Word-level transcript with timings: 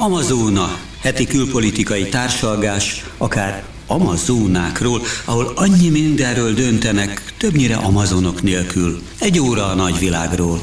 Amazóna, 0.00 0.78
heti 1.00 1.26
külpolitikai 1.26 2.08
társalgás, 2.08 3.04
akár 3.16 3.64
Amazónákról, 3.86 5.02
ahol 5.24 5.52
annyi 5.54 5.88
mindenről 5.88 6.52
döntenek, 6.52 7.34
többnyire 7.38 7.76
amazonok 7.76 8.42
nélkül. 8.42 9.02
Egy 9.18 9.38
óra 9.38 9.66
a 9.66 9.74
nagyvilágról. 9.74 10.60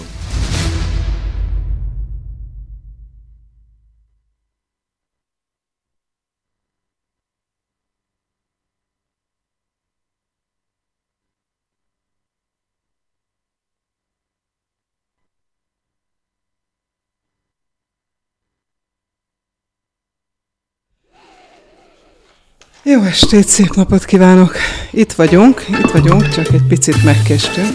Jó 22.88 23.02
estét, 23.02 23.48
szép 23.48 23.76
napot 23.76 24.06
kívánok! 24.06 24.56
Itt 24.92 25.14
vagyunk, 25.14 25.66
itt 25.70 25.92
vagyunk, 25.92 26.30
csak 26.30 26.48
egy 26.54 26.64
picit 26.68 27.04
megkestünk, 27.04 27.74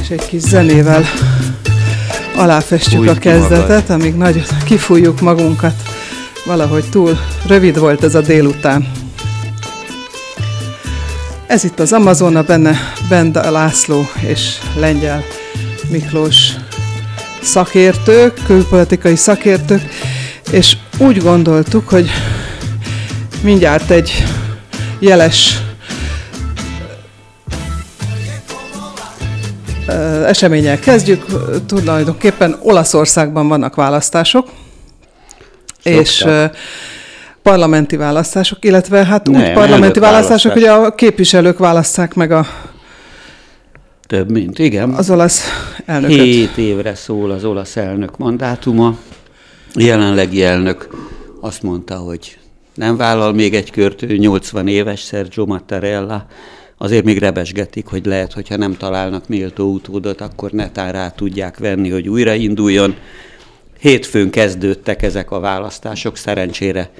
és 0.00 0.08
egy 0.08 0.26
kis 0.26 0.40
zenével 0.40 1.04
aláfestjük 2.36 3.00
Fújj 3.00 3.08
a 3.08 3.18
kezdetet, 3.18 3.88
magad. 3.88 4.00
amíg 4.00 4.14
nagy 4.14 4.42
kifújjuk 4.64 5.20
magunkat. 5.20 5.74
Valahogy 6.44 6.84
túl 6.90 7.18
rövid 7.46 7.78
volt 7.78 8.04
ez 8.04 8.14
a 8.14 8.20
délután. 8.20 8.90
Ez 11.46 11.64
itt 11.64 11.80
az 11.80 11.92
Amazona, 11.92 12.42
benne 12.42 12.76
Benda 13.08 13.50
László 13.50 14.08
és 14.20 14.58
Lengyel 14.76 15.22
Miklós 15.90 16.48
szakértők, 17.42 18.40
külpolitikai 18.46 19.16
szakértők, 19.16 19.82
és 20.50 20.76
úgy 20.98 21.22
gondoltuk, 21.22 21.88
hogy 21.88 22.10
mindjárt 23.42 23.90
egy 23.90 24.24
jeles 24.98 25.58
eseménnyel 30.26 30.78
kezdjük. 30.78 31.24
Tulajdonképpen 31.66 32.56
Olaszországban 32.62 33.48
vannak 33.48 33.74
választások, 33.74 34.48
Szoktak. 35.82 36.02
és 36.02 36.26
parlamenti 37.42 37.96
választások, 37.96 38.64
illetve 38.64 39.04
hát 39.04 39.26
Nem, 39.26 39.40
úgy 39.40 39.52
parlamenti 39.52 39.98
választások, 39.98 40.52
hogy 40.52 40.64
a 40.64 40.94
képviselők 40.94 41.58
választják 41.58 42.14
meg 42.14 42.32
a 42.32 42.46
több 44.06 44.30
mint, 44.30 44.58
igen. 44.58 44.90
Az 44.90 45.10
olasz 45.10 45.42
elnököt. 45.86 46.16
Hét 46.16 46.56
évre 46.56 46.94
szól 46.94 47.30
az 47.30 47.44
olasz 47.44 47.76
elnök 47.76 48.18
mandátuma. 48.18 48.96
Jelenlegi 49.74 50.42
elnök 50.44 50.88
azt 51.40 51.62
mondta, 51.62 51.96
hogy 51.96 52.38
nem 52.74 52.96
vállal 52.96 53.32
még 53.32 53.54
egy 53.54 53.70
kört, 53.70 54.06
80 54.06 54.68
éves 54.68 55.00
Sergio 55.00 55.46
Mattarella, 55.46 56.26
azért 56.78 57.04
még 57.04 57.18
rebesgetik, 57.18 57.86
hogy 57.86 58.06
lehet, 58.06 58.32
hogyha 58.32 58.56
nem 58.56 58.76
találnak 58.76 59.28
méltó 59.28 59.72
utódot, 59.72 60.20
akkor 60.20 60.50
netán 60.50 60.92
rá 60.92 61.10
tudják 61.10 61.58
venni, 61.58 61.90
hogy 61.90 62.08
újrainduljon. 62.08 62.96
Hétfőn 63.80 64.30
kezdődtek 64.30 65.02
ezek 65.02 65.30
a 65.30 65.40
választások, 65.40 66.16
szerencsére 66.16 66.90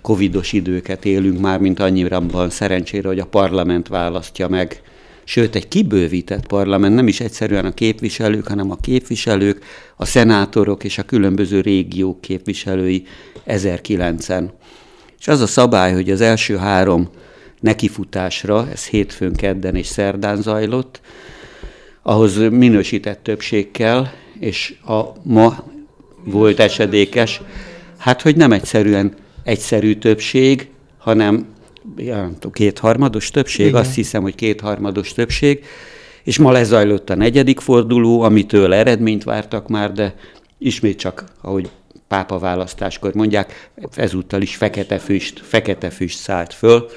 covidos 0.00 0.52
időket 0.52 1.04
élünk 1.04 1.40
már, 1.40 1.58
mint 1.58 1.80
annyira 1.80 2.20
van 2.20 2.50
szerencsére, 2.50 3.08
hogy 3.08 3.18
a 3.18 3.26
parlament 3.26 3.88
választja 3.88 4.48
meg. 4.48 4.82
Sőt, 5.24 5.54
egy 5.54 5.68
kibővített 5.68 6.46
parlament, 6.46 6.94
nem 6.94 7.08
is 7.08 7.20
egyszerűen 7.20 7.64
a 7.64 7.74
képviselők, 7.74 8.48
hanem 8.48 8.70
a 8.70 8.76
képviselők, 8.76 9.64
a 9.96 10.04
szenátorok 10.04 10.84
és 10.84 10.98
a 10.98 11.02
különböző 11.02 11.60
régiók 11.60 12.20
képviselői 12.20 13.06
1009-en 13.46 14.48
és 15.20 15.28
az 15.28 15.40
a 15.40 15.46
szabály, 15.46 15.92
hogy 15.92 16.10
az 16.10 16.20
első 16.20 16.56
három 16.56 17.08
nekifutásra, 17.60 18.68
ez 18.72 18.86
hétfőn, 18.86 19.34
kedden 19.34 19.76
és 19.76 19.86
szerdán 19.86 20.42
zajlott, 20.42 21.00
ahhoz 22.02 22.36
minősített 22.36 23.22
többség 23.22 23.70
kell, 23.70 24.06
és 24.38 24.74
a 24.86 25.02
ma 25.22 25.64
volt 26.24 26.60
esedékes, 26.60 27.40
hát 27.98 28.22
hogy 28.22 28.36
nem 28.36 28.52
egyszerűen 28.52 29.14
egyszerű 29.42 29.94
többség, 29.94 30.68
hanem 30.98 31.46
ja, 31.96 32.30
kétharmados 32.52 33.30
többség, 33.30 33.66
Igen. 33.66 33.80
azt 33.80 33.94
hiszem, 33.94 34.22
hogy 34.22 34.34
kétharmados 34.34 35.12
többség, 35.12 35.64
és 36.24 36.38
ma 36.38 36.50
lezajlott 36.50 37.10
a 37.10 37.14
negyedik 37.14 37.60
forduló, 37.60 38.20
amitől 38.20 38.74
eredményt 38.74 39.24
vártak 39.24 39.68
már, 39.68 39.92
de 39.92 40.14
ismét 40.58 40.98
csak, 40.98 41.24
ahogy 41.40 41.70
pápa 42.10 42.38
választáskor 42.38 43.14
mondják, 43.14 43.70
ezúttal 43.94 44.42
is 44.42 44.56
fekete 44.56 44.98
füst, 44.98 45.40
fekete 45.44 45.90
füst 45.90 46.18
szállt 46.18 46.54
föl. 46.54 46.88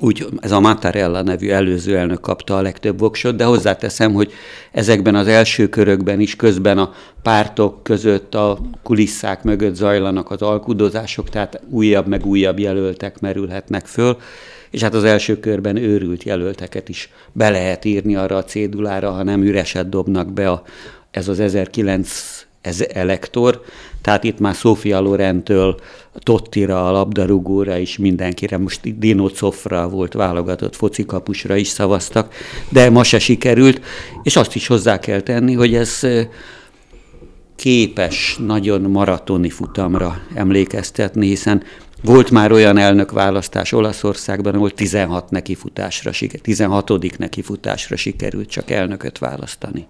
Úgy 0.00 0.26
ez 0.40 0.50
a 0.50 0.60
Mattarella 0.60 1.22
nevű 1.22 1.50
előző 1.50 1.96
elnök 1.96 2.20
kapta 2.20 2.56
a 2.56 2.62
legtöbb 2.62 2.98
voksot, 2.98 3.36
de 3.36 3.44
hozzáteszem, 3.44 4.12
hogy 4.12 4.32
ezekben 4.72 5.14
az 5.14 5.26
első 5.26 5.68
körökben 5.68 6.20
is 6.20 6.36
közben 6.36 6.78
a 6.78 6.92
pártok 7.22 7.82
között 7.82 8.34
a 8.34 8.58
kulisszák 8.82 9.42
mögött 9.42 9.74
zajlanak 9.74 10.30
az 10.30 10.42
alkudozások, 10.42 11.28
tehát 11.28 11.60
újabb 11.70 12.06
meg 12.06 12.26
újabb 12.26 12.58
jelöltek 12.58 13.20
merülhetnek 13.20 13.86
föl, 13.86 14.16
és 14.70 14.82
hát 14.82 14.94
az 14.94 15.04
első 15.04 15.40
körben 15.40 15.76
őrült 15.76 16.22
jelölteket 16.22 16.88
is 16.88 17.08
be 17.32 17.50
lehet 17.50 17.84
írni 17.84 18.16
arra 18.16 18.36
a 18.36 18.44
cédulára, 18.44 19.10
ha 19.10 19.22
nem 19.22 19.42
üreset 19.42 19.88
dobnak 19.88 20.32
be 20.32 20.50
a, 20.50 20.62
ez 21.10 21.28
az 21.28 21.40
1900 21.40 22.44
ez 22.64 22.80
elektor, 22.92 23.62
tehát 24.04 24.24
itt 24.24 24.38
már 24.38 24.54
Sofia 24.54 25.00
Lorentől 25.00 25.80
Tottira, 26.18 26.88
a 26.88 26.90
labdarúgóra 26.90 27.76
is 27.76 27.98
mindenkire, 27.98 28.58
most 28.58 28.98
Dino 28.98 29.28
Cofra 29.28 29.88
volt 29.88 30.12
válogatott 30.12 30.76
focikapusra 30.76 31.56
is 31.56 31.68
szavaztak, 31.68 32.34
de 32.68 32.90
ma 32.90 33.02
se 33.02 33.18
sikerült, 33.18 33.80
és 34.22 34.36
azt 34.36 34.54
is 34.54 34.66
hozzá 34.66 34.98
kell 34.98 35.20
tenni, 35.20 35.54
hogy 35.54 35.74
ez 35.74 36.00
képes 37.56 38.36
nagyon 38.46 38.80
maratoni 38.80 39.50
futamra 39.50 40.20
emlékeztetni, 40.34 41.26
hiszen 41.26 41.62
volt 42.02 42.30
már 42.30 42.52
olyan 42.52 42.78
elnökválasztás 42.78 43.72
Olaszországban, 43.72 44.54
ahol 44.54 44.70
16 44.70 45.30
nekifutásra, 45.30 46.10
16. 46.42 47.18
nekifutásra 47.18 47.96
sikerült 47.96 48.48
csak 48.48 48.70
elnököt 48.70 49.18
választani. 49.18 49.86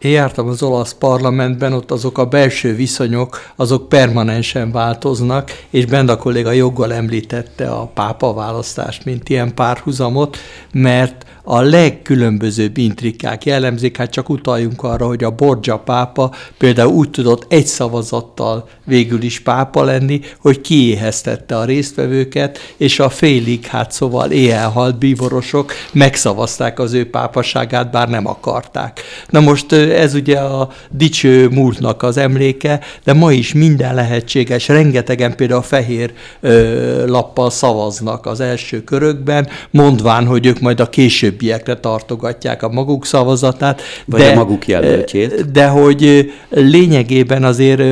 Én 0.00 0.10
jártam 0.10 0.48
az 0.48 0.62
olasz 0.62 0.94
parlamentben, 0.94 1.72
ott 1.72 1.90
azok 1.90 2.18
a 2.18 2.26
belső 2.26 2.74
viszonyok, 2.74 3.52
azok 3.56 3.88
permanensen 3.88 4.72
változnak, 4.72 5.50
és 5.70 5.86
Benda 5.86 6.16
kolléga 6.16 6.50
joggal 6.52 6.92
említette 6.92 7.70
a 7.70 7.86
pápa 7.86 8.34
választást, 8.34 9.04
mint 9.04 9.28
ilyen 9.28 9.54
párhuzamot, 9.54 10.36
mert 10.72 11.26
a 11.42 11.60
legkülönbözőbb 11.60 12.76
intrikák 12.76 13.44
jellemzik, 13.44 13.96
hát 13.96 14.10
csak 14.10 14.28
utaljunk 14.28 14.82
arra, 14.82 15.06
hogy 15.06 15.24
a 15.24 15.30
Borgia 15.30 15.78
pápa 15.78 16.34
például 16.58 16.92
úgy 16.92 17.10
tudott 17.10 17.52
egy 17.52 17.66
szavazattal 17.66 18.68
végül 18.84 19.22
is 19.22 19.40
pápa 19.40 19.84
lenni, 19.84 20.20
hogy 20.40 20.60
kiéheztette 20.60 21.56
a 21.56 21.64
résztvevőket, 21.64 22.58
és 22.76 22.98
a 23.00 23.08
félig, 23.08 23.66
hát 23.66 23.92
szóval 23.92 24.30
éjjelhalt 24.30 24.98
bívorosok 24.98 25.72
megszavazták 25.92 26.78
az 26.78 26.92
ő 26.92 27.10
pápaságát, 27.10 27.90
bár 27.90 28.08
nem 28.08 28.26
akarták. 28.26 29.00
Na 29.28 29.40
most 29.40 29.72
ez 29.72 30.14
ugye 30.14 30.38
a 30.38 30.70
dicső 30.90 31.48
múltnak 31.48 32.02
az 32.02 32.16
emléke, 32.16 32.80
de 33.04 33.12
ma 33.12 33.32
is 33.32 33.52
minden 33.52 33.94
lehetséges, 33.94 34.68
rengetegen 34.68 35.36
például 35.36 35.60
a 35.60 35.62
fehér 35.62 36.12
ö, 36.40 37.06
lappal 37.06 37.50
szavaznak 37.50 38.26
az 38.26 38.40
első 38.40 38.84
körökben, 38.84 39.48
mondván, 39.70 40.26
hogy 40.26 40.46
ők 40.46 40.60
majd 40.60 40.80
a 40.80 40.88
későbbiekre 41.30 41.74
tartogatják 41.74 42.62
a 42.62 42.68
maguk 42.68 43.06
szavazatát. 43.06 43.82
Vagy 44.06 44.20
de, 44.20 44.30
a 44.30 44.34
maguk 44.34 44.66
jelöltjét. 44.66 45.50
De 45.50 45.66
hogy 45.66 46.32
lényegében 46.50 47.44
azért 47.44 47.82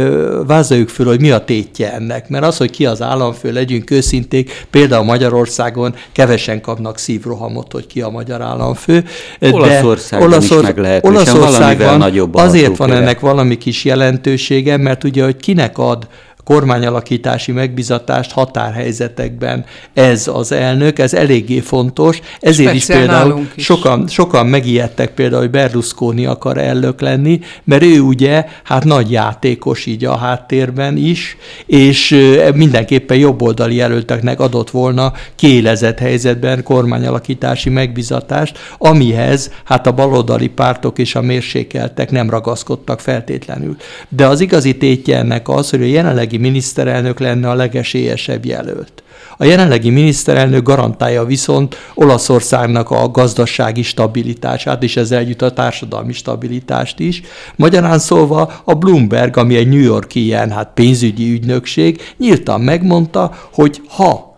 vázoljuk 0.47 0.89
föl, 0.89 1.07
hogy 1.07 1.21
mi 1.21 1.31
a 1.31 1.45
tétje 1.45 1.93
ennek, 1.93 2.29
mert 2.29 2.45
az, 2.45 2.57
hogy 2.57 2.71
ki 2.71 2.87
az 2.87 3.03
államfő, 3.03 3.53
legyünk 3.53 3.91
őszinték, 3.91 4.67
például 4.71 5.05
Magyarországon 5.05 5.95
kevesen 6.12 6.61
kapnak 6.61 6.99
szívrohamot, 6.99 7.73
hogy 7.73 7.87
ki 7.87 8.01
a 8.01 8.09
magyar 8.09 8.43
államfő. 8.43 9.05
Olaszországban 9.41 10.29
Olaszor- 10.29 10.61
is 10.61 10.67
meg 10.67 10.79
lehet, 10.79 11.07
Olaszországban 11.07 11.99
nagyobb 11.99 12.35
Azért 12.35 12.77
van 12.77 12.93
ennek 12.93 13.21
valami 13.21 13.59
kis 13.59 13.85
jelentősége, 13.85 14.77
mert 14.77 15.05
ugye, 15.05 15.25
hogy 15.25 15.37
kinek 15.37 15.79
ad 15.79 16.07
kormányalakítási 16.49 17.53
megbizatást 17.53 18.33
határhelyzetekben 18.33 19.65
ez 19.95 20.29
az 20.33 20.53
elnök, 20.53 20.99
ez 20.99 21.15
eléggé 21.15 21.61
fontos, 21.61 22.21
ezért 22.41 22.69
Speciál 22.69 22.75
is 22.75 22.87
például 22.87 23.47
is. 23.55 23.65
Sokan, 23.65 24.06
sokan 24.06 24.47
megijedtek 24.47 25.11
például, 25.11 25.41
hogy 25.41 25.50
Berlusconi 25.50 26.27
akar 26.27 26.59
elnök 26.59 27.00
lenni, 27.00 27.41
mert 27.65 27.83
ő 27.83 28.00
ugye 28.00 28.45
hát 28.65 28.85
nagy 28.85 29.11
játékos 29.11 29.87
így 29.87 30.05
a 30.05 30.17
háttérben 30.17 30.97
is, 30.97 31.37
és 31.67 32.19
mindenképpen 32.55 33.17
jobboldali 33.17 33.75
jelölteknek 33.75 34.41
adott 34.41 34.71
volna 34.71 35.12
kiélezett 35.37 35.99
helyzetben 35.99 36.62
kormányalakítási 36.62 37.71
megbizatást, 37.71 38.59
amihez 38.79 39.50
hát 39.65 39.87
a 39.87 39.93
baloldali 39.93 40.49
pártok 40.49 40.99
és 40.99 41.15
a 41.15 41.21
mérsékeltek 41.21 42.11
nem 42.11 42.31
ragaszkodtak 42.31 43.00
feltétlenül. 43.00 43.77
De 44.09 44.27
az 44.27 44.41
igazi 44.41 44.77
tétje 44.77 45.19
ennek 45.19 45.49
az, 45.49 45.71
hogy 45.71 45.83
a 45.83 45.87
jelenlegi 45.87 46.37
miniszterelnök 46.38 47.19
lenne 47.20 47.50
a 47.50 47.55
legesélyesebb 47.55 48.44
jelölt. 48.44 49.02
A 49.40 49.44
jelenlegi 49.44 49.90
miniszterelnök 49.90 50.62
garantálja 50.62 51.25
viszont 51.25 51.76
Olaszországnak 51.94 52.90
a 52.90 53.11
gazdasági 53.11 53.82
stabilitását, 53.82 54.82
és 54.82 54.96
ezzel 54.96 55.19
együtt 55.19 55.43
a 55.43 55.52
társadalmi 55.52 56.12
stabilitást 56.12 56.99
is. 56.99 57.23
Magyarán 57.56 57.99
szólva 57.99 58.61
a 58.64 58.75
Bloomberg, 58.75 59.37
ami 59.37 59.56
egy 59.56 59.69
New 59.69 59.81
Yorki 59.81 60.25
ilyen 60.25 60.50
hát 60.50 60.70
pénzügyi 60.75 61.32
ügynökség, 61.32 62.00
nyíltan 62.17 62.61
megmondta, 62.61 63.38
hogy 63.52 63.81
ha 63.88 64.37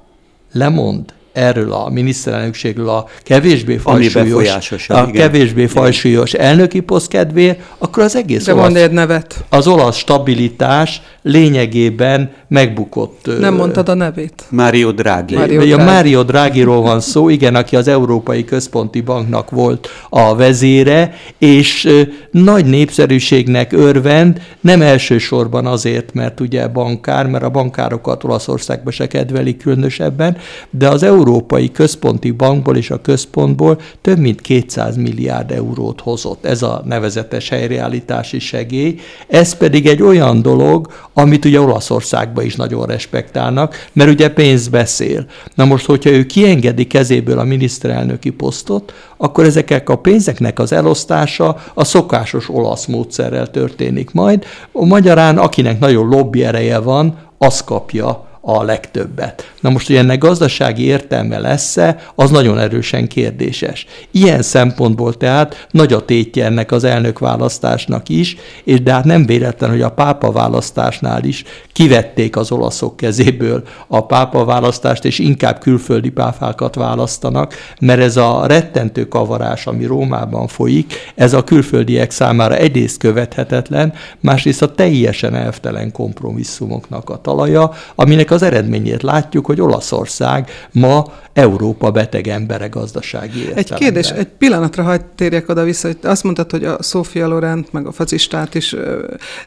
lemond 0.53 1.05
erről 1.33 1.73
a 1.73 1.89
miniszterelnökségről 1.89 2.89
a 2.89 3.07
kevésbé 3.23 3.77
fajsúlyos, 3.77 4.71
a 4.89 4.93
igen. 4.93 5.13
kevésbé 5.13 5.67
fajsúlyos 5.67 6.33
elnöki 6.33 6.81
poszt 6.81 7.09
kedvéért, 7.09 7.61
akkor 7.79 8.03
az 8.03 8.17
egész 8.17 8.45
De 8.45 8.55
olasz, 8.55 8.75
egy 8.75 8.91
nevet. 8.91 9.45
az 9.49 9.67
olasz 9.67 9.97
stabilitás 9.97 11.03
lényegében 11.23 12.31
megbukott. 12.49 13.31
Nem 13.41 13.55
mondtad 13.55 13.89
a 13.89 13.95
nevét. 13.95 14.45
Mário 14.49 14.93
Draghi. 14.93 15.35
Mário 15.35 15.61
Draghi. 15.61 15.85
Mário 15.85 16.23
Draghiról 16.23 16.81
van 16.83 17.01
szó, 17.01 17.29
igen, 17.29 17.55
aki 17.55 17.77
az 17.77 17.89
Európai 17.89 18.45
Központi 18.45 19.01
Banknak 19.01 19.51
volt 19.51 19.89
a 20.09 20.35
vezére, 20.35 21.15
és 21.39 21.89
nagy 22.31 22.67
népszerűségnek 22.67 23.73
örvend, 23.73 24.41
nem 24.61 24.83
elsősorban 24.83 25.67
azért, 25.67 26.15
mert 26.15 26.41
ugye 26.41 26.69
bankár, 26.69 27.27
mert 27.27 27.45
a 27.45 27.51
bankárokat 27.51 28.25
Olaszországban 28.25 28.93
se 28.93 29.07
kedvelik 29.07 29.57
különösebben, 29.57 30.37
de 30.71 30.89
az 30.89 31.03
Európai 31.03 31.71
Központi 31.71 32.31
Bankból 32.31 32.77
és 32.77 32.91
a 32.91 33.01
központból 33.01 33.79
több 34.01 34.19
mint 34.19 34.41
200 34.41 34.97
milliárd 34.97 35.51
eurót 35.51 36.01
hozott. 36.01 36.45
Ez 36.45 36.63
a 36.63 36.83
nevezetes 36.85 37.49
helyreállítási 37.49 38.39
segély. 38.39 38.99
Ez 39.29 39.55
pedig 39.55 39.87
egy 39.87 40.03
olyan 40.03 40.43
dolog, 40.43 40.89
amit 41.15 41.45
ugye 41.45 41.61
Olaszországban 41.61 42.45
is 42.45 42.57
nagyon 42.57 42.87
respektálnak, 42.87 43.89
mert 43.93 44.11
ugye 44.11 44.29
pénz 44.29 44.69
beszél. 44.69 45.27
Na 45.55 45.65
most, 45.65 45.87
hogyha 45.87 46.11
ő 46.11 46.27
kiengedi 46.27 46.87
kezéből 46.87 47.39
a 47.39 47.45
miniszterelnöki 47.45 48.31
posztot, 48.31 48.93
akkor 49.17 49.45
ezeknek 49.45 49.89
a 49.89 49.97
pénzeknek 49.97 50.59
az 50.59 50.73
elosztása 50.73 51.57
a 51.75 51.85
szokásos 51.85 52.49
olasz 52.49 52.87
módszerrel 52.87 53.51
történik 53.51 54.13
majd. 54.13 54.45
Magyarán, 54.73 55.39
akinek 55.39 55.79
nagyon 55.79 56.09
lobby 56.09 56.45
ereje 56.45 56.79
van, 56.79 57.19
az 57.39 57.65
kapja 57.65 58.30
a 58.41 58.63
legtöbbet. 58.63 59.53
Na 59.61 59.71
most, 59.71 59.87
hogy 59.87 59.97
ennek 59.97 60.19
gazdasági 60.19 60.85
értelme 60.85 61.39
lesz-e, 61.39 61.97
az 62.15 62.31
nagyon 62.31 62.59
erősen 62.59 63.09
kérdéses. 63.09 63.87
Ilyen 64.11 64.43
szempontból 64.43 65.17
tehát 65.17 65.67
nagy 65.71 65.93
a 65.93 66.05
tétje 66.05 66.45
ennek 66.45 66.73
az 66.73 66.85
elnökválasztásnak 66.85 68.09
is, 68.09 68.37
és 68.65 68.83
de 68.83 68.93
hát 68.93 69.05
nem 69.05 69.27
véletlen, 69.27 69.71
hogy 69.71 69.83
a 69.83 69.91
pápa 69.91 70.33
választásnál 70.33 71.25
is 71.25 71.45
kivették 71.73 72.37
az 72.37 72.53
olaszok 72.53 72.97
kezéből 72.97 73.63
a 73.87 74.07
pápa 74.07 74.45
választást, 74.45 75.05
és 75.05 75.19
inkább 75.19 75.59
külföldi 75.59 76.11
páfákat 76.11 76.75
választanak, 76.75 77.55
mert 77.81 78.01
ez 78.01 78.17
a 78.17 78.47
rettentő 78.47 79.09
kavarás, 79.09 79.67
ami 79.67 79.85
Rómában 79.85 80.47
folyik, 80.47 80.95
ez 81.15 81.33
a 81.33 81.45
külföldiek 81.45 82.11
számára 82.11 82.57
egyrészt 82.57 82.99
követhetetlen, 82.99 83.93
másrészt 84.21 84.63
a 84.63 84.75
teljesen 84.75 85.35
elvtelen 85.35 85.93
kompromisszumoknak 85.93 87.11
a 87.11 87.21
talaja, 87.21 87.73
aminek 87.95 88.30
az 88.31 88.43
eredményét 88.43 89.03
látjuk, 89.03 89.47
hogy 89.47 89.61
Olaszország 89.61 90.51
ma 90.73 91.05
Európa 91.33 91.91
beteg 91.91 92.29
embere 92.29 92.67
gazdasági 92.67 93.39
értelemben. 93.39 93.65
Egy 93.65 93.79
kérdés, 93.79 94.11
egy 94.11 94.29
pillanatra 94.39 94.83
hagyd 94.83 95.05
térjek 95.15 95.49
oda-vissza, 95.49 95.87
hogy 95.87 95.99
azt 96.03 96.23
mondtad, 96.23 96.51
hogy 96.51 96.65
a 96.65 96.83
Sofia 96.83 97.27
Lorent, 97.27 97.73
meg 97.73 97.87
a 97.87 97.93
facistát 97.93 98.55
is, 98.55 98.77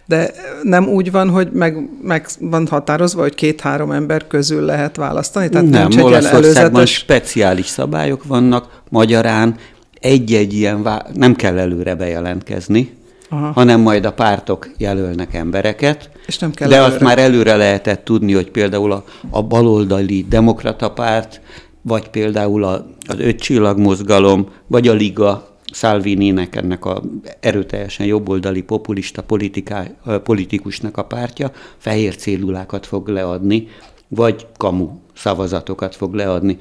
de 0.06 0.32
nem 0.64 0.88
úgy 0.88 1.12
van, 1.12 1.30
hogy 1.30 1.50
meg, 1.52 1.90
meg 2.02 2.28
van 2.40 2.68
határozva, 2.68 3.22
hogy 3.22 3.36
két-három 3.36 3.92
ember 3.92 4.28
közül 4.28 4.66
lehet 4.66 4.96
választani? 4.96 5.50
Tehát 5.50 5.70
nem, 5.70 5.88
nem 5.88 6.06
Olaszországban 6.06 6.54
előzetes... 6.56 6.94
speciális 6.94 7.66
szabályok 7.66 8.24
vannak, 8.24 8.82
magyarán 8.90 9.56
egy-egy 10.00 10.54
ilyen, 10.54 10.84
vá... 10.84 11.06
nem 11.14 11.36
kell 11.36 11.58
előre 11.60 11.96
bejelentkezni, 11.96 12.94
Aha. 13.30 13.52
hanem 13.52 13.80
majd 13.80 14.06
a 14.06 14.12
pártok 14.12 14.70
jelölnek 14.78 15.34
embereket, 15.34 16.10
és 16.26 16.38
nem 16.38 16.52
kell 16.52 16.68
de 16.68 16.76
előre. 16.76 16.94
azt 16.94 17.04
már 17.04 17.20
előre 17.20 17.56
lehetett 17.56 18.04
tudni, 18.06 18.34
hogy 18.34 18.52
például 18.52 18.92
a, 18.92 19.04
a 19.30 19.44
baloldali 19.44 20.26
demokrata 20.30 20.92
párt, 20.92 21.42
vagy 21.82 22.10
például 22.10 22.64
a, 22.64 22.86
az 23.08 23.20
öt 23.20 23.40
csillagmozgalom, 23.40 24.50
vagy 24.68 24.88
a 24.88 24.94
Liga, 24.94 25.48
Salvini-nek, 25.74 26.56
ennek 26.56 26.86
a 26.86 27.02
erőteljesen 27.40 28.06
jobboldali 28.06 28.62
populista 28.62 29.24
politiká, 29.24 29.86
politikusnak 30.24 30.98
a 30.98 31.04
pártja 31.04 31.52
fehér 31.78 32.16
célulákat 32.16 32.86
fog 32.86 33.08
leadni, 33.08 33.68
vagy 34.08 34.48
kamu 34.58 34.90
szavazatokat 35.14 35.96
fog 35.96 36.14
leadni 36.14 36.58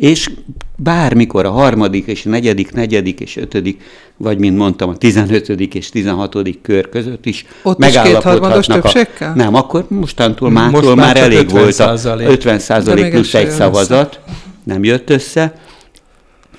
és 0.00 0.30
bármikor 0.76 1.44
a 1.44 1.50
harmadik 1.50 2.06
és 2.06 2.26
a 2.26 2.28
negyedik, 2.28 2.72
negyedik 2.72 3.20
és 3.20 3.36
ötödik, 3.36 3.82
vagy 4.16 4.38
mint 4.38 4.56
mondtam, 4.56 4.88
a 4.88 4.96
tizenötödik 4.96 5.74
és 5.74 5.88
tizenhatodik 5.88 6.60
kör 6.62 6.88
között 6.88 7.26
is 7.26 7.46
Ott 7.62 7.78
megállapodhatnak. 7.78 8.94
Is 8.94 9.20
a... 9.20 9.32
Nem, 9.34 9.54
akkor 9.54 9.86
mostantól 9.88 10.50
mától 10.50 10.82
Most 10.82 10.94
már 10.94 11.16
elég 11.16 11.50
volt 11.50 11.78
a 11.78 11.98
50 12.18 12.58
százalék 12.58 13.10
plusz 13.10 13.34
egy 13.34 13.50
szavazat, 13.50 14.20
össze. 14.26 14.38
nem 14.64 14.84
jött 14.84 15.10
össze, 15.10 15.60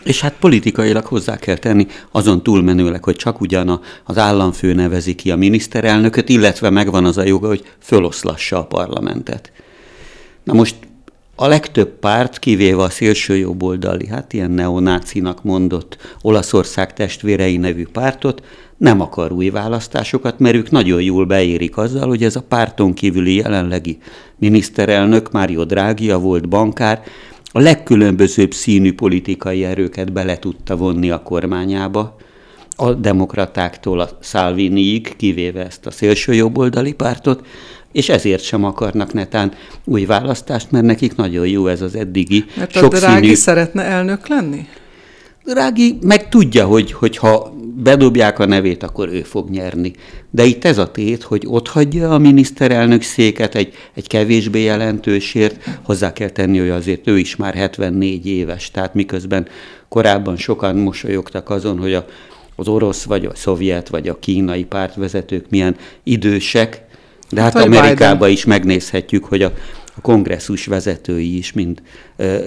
és 0.03 0.21
hát 0.21 0.33
politikailag 0.39 1.05
hozzá 1.05 1.38
kell 1.38 1.57
tenni 1.57 1.88
azon 2.11 2.43
túlmenőleg, 2.43 3.03
hogy 3.03 3.15
csak 3.15 3.41
ugyan 3.41 3.81
az 4.03 4.17
államfő 4.17 4.73
nevezi 4.73 5.15
ki 5.15 5.31
a 5.31 5.35
miniszterelnököt, 5.35 6.29
illetve 6.29 6.69
megvan 6.69 7.05
az 7.05 7.17
a 7.17 7.23
joga, 7.23 7.47
hogy 7.47 7.63
föloszlassa 7.79 8.57
a 8.57 8.65
parlamentet. 8.65 9.51
Na 10.43 10.53
most 10.53 10.75
a 11.41 11.47
legtöbb 11.47 11.89
párt, 11.99 12.39
kivéve 12.39 12.81
a 12.81 12.89
szélső 12.89 13.38
jobboldali, 13.38 14.07
hát 14.07 14.33
ilyen 14.33 14.51
neonácinak 14.51 15.43
mondott 15.43 15.97
Olaszország 16.21 16.93
testvérei 16.93 17.57
nevű 17.57 17.85
pártot, 17.91 18.43
nem 18.77 19.01
akar 19.01 19.31
új 19.31 19.49
választásokat, 19.49 20.39
mert 20.39 20.55
ők 20.55 20.71
nagyon 20.71 21.01
jól 21.01 21.25
beérik 21.25 21.77
azzal, 21.77 22.07
hogy 22.07 22.23
ez 22.23 22.35
a 22.35 22.41
párton 22.41 22.93
kívüli 22.93 23.35
jelenlegi 23.35 23.97
miniszterelnök, 24.38 25.31
Mário 25.31 25.65
Draghi, 25.65 26.11
a 26.11 26.19
volt 26.19 26.49
bankár, 26.49 27.01
a 27.51 27.59
legkülönbözőbb 27.59 28.53
színű 28.53 28.93
politikai 28.93 29.63
erőket 29.63 30.11
bele 30.11 30.39
tudta 30.39 30.75
vonni 30.75 31.09
a 31.09 31.21
kormányába, 31.21 32.15
a 32.75 32.93
demokratáktól 32.93 33.99
a 33.99 34.09
Salviniig, 34.21 35.15
kivéve 35.17 35.65
ezt 35.65 35.85
a 35.85 35.91
szélső 35.91 36.33
jobboldali 36.33 36.93
pártot, 36.93 37.45
és 37.91 38.10
ezért 38.10 38.43
sem 38.43 38.63
akarnak 38.63 39.13
netán 39.13 39.53
új 39.86 40.05
választást, 40.05 40.71
mert 40.71 40.86
nekik 40.86 41.15
nagyon 41.15 41.48
jó 41.48 41.67
ez 41.67 41.81
az 41.81 41.95
eddigi 41.95 42.45
Mert 42.57 42.75
a 42.75 42.88
Drági 42.88 43.36
szeretne 43.36 43.83
elnök 43.83 44.27
lenni? 44.27 44.67
Drági 45.45 45.98
meg 46.01 46.29
tudja, 46.29 46.65
hogy, 46.65 46.91
hogy 46.91 47.17
ha 47.17 47.53
bedobják 47.75 48.39
a 48.39 48.45
nevét, 48.45 48.83
akkor 48.83 49.10
ő 49.10 49.21
fog 49.21 49.50
nyerni. 49.50 49.93
De 50.29 50.43
itt 50.43 50.65
ez 50.65 50.77
a 50.77 50.91
tét, 50.91 51.24
hogy 51.24 51.43
ott 51.48 51.67
hagyja 51.67 52.10
a 52.10 52.17
miniszterelnök 52.17 53.01
széket 53.01 53.55
egy, 53.55 53.74
egy 53.93 54.07
kevésbé 54.07 54.63
jelentősért, 54.63 55.79
hozzá 55.83 56.13
kell 56.13 56.29
tenni, 56.29 56.60
hogy 56.60 56.69
azért 56.69 57.07
ő 57.07 57.17
is 57.17 57.36
már 57.36 57.53
74 57.53 58.27
éves, 58.27 58.71
tehát 58.71 58.93
miközben 58.93 59.48
korábban 59.89 60.38
sokan 60.38 60.75
mosolyogtak 60.75 61.50
azon, 61.50 61.77
hogy 61.77 61.93
a, 61.93 62.05
az 62.55 62.67
orosz, 62.67 63.03
vagy 63.03 63.25
a 63.25 63.36
szovjet, 63.36 63.89
vagy 63.89 64.07
a 64.07 64.19
kínai 64.19 64.63
pártvezetők 64.63 65.45
milyen 65.50 65.75
idősek, 66.03 66.89
de 67.31 67.41
hát, 67.41 67.53
hát 67.53 67.63
Amerikában 67.63 68.29
is 68.29 68.45
megnézhetjük, 68.45 69.25
hogy 69.25 69.41
a, 69.41 69.51
a 69.97 70.01
kongresszus 70.01 70.65
vezetői 70.65 71.38
is, 71.38 71.53
mind 71.53 71.81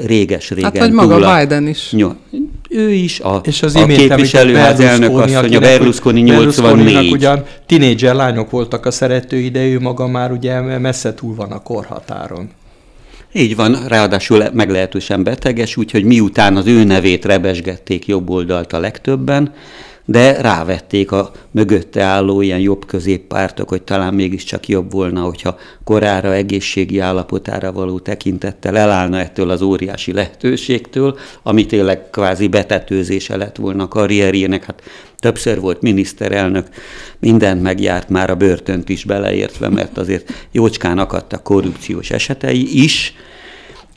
réges-régen. 0.06 0.70
Hát, 0.70 0.78
vagy 0.78 0.92
maga 0.92 1.14
a, 1.14 1.38
Biden 1.38 1.66
is. 1.66 1.92
Nyom, 1.92 2.16
ő 2.68 2.92
is, 2.92 3.20
a, 3.20 3.40
és 3.44 3.62
az 3.62 3.76
a 3.76 3.86
képviselőház 3.86 4.80
elnök 4.80 5.18
asszony, 5.18 5.56
a 5.56 5.60
Berlusconi 5.60 6.20
84. 6.20 7.10
ugyan 7.10 7.44
tinédzser 7.66 8.14
lányok 8.14 8.50
voltak 8.50 8.86
a 8.86 8.90
szeretői, 8.90 9.48
de 9.48 9.64
ő 9.64 9.80
maga 9.80 10.06
már 10.06 10.32
ugye 10.32 10.78
messze 10.78 11.14
túl 11.14 11.34
van 11.34 11.52
a 11.52 11.62
korhatáron. 11.62 12.50
Így 13.36 13.56
van, 13.56 13.86
ráadásul 13.88 14.44
meglehetősen 14.52 15.22
beteges, 15.22 15.76
úgyhogy 15.76 16.04
miután 16.04 16.56
az 16.56 16.66
ő 16.66 16.84
nevét 16.84 17.24
rebesgették 17.24 18.06
jobb 18.06 18.30
oldalt 18.30 18.72
a 18.72 18.78
legtöbben, 18.78 19.52
de 20.04 20.40
rávették 20.40 21.12
a 21.12 21.32
mögötte 21.50 22.02
álló 22.02 22.40
ilyen 22.40 22.58
jobb 22.58 22.86
középpártok, 22.86 23.68
hogy 23.68 23.82
talán 23.82 24.14
mégiscsak 24.14 24.68
jobb 24.68 24.92
volna, 24.92 25.20
hogyha 25.20 25.58
korára, 25.84 26.34
egészségi 26.34 26.98
állapotára 26.98 27.72
való 27.72 27.98
tekintettel 27.98 28.76
elállna 28.76 29.18
ettől 29.18 29.50
az 29.50 29.62
óriási 29.62 30.12
lehetőségtől, 30.12 31.18
ami 31.42 31.66
tényleg 31.66 32.10
kvázi 32.10 32.48
betetőzése 32.48 33.36
lett 33.36 33.56
volna 33.56 33.82
a 33.82 33.88
karrierjének. 33.88 34.64
Hát 34.64 34.82
többször 35.18 35.60
volt 35.60 35.82
miniszterelnök, 35.82 36.66
mindent 37.18 37.62
megjárt, 37.62 38.08
már 38.08 38.30
a 38.30 38.34
börtönt 38.34 38.88
is 38.88 39.04
beleértve, 39.04 39.68
mert 39.68 39.98
azért 39.98 40.32
jócskán 40.52 40.98
akadtak 40.98 41.42
korrupciós 41.42 42.10
esetei 42.10 42.82
is, 42.82 43.14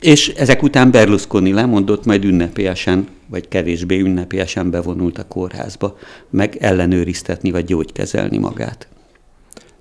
és 0.00 0.28
ezek 0.28 0.62
után 0.62 0.90
Berlusconi 0.90 1.52
lemondott, 1.52 2.04
majd 2.04 2.24
ünnepélyesen, 2.24 3.08
vagy 3.26 3.48
kevésbé 3.48 3.98
ünnepélyesen 3.98 4.70
bevonult 4.70 5.18
a 5.18 5.26
kórházba, 5.28 5.98
meg 6.30 6.56
ellenőriztetni, 6.60 7.50
vagy 7.50 7.64
gyógykezelni 7.64 8.38
magát. 8.38 8.88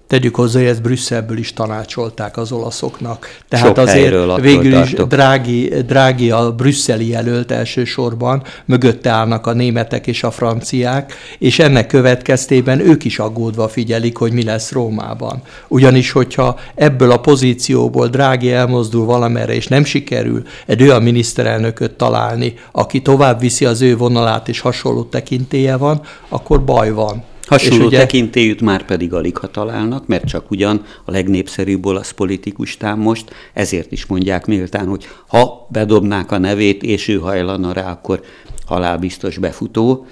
Tegyük 0.07 0.35
hozzá, 0.35 0.59
hogy 0.59 0.67
ezt 0.67 0.81
Brüsszelből 0.81 1.37
is 1.37 1.53
tanácsolták 1.53 2.37
az 2.37 2.51
olaszoknak. 2.51 3.37
Tehát 3.49 3.65
Sok 3.65 3.77
azért 3.77 4.41
végül 4.41 4.73
is 4.81 4.93
drági, 4.93 5.67
drági 5.85 6.31
a 6.31 6.51
brüsszeli 6.51 7.07
jelölt 7.07 7.51
elsősorban, 7.51 8.43
mögötte 8.65 9.09
állnak 9.09 9.47
a 9.47 9.53
németek 9.53 10.07
és 10.07 10.23
a 10.23 10.31
franciák, 10.31 11.13
és 11.37 11.59
ennek 11.59 11.87
következtében 11.87 12.79
ők 12.79 13.03
is 13.03 13.19
aggódva 13.19 13.67
figyelik, 13.67 14.17
hogy 14.17 14.31
mi 14.31 14.43
lesz 14.43 14.71
Rómában. 14.71 15.41
Ugyanis, 15.67 16.11
hogyha 16.11 16.59
ebből 16.75 17.11
a 17.11 17.19
pozícióból 17.19 18.07
drági 18.07 18.51
elmozdul 18.51 19.05
valamerre, 19.05 19.53
és 19.53 19.67
nem 19.67 19.83
sikerül 19.83 20.43
egy 20.65 20.81
olyan 20.81 21.03
miniszterelnököt 21.03 21.91
találni, 21.91 22.53
aki 22.71 23.01
tovább 23.01 23.39
viszi 23.39 23.65
az 23.65 23.81
ő 23.81 23.97
vonalát, 23.97 24.47
és 24.47 24.59
hasonló 24.59 25.03
tekintéje 25.03 25.75
van, 25.75 26.01
akkor 26.29 26.63
baj 26.63 26.91
van. 26.91 27.23
Hasonló 27.47 27.83
és 27.83 27.87
ugye... 27.87 27.97
tekintélyűt 27.97 28.61
már 28.61 28.85
pedig 28.85 29.13
alig 29.13 29.37
ha 29.37 29.47
találnak, 29.47 30.07
mert 30.07 30.25
csak 30.25 30.51
ugyan 30.51 30.81
a 31.05 31.11
legnépszerűbb 31.11 31.85
olasz 31.85 32.11
politikus 32.11 32.77
tám 32.77 32.99
most, 32.99 33.33
ezért 33.53 33.91
is 33.91 34.05
mondják 34.05 34.45
méltán, 34.45 34.87
hogy 34.87 35.07
ha 35.27 35.67
bedobnák 35.71 36.31
a 36.31 36.37
nevét, 36.37 36.83
és 36.83 37.07
ő 37.07 37.17
hajlana 37.17 37.73
rá, 37.73 37.91
akkor 37.91 38.21
halálbiztos 38.65 39.37
befutó. 39.37 40.05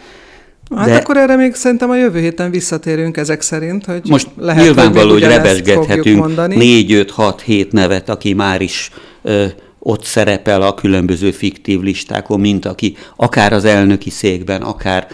Hát 0.75 0.87
De 0.87 0.95
akkor 0.95 1.17
erre 1.17 1.35
még 1.35 1.53
szerintem 1.53 1.89
a 1.89 1.95
jövő 1.95 2.19
héten 2.19 2.51
visszatérünk 2.51 3.17
ezek 3.17 3.41
szerint, 3.41 3.85
hogy 3.85 4.01
most 4.09 4.27
lehet, 4.37 4.63
nyilvánvaló, 4.63 5.11
hogy, 5.11 5.21
hogy 5.21 5.31
rebesgethetünk 5.31 6.47
négy, 6.47 6.91
öt, 6.91 7.11
hat, 7.11 7.41
hét 7.41 7.71
nevet, 7.71 8.09
aki 8.09 8.33
már 8.33 8.61
is 8.61 8.91
ö, 9.21 9.45
ott 9.79 10.03
szerepel 10.03 10.61
a 10.61 10.73
különböző 10.73 11.31
fiktív 11.31 11.79
listákon, 11.79 12.39
mint 12.39 12.65
aki 12.65 12.95
akár 13.15 13.53
az 13.53 13.65
elnöki 13.65 14.09
székben, 14.09 14.61
akár 14.61 15.07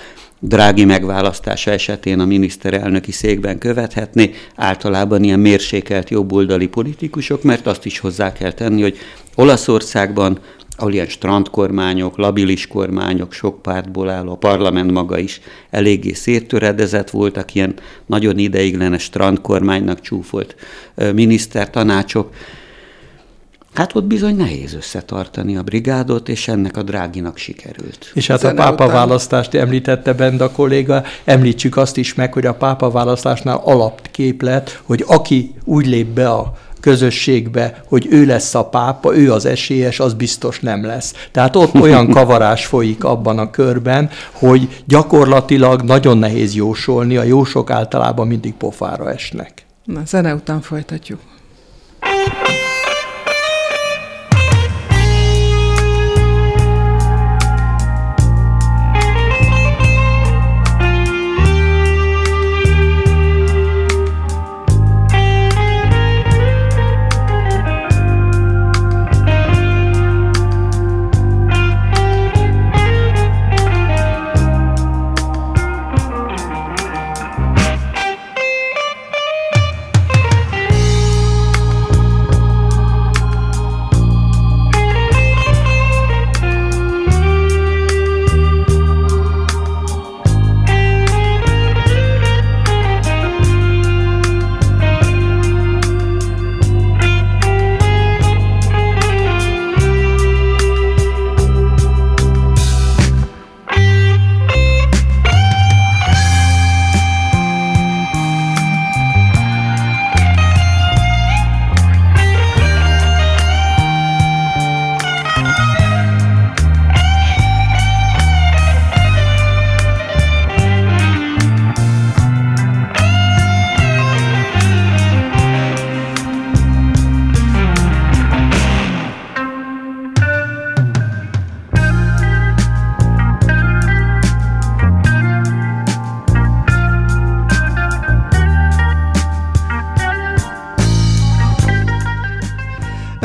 drági 0.44 0.86
megválasztása 0.86 1.72
esetén 1.72 2.20
a 2.20 2.26
miniszterelnöki 2.26 3.12
székben 3.12 3.58
követhetné, 3.58 4.32
általában 4.56 5.24
ilyen 5.24 5.40
mérsékelt 5.40 6.10
jobboldali 6.10 6.68
politikusok, 6.68 7.44
mert 7.44 7.68
azt 7.68 7.86
is 7.86 8.00
hozzá 8.00 8.34
kell 8.34 8.52
tenni, 8.52 8.82
hogy 8.82 8.98
Olaszországban, 9.36 10.40
ahol 10.78 10.94
ilyen 10.94 11.08
strandkormányok, 11.08 12.18
labilis 12.18 12.68
kormányok, 12.68 13.34
sok 13.34 13.62
pártból 13.62 14.10
álló, 14.10 14.36
parlament 14.36 14.92
maga 14.92 15.18
is 15.18 15.42
eléggé 15.70 16.14
széttöredezett 16.14 17.10
voltak, 17.10 17.56
ilyen 17.56 17.74
nagyon 18.06 18.38
ideiglenes 18.38 19.04
strandkormánynak 19.04 20.02
csúfolt 20.02 20.56
minisztertanácsok, 21.14 22.34
Hát 23.74 23.96
ott 23.96 24.04
bizony 24.04 24.36
nehéz 24.36 24.74
összetartani 24.74 25.58
a 25.58 25.62
brigádot, 25.62 26.30
és 26.30 26.48
ennek 26.48 26.78
a 26.78 26.84
dráginak 26.84 27.38
sikerült. 27.38 28.12
És 28.14 28.28
hát 28.28 28.44
a 28.44 28.54
pápa 28.54 28.84
után... 28.84 28.96
választást 28.96 29.54
említette 29.54 30.14
bent 30.14 30.42
a 30.42 30.52
kolléga, 30.52 31.04
említsük 31.24 31.78
azt 31.78 31.98
is 31.98 32.14
meg, 32.14 32.34
hogy 32.34 32.46
a 32.46 32.54
pápa 32.54 32.92
választásnál 32.92 33.62
alapképlet, 33.64 34.82
hogy 34.84 35.04
aki 35.08 35.54
úgy 35.64 35.88
lép 35.88 36.08
be 36.08 36.30
a 36.30 36.54
közösségbe, 36.80 37.84
hogy 37.88 38.08
ő 38.10 38.26
lesz 38.26 38.56
a 38.56 38.66
pápa, 38.66 39.16
ő 39.18 39.32
az 39.32 39.46
esélyes, 39.46 40.00
az 40.00 40.14
biztos 40.14 40.60
nem 40.60 40.86
lesz. 40.86 41.14
Tehát 41.32 41.56
ott 41.56 41.74
olyan 41.80 42.10
kavarás 42.14 42.66
folyik 42.66 43.04
abban 43.04 43.40
a 43.40 43.50
körben, 43.50 44.10
hogy 44.32 44.84
gyakorlatilag 44.86 45.82
nagyon 45.82 46.18
nehéz 46.18 46.56
jósolni, 46.56 47.18
a 47.18 47.24
jósok 47.24 47.70
általában 47.70 48.28
mindig 48.28 48.54
pofára 48.54 49.12
esnek. 49.12 49.66
Na, 49.86 50.02
zene 50.06 50.34
után 50.34 50.62
folytatjuk. 50.62 51.20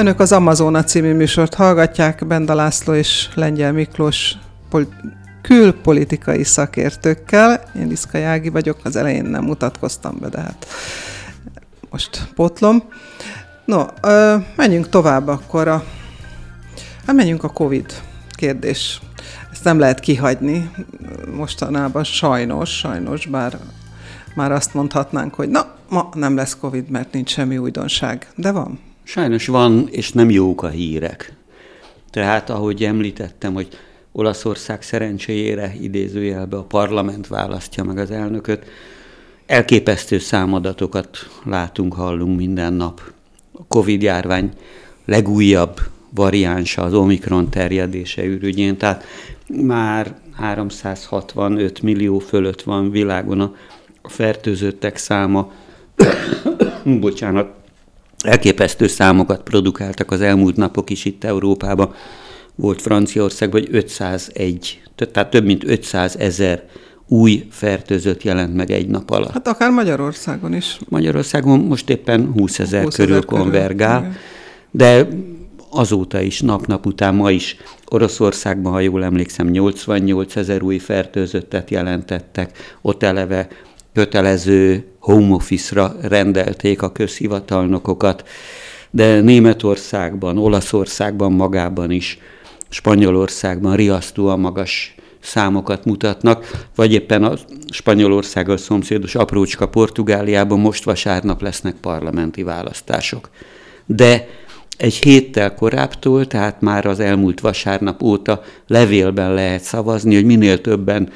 Önök 0.07 0.21
az 0.21 0.33
Amazona 0.33 0.85
című 0.85 1.15
műsort 1.15 1.55
hallgatják, 1.55 2.27
Benda 2.27 2.55
László 2.55 2.95
és 2.95 3.29
Lengyel 3.35 3.73
Miklós 3.73 4.35
pol- 4.69 4.95
külpolitikai 5.43 6.45
szakértőkkel. 6.45 7.63
Én 7.79 7.91
Iszka 7.91 8.19
Jági 8.19 8.49
vagyok, 8.49 8.79
az 8.83 8.97
elején 8.97 9.25
nem 9.25 9.45
mutatkoztam 9.45 10.17
be, 10.21 10.29
de 10.29 10.41
hát 10.41 10.67
most 11.91 12.29
potlom. 12.35 12.83
No, 13.65 13.85
ö, 14.03 14.37
menjünk 14.57 14.89
tovább 14.89 15.29
akkor 15.29 15.69
a... 15.69 15.85
Hát 17.07 17.17
menjünk 17.17 17.45
a 17.45 17.49
Covid 17.49 17.93
kérdés. 18.31 19.01
Ezt 19.53 19.65
nem 19.65 19.79
lehet 19.79 20.01
kihagyni 20.01 20.71
mostanában, 21.35 22.05
sajnos, 22.05 22.79
sajnos, 22.79 23.27
bár 23.27 23.59
már 24.35 24.53
azt 24.53 24.75
mondhatnánk, 24.75 25.35
hogy 25.35 25.49
na, 25.49 25.75
ma 25.89 26.09
nem 26.15 26.37
lesz 26.37 26.57
Covid, 26.61 26.91
mert 26.91 27.13
nincs 27.13 27.31
semmi 27.31 27.59
újdonság. 27.59 28.27
De 28.35 28.51
van. 28.51 28.95
Sajnos 29.09 29.47
van, 29.47 29.89
és 29.91 30.13
nem 30.13 30.31
jók 30.31 30.63
a 30.63 30.69
hírek. 30.69 31.33
Tehát, 32.11 32.51
ahogy 32.51 32.85
említettem, 32.85 33.55
hogy 33.55 33.69
Olaszország 34.13 34.83
szerencséjére 34.83 35.75
idézőjelbe 35.81 36.57
a 36.57 36.63
parlament 36.63 37.27
választja 37.27 37.85
meg 37.85 37.99
az 37.99 38.11
elnököt, 38.11 38.65
elképesztő 39.47 40.19
számadatokat 40.19 41.17
látunk, 41.45 41.95
hallunk 41.95 42.37
minden 42.37 42.73
nap. 42.73 43.01
A 43.53 43.65
Covid-járvány 43.69 44.51
legújabb 45.05 45.81
variánsa 46.11 46.83
az 46.83 46.95
Omikron 46.95 47.51
terjedése 47.51 48.25
ürügyén, 48.25 48.77
tehát 48.77 49.05
már 49.47 50.15
365 50.37 51.83
millió 51.83 52.19
fölött 52.19 52.63
van 52.63 52.91
világon 52.91 53.41
a 54.03 54.09
fertőzöttek 54.09 54.97
száma. 54.97 55.53
Bocsánat, 57.01 57.65
elképesztő 58.19 58.87
számokat 58.87 59.43
produkáltak 59.43 60.11
az 60.11 60.21
elmúlt 60.21 60.57
napok 60.57 60.91
is 60.91 61.05
itt 61.05 61.25
Európában. 61.25 61.95
Volt 62.55 62.83
Franciaország, 62.83 63.51
vagy 63.51 63.69
501, 63.71 64.83
tehát 65.13 65.31
több 65.31 65.45
mint 65.45 65.65
500 65.65 66.17
ezer 66.17 66.63
új 67.09 67.47
fertőzött 67.51 68.23
jelent 68.23 68.55
meg 68.55 68.71
egy 68.71 68.89
nap 68.89 69.11
alatt. 69.11 69.33
Hát 69.33 69.49
akár 69.49 69.71
Magyarországon 69.71 70.55
is. 70.55 70.79
Magyarországon 70.89 71.61
most 71.61 71.91
éppen 71.91 72.33
20 72.33 72.59
ezer 72.59 72.85
körül 72.85 73.25
konvergál, 73.25 74.01
körül. 74.01 74.15
de 74.71 75.09
azóta 75.71 76.21
is, 76.21 76.41
nap-nap 76.41 76.87
után 76.87 77.15
ma 77.15 77.31
is 77.31 77.57
Oroszországban, 77.87 78.73
ha 78.73 78.81
jól 78.81 79.05
emlékszem, 79.05 79.49
88 79.49 80.37
ezer 80.37 80.63
új 80.63 80.79
fertőzöttet 80.79 81.71
jelentettek, 81.71 82.77
ott 82.83 83.03
eleve 83.03 83.49
kötelező 83.95 84.85
home 85.07 85.35
office-ra 85.35 85.97
rendelték 86.03 86.83
a 86.83 86.93
közhivatalnokokat, 86.93 88.29
de 88.91 89.21
Németországban, 89.21 90.39
Olaszországban 90.39 91.33
magában 91.33 91.91
is, 91.91 92.19
Spanyolországban 92.69 93.77
riasztóan 93.77 94.41
magas 94.41 94.95
számokat 95.21 95.85
mutatnak, 95.85 96.67
vagy 96.75 96.93
éppen 96.93 97.25
a 97.25 97.35
Spanyolországgal 97.71 98.57
szomszédos 98.57 99.15
aprócska 99.15 99.69
Portugáliában 99.69 100.61
most 100.61 100.85
vasárnap 100.85 101.43
lesznek 101.43 101.75
parlamenti 101.81 102.43
választások. 102.43 103.31
De 103.87 104.29
egy 104.77 104.95
héttel 104.95 105.55
korábbtól, 105.55 106.27
tehát 106.27 106.61
már 106.61 106.87
az 106.87 107.01
elmúlt 107.01 107.41
vasárnap 107.41 108.03
óta 108.03 108.43
levélben 108.67 109.35
lehet 109.35 109.63
szavazni, 109.63 110.15
hogy 110.15 110.25
minél 110.25 110.61
többen 110.61 111.11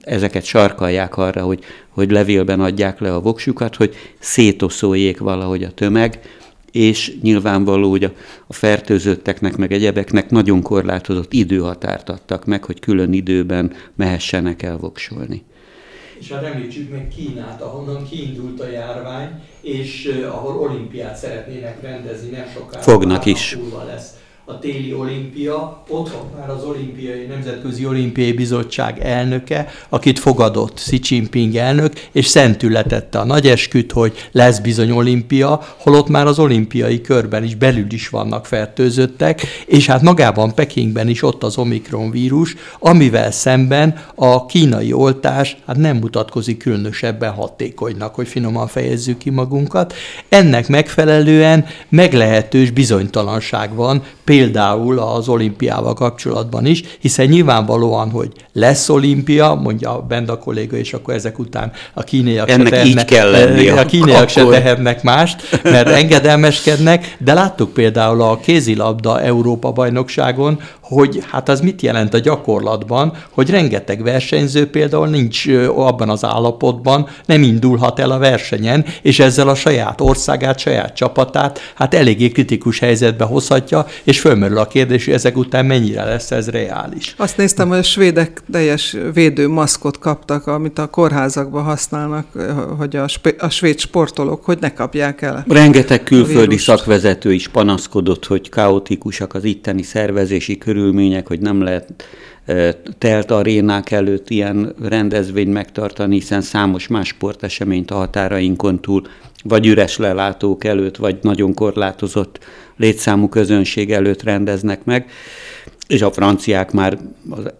ezeket 0.00 0.44
sarkalják 0.44 1.16
arra, 1.16 1.42
hogy, 1.42 1.64
hogy 1.88 2.10
levélben 2.10 2.60
adják 2.60 3.00
le 3.00 3.14
a 3.14 3.20
voksukat, 3.20 3.76
hogy 3.76 3.94
szétoszóljék 4.18 5.18
valahogy 5.18 5.62
a 5.62 5.70
tömeg, 5.70 6.20
és 6.72 7.12
nyilvánvaló, 7.22 7.90
hogy 7.90 8.04
a, 8.04 8.12
a 8.46 8.52
fertőzötteknek, 8.52 9.56
meg 9.56 9.72
egyebeknek 9.72 10.30
nagyon 10.30 10.62
korlátozott 10.62 11.32
időhatárt 11.32 12.08
adtak 12.08 12.44
meg, 12.44 12.64
hogy 12.64 12.80
külön 12.80 13.12
időben 13.12 13.72
mehessenek 13.94 14.62
el 14.62 14.76
voksolni. 14.76 15.44
És 16.18 16.32
hát 16.32 16.44
említsük 16.44 16.90
meg 16.90 17.08
Kínát, 17.16 17.62
ahonnan 17.62 18.08
kiindult 18.08 18.60
a 18.60 18.68
járvány, 18.68 19.28
és 19.60 20.06
uh, 20.06 20.34
ahol 20.34 20.58
olimpiát 20.58 21.16
szeretnének 21.16 21.82
rendezni 21.82 22.30
nem 22.30 22.46
sokára. 22.54 22.82
Fognak 22.82 23.26
is. 23.26 23.58
Lesz 23.86 24.10
a 24.48 24.58
téli 24.58 24.94
olimpia, 24.94 25.82
ott 25.88 26.10
van 26.10 26.30
már 26.38 26.50
az 26.50 26.64
olimpiai, 26.64 27.24
Nemzetközi 27.24 27.86
Olimpiai 27.86 28.32
Bizottság 28.32 28.98
elnöke, 29.00 29.68
akit 29.88 30.18
fogadott 30.18 30.74
Xi 30.74 31.00
Jinping 31.02 31.56
elnök, 31.56 31.92
és 32.12 32.26
szentületette 32.26 33.18
a 33.18 33.24
nagy 33.24 33.46
esküt, 33.48 33.92
hogy 33.92 34.28
lesz 34.32 34.58
bizony 34.58 34.90
olimpia, 34.90 35.60
holott 35.76 36.08
már 36.08 36.26
az 36.26 36.38
olimpiai 36.38 37.00
körben 37.00 37.44
is 37.44 37.54
belül 37.54 37.92
is 37.92 38.08
vannak 38.08 38.46
fertőzöttek, 38.46 39.42
és 39.66 39.86
hát 39.86 40.02
magában 40.02 40.54
Pekingben 40.54 41.08
is 41.08 41.22
ott 41.22 41.42
az 41.42 41.58
Omikron 41.58 42.10
vírus, 42.10 42.56
amivel 42.78 43.30
szemben 43.30 44.04
a 44.14 44.46
kínai 44.46 44.92
oltás 44.92 45.56
hát 45.66 45.76
nem 45.76 45.96
mutatkozik 45.96 46.58
különösebben 46.58 47.32
hatékonynak, 47.32 48.14
hogy 48.14 48.28
finoman 48.28 48.66
fejezzük 48.66 49.18
ki 49.18 49.30
magunkat. 49.30 49.94
Ennek 50.28 50.68
megfelelően 50.68 51.66
meglehetős 51.88 52.70
bizonytalanság 52.70 53.74
van, 53.74 54.02
például 54.36 54.98
az 54.98 55.28
olimpiával 55.28 55.94
kapcsolatban 55.94 56.66
is, 56.66 56.82
hiszen 57.00 57.26
nyilvánvalóan, 57.26 58.10
hogy 58.10 58.32
lesz 58.52 58.88
olimpia, 58.88 59.54
mondja 59.54 60.04
Benda 60.08 60.38
kolléga, 60.38 60.76
és 60.76 60.92
akkor 60.92 61.14
ezek 61.14 61.38
után 61.38 61.72
a 61.94 62.02
kínaiak 62.02 62.50
Ennek 62.50 62.66
se 62.66 62.70
tehetnek, 62.70 63.02
így 63.02 63.04
kell 63.04 63.30
lenni 63.30 63.68
a 63.68 63.86
kínaiak 63.86 64.16
akkor... 64.16 64.28
se 64.30 64.44
tehetnek 64.44 65.02
mást, 65.02 65.62
mert 65.62 65.88
engedelmeskednek, 66.00 67.16
de 67.18 67.34
láttuk 67.34 67.72
például 67.72 68.22
a 68.22 68.36
kézilabda 68.36 69.20
Európa 69.20 69.72
bajnokságon, 69.72 70.60
hogy 70.88 71.24
hát 71.30 71.48
az 71.48 71.60
mit 71.60 71.82
jelent 71.82 72.14
a 72.14 72.18
gyakorlatban, 72.18 73.12
hogy 73.30 73.50
rengeteg 73.50 74.02
versenyző 74.02 74.70
például 74.70 75.08
nincs 75.08 75.46
abban 75.74 76.08
az 76.08 76.24
állapotban, 76.24 77.08
nem 77.26 77.42
indulhat 77.42 77.98
el 77.98 78.10
a 78.10 78.18
versenyen, 78.18 78.84
és 79.02 79.18
ezzel 79.18 79.48
a 79.48 79.54
saját 79.54 80.00
országát, 80.00 80.58
saját 80.58 80.96
csapatát 80.96 81.60
hát 81.74 81.94
eléggé 81.94 82.28
kritikus 82.28 82.78
helyzetbe 82.78 83.24
hozhatja, 83.24 83.86
és 84.02 84.20
fölmerül 84.20 84.58
a 84.58 84.66
kérdés, 84.66 85.04
hogy 85.04 85.14
ezek 85.14 85.36
után 85.36 85.66
mennyire 85.66 86.04
lesz 86.04 86.30
ez 86.30 86.48
reális. 86.48 87.14
Azt 87.18 87.36
néztem, 87.36 87.68
hogy 87.68 87.78
a 87.78 87.82
svédek 87.82 88.42
teljes 88.52 88.96
védő 89.14 89.48
maszkot 89.48 89.98
kaptak, 89.98 90.46
amit 90.46 90.78
a 90.78 90.86
kórházakban 90.86 91.62
használnak, 91.62 92.26
hogy 92.78 92.96
a, 92.96 93.06
a 93.38 93.48
svéd 93.48 93.78
sportolók, 93.78 94.44
hogy 94.44 94.58
ne 94.60 94.72
kapják 94.72 95.22
el. 95.22 95.44
Rengeteg 95.48 96.02
külföldi 96.02 96.56
szakvezető 96.56 97.32
is 97.32 97.48
panaszkodott, 97.48 98.26
hogy 98.26 98.48
kaotikusak 98.48 99.34
az 99.34 99.44
itteni 99.44 99.82
szervezési 99.82 100.58
körülmények, 100.58 100.74
hogy 101.26 101.40
nem 101.40 101.62
lehet 101.62 102.04
telt 102.98 103.30
arénák 103.30 103.90
előtt 103.90 104.30
ilyen 104.30 104.74
rendezvényt 104.82 105.52
megtartani, 105.52 106.14
hiszen 106.14 106.40
számos 106.40 106.86
más 106.86 107.08
sporteseményt 107.08 107.90
a 107.90 107.94
határainkon 107.94 108.80
túl, 108.80 109.02
vagy 109.44 109.66
üres 109.66 109.96
lelátók 109.96 110.64
előtt, 110.64 110.96
vagy 110.96 111.18
nagyon 111.22 111.54
korlátozott 111.54 112.38
létszámú 112.76 113.28
közönség 113.28 113.92
előtt 113.92 114.22
rendeznek 114.22 114.84
meg, 114.84 115.10
és 115.86 116.02
a 116.02 116.12
franciák 116.12 116.72
már 116.72 116.98
az 117.30 117.52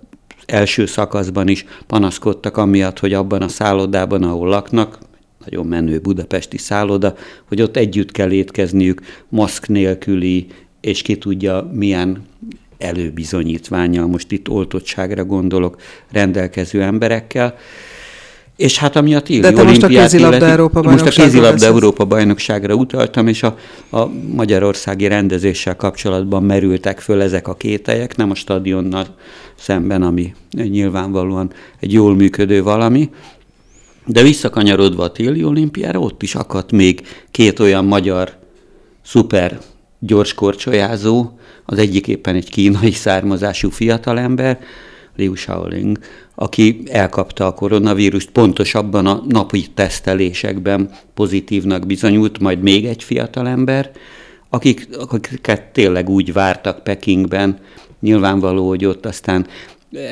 első 0.46 0.86
szakaszban 0.86 1.48
is 1.48 1.64
panaszkodtak 1.86 2.56
amiatt, 2.56 2.98
hogy 2.98 3.12
abban 3.12 3.42
a 3.42 3.48
szállodában, 3.48 4.22
ahol 4.22 4.48
laknak, 4.48 4.98
nagyon 5.44 5.66
menő 5.66 5.98
budapesti 5.98 6.58
szálloda, 6.58 7.14
hogy 7.48 7.62
ott 7.62 7.76
együtt 7.76 8.10
kell 8.10 8.30
étkezniük 8.30 9.00
maszk 9.28 9.68
nélküli, 9.68 10.46
és 10.80 11.02
ki 11.02 11.16
tudja 11.16 11.70
milyen 11.72 12.24
előbizonyítványa, 12.78 14.06
most 14.06 14.32
itt 14.32 14.48
oltottságra 14.48 15.24
gondolok, 15.24 15.76
rendelkező 16.12 16.82
emberekkel. 16.82 17.54
És 18.56 18.78
hát 18.78 18.96
ami 18.96 19.14
a 19.14 19.20
téli 19.20 19.40
De 19.40 19.52
te 19.52 19.62
most 19.62 19.82
a 19.82 19.86
kézilabda 19.86 20.46
Európa 20.46 20.82
Most 20.82 21.06
a 21.06 21.08
kézilabda 21.08 21.66
Európa 21.66 22.04
bajnokságra 22.04 22.74
utaltam, 22.74 23.26
és 23.26 23.42
a, 23.42 23.56
a 23.90 24.06
magyarországi 24.34 25.06
rendezéssel 25.06 25.76
kapcsolatban 25.76 26.42
merültek 26.42 27.00
föl 27.00 27.22
ezek 27.22 27.48
a 27.48 27.54
kételyek, 27.54 28.16
nem 28.16 28.30
a 28.30 28.34
stadionnal 28.34 29.06
szemben, 29.54 30.02
ami 30.02 30.34
nyilvánvalóan 30.50 31.52
egy 31.80 31.92
jól 31.92 32.14
működő 32.14 32.62
valami, 32.62 33.10
de 34.06 34.22
visszakanyarodva 34.22 35.02
a 35.02 35.12
téli 35.12 35.44
olimpiára, 35.44 35.98
ott 35.98 36.22
is 36.22 36.34
akadt 36.34 36.72
még 36.72 37.06
két 37.30 37.58
olyan 37.58 37.84
magyar 37.84 38.32
szuper 39.04 39.58
gyors 39.98 40.34
korcsolyázó, 40.34 41.38
az 41.64 41.78
egyik 41.78 42.08
éppen 42.08 42.34
egy 42.34 42.50
kínai 42.50 42.92
származású 42.92 43.70
fiatalember, 43.70 44.58
Liu 45.16 45.34
Shaoling, 45.34 45.98
aki 46.34 46.82
elkapta 46.90 47.46
a 47.46 47.54
koronavírust, 47.54 48.30
pontosabban 48.30 49.06
a 49.06 49.22
napi 49.28 49.66
tesztelésekben 49.74 50.90
pozitívnak 51.14 51.86
bizonyult, 51.86 52.38
majd 52.38 52.62
még 52.62 52.86
egy 52.86 53.02
fiatalember, 53.02 53.90
akik, 54.50 54.88
akiket 54.98 55.62
tényleg 55.62 56.08
úgy 56.08 56.32
vártak 56.32 56.82
Pekingben, 56.82 57.58
nyilvánvaló, 58.00 58.68
hogy 58.68 58.84
ott 58.84 59.06
aztán 59.06 59.46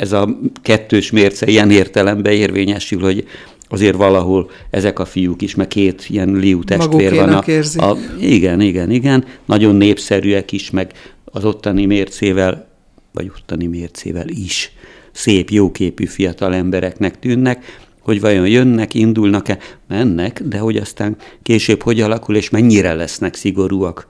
ez 0.00 0.12
a 0.12 0.38
kettős 0.62 1.10
mérce 1.10 1.46
ilyen 1.46 1.70
értelemben 1.70 2.32
érvényesül, 2.32 3.00
hogy 3.00 3.26
azért 3.74 3.96
valahol 3.96 4.50
ezek 4.70 4.98
a 4.98 5.04
fiúk 5.04 5.42
is, 5.42 5.54
meg 5.54 5.68
két 5.68 6.06
ilyen 6.08 6.32
liú 6.32 6.64
testvér 6.64 7.14
van. 7.14 7.28
A, 7.28 7.90
a, 7.90 7.96
igen, 8.20 8.60
igen, 8.60 8.90
igen, 8.90 9.24
nagyon 9.44 9.74
népszerűek 9.74 10.52
is, 10.52 10.70
meg 10.70 10.92
az 11.24 11.44
ottani 11.44 11.86
mércével, 11.86 12.66
vagy 13.12 13.30
ottani 13.36 13.66
mércével 13.66 14.28
is 14.28 14.72
szép, 15.12 15.50
jóképű 15.50 16.04
fiatal 16.04 16.54
embereknek 16.54 17.18
tűnnek, 17.18 17.78
hogy 18.00 18.20
vajon 18.20 18.48
jönnek, 18.48 18.94
indulnak-e, 18.94 19.58
mennek, 19.88 20.42
de 20.42 20.58
hogy 20.58 20.76
aztán 20.76 21.16
később 21.42 21.82
hogy 21.82 22.00
alakul, 22.00 22.36
és 22.36 22.50
mennyire 22.50 22.94
lesznek 22.94 23.34
szigorúak 23.34 24.06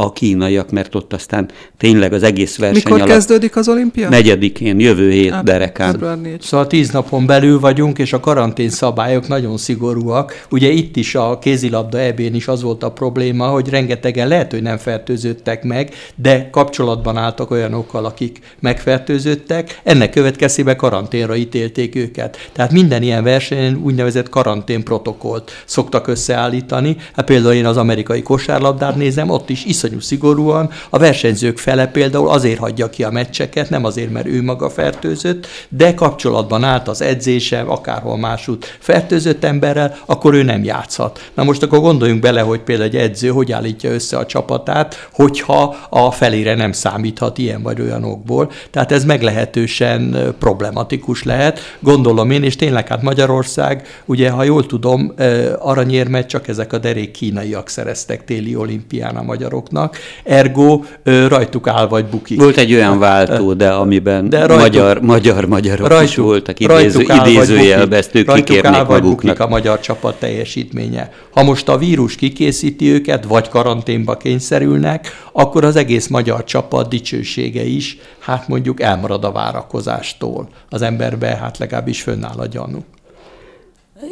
a 0.00 0.12
kínaiak, 0.12 0.70
mert 0.70 0.94
ott 0.94 1.12
aztán 1.12 1.48
tényleg 1.76 2.12
az 2.12 2.22
egész 2.22 2.58
verseny 2.58 2.82
Mikor 2.84 3.00
alatt 3.00 3.08
kezdődik 3.08 3.56
az 3.56 3.68
olimpia? 3.68 4.08
Negyedikén, 4.08 4.80
jövő 4.80 5.10
hét 5.10 5.32
hát, 5.32 5.44
derekán. 5.44 6.18
Szóval 6.40 6.66
tíz 6.66 6.90
napon 6.90 7.26
belül 7.26 7.60
vagyunk, 7.60 7.98
és 7.98 8.12
a 8.12 8.20
karantén 8.20 8.70
szabályok 8.70 9.28
nagyon 9.28 9.56
szigorúak. 9.56 10.46
Ugye 10.50 10.70
itt 10.70 10.96
is 10.96 11.14
a 11.14 11.38
kézilabda 11.38 12.00
ebén 12.00 12.34
is 12.34 12.48
az 12.48 12.62
volt 12.62 12.82
a 12.82 12.90
probléma, 12.90 13.46
hogy 13.46 13.68
rengetegen 13.68 14.28
lehet, 14.28 14.50
hogy 14.50 14.62
nem 14.62 14.76
fertőződtek 14.76 15.64
meg, 15.64 15.94
de 16.14 16.48
kapcsolatban 16.50 17.16
álltak 17.16 17.50
olyanokkal, 17.50 18.04
akik 18.04 18.38
megfertőződtek. 18.60 19.80
Ennek 19.82 20.10
következtében 20.10 20.76
karanténra 20.76 21.36
ítélték 21.36 21.94
őket. 21.94 22.36
Tehát 22.52 22.72
minden 22.72 23.02
ilyen 23.02 23.24
versenyen 23.24 23.80
úgynevezett 23.82 24.28
karantén 24.28 24.84
protokollt 24.84 25.50
szoktak 25.64 26.06
összeállítani. 26.06 26.96
Hát 27.12 27.26
például 27.26 27.54
én 27.54 27.66
az 27.66 27.76
amerikai 27.76 28.22
kosárlabdát 28.22 28.96
nézem, 28.96 29.30
ott 29.30 29.50
is 29.50 29.64
iszonyatosan 29.64 29.86
iszonyú 29.88 30.00
szigorúan. 30.00 30.70
A 30.90 30.98
versenyzők 30.98 31.58
fele 31.58 31.86
például 31.86 32.28
azért 32.28 32.58
hagyja 32.58 32.90
ki 32.90 33.02
a 33.02 33.10
meccseket, 33.10 33.70
nem 33.70 33.84
azért, 33.84 34.12
mert 34.12 34.26
ő 34.26 34.42
maga 34.42 34.70
fertőzött, 34.70 35.46
de 35.68 35.94
kapcsolatban 35.94 36.64
állt 36.64 36.88
az 36.88 37.02
edzése, 37.02 37.60
akárhol 37.60 38.18
másút 38.18 38.76
fertőzött 38.78 39.44
emberrel, 39.44 39.96
akkor 40.06 40.34
ő 40.34 40.42
nem 40.42 40.64
játszhat. 40.64 41.30
Na 41.34 41.44
most 41.44 41.62
akkor 41.62 41.80
gondoljunk 41.80 42.20
bele, 42.20 42.40
hogy 42.40 42.60
például 42.60 42.88
egy 42.88 42.96
edző 42.96 43.28
hogy 43.28 43.52
állítja 43.52 43.90
össze 43.90 44.16
a 44.16 44.26
csapatát, 44.26 45.08
hogyha 45.12 45.76
a 45.90 46.10
felére 46.10 46.54
nem 46.54 46.72
számíthat 46.72 47.38
ilyen 47.38 47.62
vagy 47.62 47.80
olyan 47.80 48.04
okból. 48.04 48.50
Tehát 48.70 48.92
ez 48.92 49.04
meglehetősen 49.04 50.34
problematikus 50.38 51.22
lehet, 51.22 51.60
gondolom 51.80 52.30
én, 52.30 52.42
és 52.42 52.56
tényleg 52.56 52.88
hát 52.88 53.02
Magyarország, 53.02 53.86
ugye, 54.04 54.30
ha 54.30 54.42
jól 54.42 54.66
tudom, 54.66 55.14
aranyérmet 55.58 56.28
csak 56.28 56.48
ezek 56.48 56.72
a 56.72 56.78
derék 56.78 57.10
kínaiak 57.10 57.68
szereztek 57.68 58.24
téli 58.24 58.56
olimpián 58.56 59.16
a 59.16 59.22
magyaroknak, 59.22 59.77
ergo 60.24 60.80
rajtuk 61.04 61.66
áll 61.66 61.86
vagy 61.88 62.04
bukik. 62.04 62.40
Volt 62.40 62.56
egy 62.56 62.74
olyan 62.74 62.98
váltó, 62.98 63.52
de 63.52 63.68
amiben 63.68 64.28
de 64.28 64.46
rajtuk, 64.46 64.58
magyar, 64.58 65.00
magyar, 65.00 65.44
magyarok 65.44 65.88
rajtuk, 65.88 66.08
is 66.08 66.16
voltak, 66.16 66.60
idéző, 66.60 67.00
idézőjelbe, 67.00 67.96
ezt 67.96 68.14
ők 68.14 68.32
kikérnék 68.32 68.86
maguknak. 68.86 69.40
a 69.40 69.48
magyar 69.48 69.80
csapat 69.80 70.18
teljesítménye. 70.18 71.10
Ha 71.30 71.42
most 71.42 71.68
a 71.68 71.78
vírus 71.78 72.14
kikészíti 72.16 72.90
őket, 72.92 73.24
vagy 73.24 73.48
karanténba 73.48 74.16
kényszerülnek, 74.16 75.26
akkor 75.32 75.64
az 75.64 75.76
egész 75.76 76.06
magyar 76.06 76.44
csapat 76.44 76.88
dicsősége 76.88 77.64
is, 77.64 77.98
hát 78.18 78.48
mondjuk 78.48 78.80
elmarad 78.80 79.24
a 79.24 79.32
várakozástól. 79.32 80.48
Az 80.68 80.82
emberbe 80.82 81.26
hát 81.26 81.58
legalábbis 81.58 82.02
fönnáll 82.02 82.38
a 82.38 82.46
gyanú. 82.46 82.84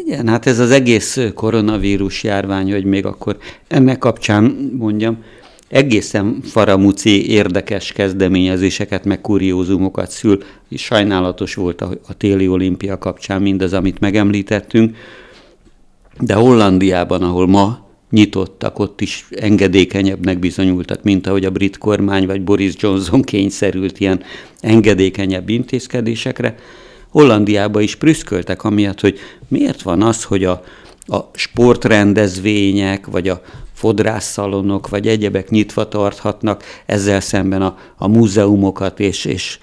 Igen, 0.06 0.28
hát 0.28 0.46
ez 0.46 0.58
az 0.58 0.70
egész 0.70 1.18
koronavírus 1.34 2.22
járvány, 2.22 2.72
hogy 2.72 2.84
még 2.84 3.06
akkor 3.06 3.36
ennek 3.68 3.98
kapcsán 3.98 4.72
mondjam, 4.78 5.24
egészen 5.68 6.40
faramuci 6.42 7.30
érdekes 7.30 7.92
kezdeményezéseket, 7.92 9.04
meg 9.04 9.20
kuriózumokat 9.20 10.10
szül, 10.10 10.42
sajnálatos 10.70 11.54
volt 11.54 11.80
a, 11.80 11.90
a 12.08 12.14
téli 12.14 12.48
olimpia 12.48 12.98
kapcsán 12.98 13.42
mindaz, 13.42 13.72
amit 13.72 14.00
megemlítettünk, 14.00 14.96
de 16.20 16.34
Hollandiában, 16.34 17.22
ahol 17.22 17.46
ma 17.46 17.86
nyitottak, 18.10 18.78
ott 18.78 19.00
is 19.00 19.26
engedékenyebbnek 19.30 20.38
bizonyultak, 20.38 21.02
mint 21.02 21.26
ahogy 21.26 21.44
a 21.44 21.50
brit 21.50 21.78
kormány 21.78 22.26
vagy 22.26 22.42
Boris 22.42 22.72
Johnson 22.76 23.22
kényszerült 23.22 24.00
ilyen 24.00 24.22
engedékenyebb 24.60 25.48
intézkedésekre. 25.48 26.54
Hollandiába 27.08 27.80
is 27.80 27.96
prüszköltek 27.96 28.64
amiatt, 28.64 29.00
hogy 29.00 29.18
miért 29.48 29.82
van 29.82 30.02
az, 30.02 30.24
hogy 30.24 30.44
a, 30.44 30.64
a 31.06 31.16
sportrendezvények, 31.32 33.06
vagy 33.06 33.28
a 33.28 33.42
fodrásszalonok, 33.76 34.88
vagy 34.88 35.06
egyebek 35.06 35.50
nyitva 35.50 35.88
tarthatnak, 35.88 36.62
ezzel 36.86 37.20
szemben 37.20 37.62
a, 37.62 37.76
a 37.96 38.08
múzeumokat 38.08 39.00
és, 39.00 39.24
és 39.24 39.58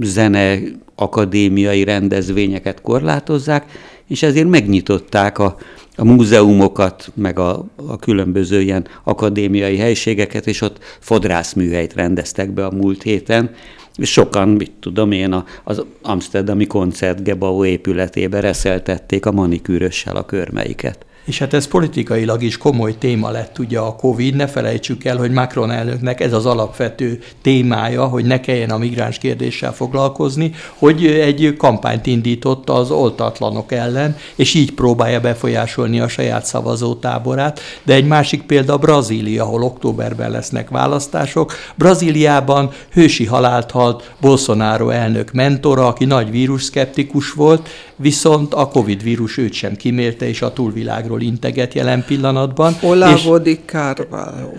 zene 0.00 0.58
akadémiai 0.94 1.84
rendezvényeket 1.84 2.80
korlátozzák, 2.80 3.70
és 4.06 4.22
ezért 4.22 4.48
megnyitották 4.48 5.38
a, 5.38 5.56
a 5.96 6.04
múzeumokat, 6.04 7.12
meg 7.14 7.38
a, 7.38 7.64
a 7.86 7.98
különböző 7.98 8.60
ilyen 8.60 8.86
akadémiai 9.04 9.76
helységeket, 9.76 10.46
és 10.46 10.60
ott 10.60 10.78
fodrászműhelyt 11.00 11.94
rendeztek 11.94 12.50
be 12.50 12.66
a 12.66 12.70
múlt 12.70 13.02
héten, 13.02 13.50
és 13.96 14.12
sokan, 14.12 14.48
mit 14.48 14.72
tudom 14.80 15.12
én, 15.12 15.44
az 15.64 15.84
Amsterdami 16.02 16.66
koncertgebau 16.66 17.64
épületébe 17.64 18.40
reszeltették 18.40 19.26
a 19.26 19.32
manikűrössel 19.32 20.16
a 20.16 20.24
körmeiket. 20.24 21.06
És 21.28 21.38
hát 21.38 21.54
ez 21.54 21.66
politikailag 21.66 22.42
is 22.42 22.56
komoly 22.56 22.98
téma 22.98 23.30
lett 23.30 23.58
ugye 23.58 23.78
a 23.78 23.96
Covid, 23.96 24.34
ne 24.34 24.46
felejtsük 24.46 25.04
el, 25.04 25.16
hogy 25.16 25.30
Macron 25.30 25.70
elnöknek 25.70 26.20
ez 26.20 26.32
az 26.32 26.46
alapvető 26.46 27.18
témája, 27.42 28.04
hogy 28.06 28.24
ne 28.24 28.40
kelljen 28.40 28.70
a 28.70 28.78
migráns 28.78 29.18
kérdéssel 29.18 29.72
foglalkozni, 29.72 30.52
hogy 30.78 31.06
egy 31.06 31.54
kampányt 31.56 32.06
indított 32.06 32.70
az 32.70 32.90
oltatlanok 32.90 33.72
ellen, 33.72 34.16
és 34.34 34.54
így 34.54 34.72
próbálja 34.72 35.20
befolyásolni 35.20 36.00
a 36.00 36.08
saját 36.08 36.44
szavazótáborát. 36.44 37.60
De 37.82 37.94
egy 37.94 38.06
másik 38.06 38.42
példa 38.42 38.78
Brazília, 38.78 39.44
ahol 39.44 39.62
októberben 39.62 40.30
lesznek 40.30 40.68
választások. 40.68 41.52
Brazíliában 41.74 42.70
hősi 42.92 43.24
halált 43.24 43.70
halt 43.70 44.14
Bolsonaro 44.20 44.88
elnök 44.88 45.32
mentora, 45.32 45.86
aki 45.86 46.04
nagy 46.04 46.30
vírusszkeptikus 46.30 47.32
volt, 47.32 47.68
viszont 47.96 48.54
a 48.54 48.68
Covid 48.68 49.02
vírus 49.02 49.38
őt 49.38 49.52
sem 49.52 49.76
kimérte, 49.76 50.28
és 50.28 50.42
a 50.42 50.52
túlvilágról 50.52 51.17
jól 51.18 51.26
integet 51.26 51.74
jelen 51.74 52.04
pillanatban. 52.06 52.76
Olavo 52.82 53.38
di 53.38 53.60
Carvalho. 53.66 54.50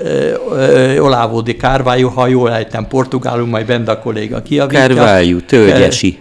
Olavo 1.03 1.41
di 1.41 1.55
Carvalho, 1.55 2.09
ha 2.09 2.27
jól 2.27 2.53
ejtem 2.53 2.87
portugálul, 2.87 3.47
majd 3.47 3.65
Benda 3.65 3.99
kolléga 3.99 4.41
kiavítja. 4.41 4.79
Carvalho, 4.79 5.39
tölgyesi. 5.39 6.19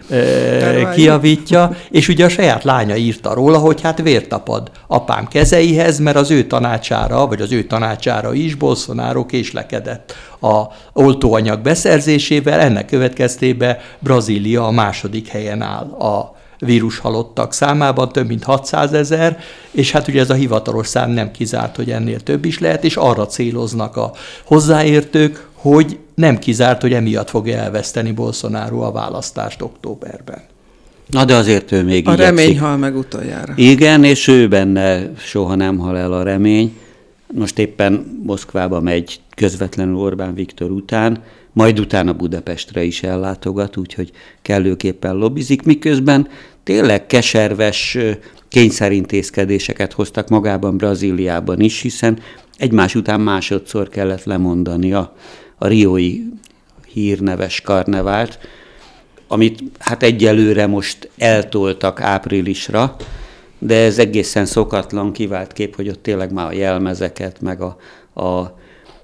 Kiavítja, 0.95 1.71
és 1.91 2.09
ugye 2.09 2.25
a 2.25 2.29
saját 2.29 2.65
lánya 2.65 2.97
írta 2.97 3.35
róla, 3.35 3.59
hogy 3.59 3.81
hát 3.81 4.03
vértapad 4.03 4.71
apám 4.87 5.27
kezeihez, 5.29 5.99
mert 5.99 6.17
az 6.17 6.31
ő 6.31 6.43
tanácsára, 6.43 7.27
vagy 7.27 7.41
az 7.41 7.53
ő 7.53 7.63
tanácsára 7.63 8.35
is 8.35 8.55
Bolsonaro 8.55 9.27
késlekedett 9.27 10.15
a 10.41 10.63
oltóanyag 10.93 11.61
beszerzésével, 11.61 12.61
ennek 12.61 12.87
következtében 12.87 13.77
Brazília 13.99 14.67
a 14.67 14.71
második 14.71 15.29
helyen 15.29 15.63
áll 15.63 15.91
a 15.99 16.37
vírus 16.59 16.99
halottak 16.99 17.53
számában, 17.53 18.09
több 18.09 18.27
mint 18.27 18.45
600 18.45 18.93
ezer, 18.93 19.39
és 19.71 19.91
hát 19.91 20.09
ugye 20.09 20.21
ez 20.21 20.31
a 20.31 20.35
hivatalos 20.35 20.87
szám 20.87 21.11
nem 21.11 21.31
kizárt, 21.31 21.77
hogy 21.77 21.91
ennél 21.91 22.21
több 22.21 22.45
is 22.45 22.59
lehet, 22.59 22.85
és 22.85 22.97
arra 22.97 23.27
céloznak 23.27 23.97
a 23.97 24.13
hozzáértők, 24.45 25.47
hogy 25.53 25.99
nem 26.15 26.39
kizárt, 26.39 26.81
hogy 26.81 26.93
emiatt 26.93 27.31
fogja 27.31 27.57
elveszteni 27.57 28.13
Bolsonaro 28.13 28.81
a 28.81 28.93
választást 28.93 29.63
októberben. 29.63 30.41
Na 31.07 31.25
de 31.25 31.35
azért 31.35 31.73
ő 31.73 31.83
még 31.83 32.09
A 32.09 32.13
igyekszik. 32.13 32.37
remény 32.37 32.59
hal 32.59 32.77
meg 32.77 32.97
utoljára. 32.97 33.53
Igen, 33.57 34.05
és 34.05 34.29
ő 34.29 34.49
benne 34.49 35.13
soha 35.17 35.55
nem 35.55 35.79
hal 35.79 35.99
el 35.99 36.13
a 36.13 36.23
remény. 36.23 36.77
Most 37.35 37.59
éppen 37.59 38.21
Moszkvába 38.25 38.81
megy 38.81 39.21
közvetlenül 39.37 39.97
Orbán 39.97 40.35
Viktor 40.35 40.71
után, 40.71 41.23
majd 41.59 41.81
utána 41.81 42.13
Budapestre 42.13 42.83
is 42.83 43.03
ellátogat, 43.03 43.77
úgyhogy 43.77 44.11
kellőképpen 44.43 45.15
lobbizik, 45.15 45.63
miközben 45.63 46.29
tényleg 46.63 47.07
keserves 47.07 47.99
kényszerintézkedéseket 48.49 49.93
hoztak 49.93 50.29
magában 50.29 50.77
Brazíliában 50.77 51.61
is, 51.61 51.81
hiszen 51.81 52.19
egymás 52.57 52.95
után 52.95 53.21
másodszor 53.21 53.89
kellett 53.89 54.25
lemondani 54.25 54.93
a, 54.93 55.17
a 55.57 55.67
riói 55.67 56.21
hírneves 56.93 57.61
karnevált, 57.61 58.39
amit 59.29 59.63
hát 59.79 60.03
egyelőre 60.03 60.67
most 60.67 61.11
eltoltak 61.17 62.01
áprilisra, 62.01 62.97
de 63.59 63.75
ez 63.75 63.99
egészen 63.99 64.47
szokatlan 64.47 65.13
kivált 65.13 65.53
kép, 65.53 65.77
hogy 65.77 65.89
ott 65.89 66.03
tényleg 66.03 66.33
már 66.33 66.47
a 66.47 66.53
jelmezeket, 66.53 67.41
meg 67.41 67.61
a, 67.61 67.77
a 68.23 68.57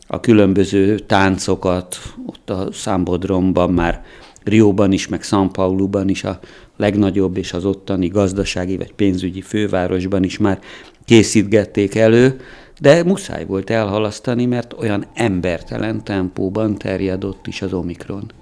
a 0.06 0.20
különböző 0.20 0.98
táncokat, 0.98 1.96
ott 2.26 2.50
a 2.50 2.68
Számbodromban 2.72 3.70
már 3.70 4.04
Rióban 4.44 4.92
is, 4.92 5.08
meg 5.08 5.20
São 5.22 5.48
Pauloban 5.52 6.08
is 6.08 6.24
a 6.24 6.38
legnagyobb 6.76 7.36
és 7.36 7.52
az 7.52 7.64
ottani 7.64 8.08
gazdasági 8.08 8.76
vagy 8.76 8.92
pénzügyi 8.92 9.40
fővárosban 9.40 10.22
is 10.22 10.38
már 10.38 10.60
készítgették 11.04 11.94
elő, 11.94 12.40
de 12.80 13.04
muszáj 13.04 13.44
volt 13.44 13.70
elhalasztani, 13.70 14.46
mert 14.46 14.72
olyan 14.78 15.06
embertelen 15.14 16.04
tempóban 16.04 16.78
terjedott 16.78 17.46
is 17.46 17.62
az 17.62 17.72
Omikron. 17.72 18.32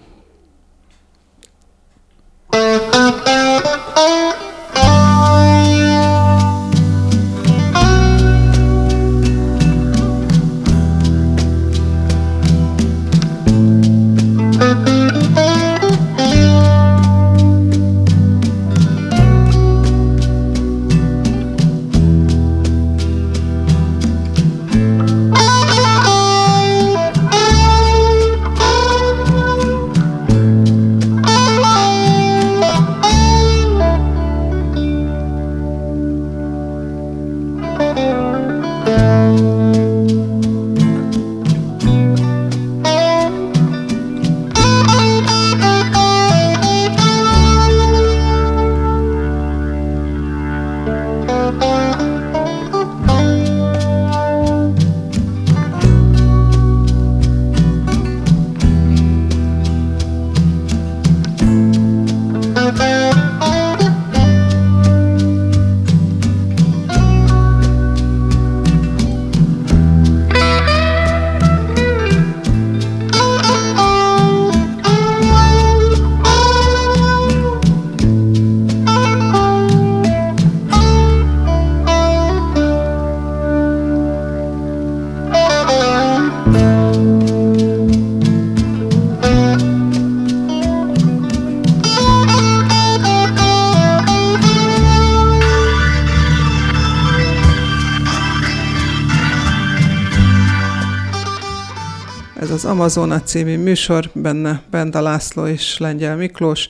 Amazona 102.83 103.21
című 103.21 103.59
műsor, 103.59 104.11
benne 104.13 104.63
Benda 104.71 105.01
László 105.01 105.47
és 105.47 105.79
Lengyel 105.79 106.17
Miklós. 106.17 106.69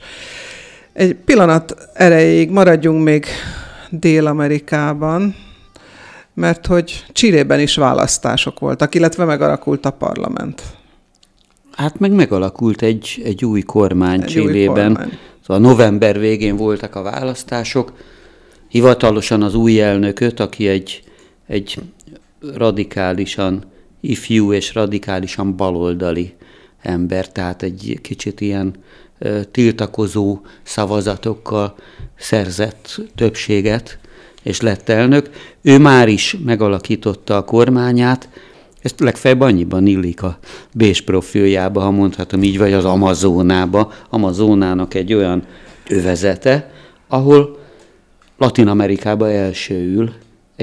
Egy 0.93 1.15
pillanat 1.15 1.75
erejéig 1.93 2.49
maradjunk 2.49 3.03
még 3.03 3.25
Dél-Amerikában, 3.89 5.35
mert 6.33 6.65
hogy 6.65 7.05
Csirében 7.11 7.59
is 7.59 7.75
választások 7.75 8.59
voltak, 8.59 8.95
illetve 8.95 9.25
megalakult 9.25 9.85
a 9.85 9.89
parlament. 9.89 10.61
Hát 11.71 11.99
meg 11.99 12.11
megalakult 12.11 12.81
egy, 12.81 13.21
egy 13.23 13.45
új 13.45 13.61
kormány 13.61 14.21
egy 14.21 14.27
Csillében. 14.27 14.89
Új 14.89 14.95
kormány. 14.95 15.17
Szóval 15.45 15.61
november 15.61 16.19
végén 16.19 16.55
voltak 16.55 16.95
a 16.95 17.01
választások. 17.01 17.93
Hivatalosan 18.67 19.41
az 19.41 19.55
új 19.55 19.81
elnököt, 19.81 20.39
aki 20.39 20.67
egy, 20.67 21.03
egy 21.47 21.79
radikálisan 22.55 23.71
ifjú 24.03 24.53
és 24.53 24.73
radikálisan 24.73 25.55
baloldali 25.55 26.33
ember, 26.81 27.31
tehát 27.31 27.63
egy 27.63 27.99
kicsit 28.01 28.41
ilyen 28.41 28.73
tiltakozó 29.51 30.39
szavazatokkal 30.63 31.75
szerzett 32.15 33.01
többséget, 33.15 33.99
és 34.41 34.61
lett 34.61 34.89
elnök. 34.89 35.29
Ő 35.61 35.79
már 35.79 36.07
is 36.07 36.37
megalakította 36.45 37.37
a 37.37 37.43
kormányát, 37.43 38.29
ezt 38.81 38.99
legfeljebb 38.99 39.41
annyiban 39.41 39.87
illik 39.87 40.23
a 40.23 40.37
Bés 40.73 41.01
profiljába, 41.01 41.81
ha 41.81 41.91
mondhatom 41.91 42.43
így, 42.43 42.57
vagy 42.57 42.73
az 42.73 42.85
Amazonába. 42.85 43.91
Amazonának 44.09 44.93
egy 44.93 45.13
olyan 45.13 45.43
övezete, 45.89 46.71
ahol 47.07 47.59
Latin 48.37 48.67
Amerikába 48.67 49.31
elsőül 49.31 50.11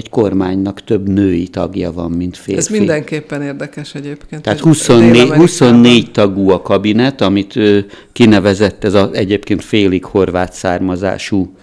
egy 0.00 0.08
kormánynak 0.08 0.84
több 0.84 1.08
női 1.08 1.48
tagja 1.48 1.92
van, 1.92 2.10
mint 2.10 2.36
férfi. 2.36 2.60
Ez 2.60 2.68
mindenképpen 2.68 3.42
érdekes 3.42 3.94
egyébként. 3.94 4.42
Tehát 4.42 4.60
24, 4.60 5.30
24 5.30 6.10
tagú 6.10 6.50
a 6.50 6.62
kabinet, 6.62 7.20
amit 7.20 7.56
ő 7.56 7.86
kinevezett 8.12 8.84
ez 8.84 8.94
az 8.94 9.08
egyébként 9.12 9.64
félig 9.64 10.04
horvát 10.04 10.52
származású 10.52 11.54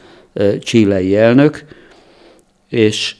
csilei 0.60 1.16
elnök, 1.16 1.66
és 2.70 3.16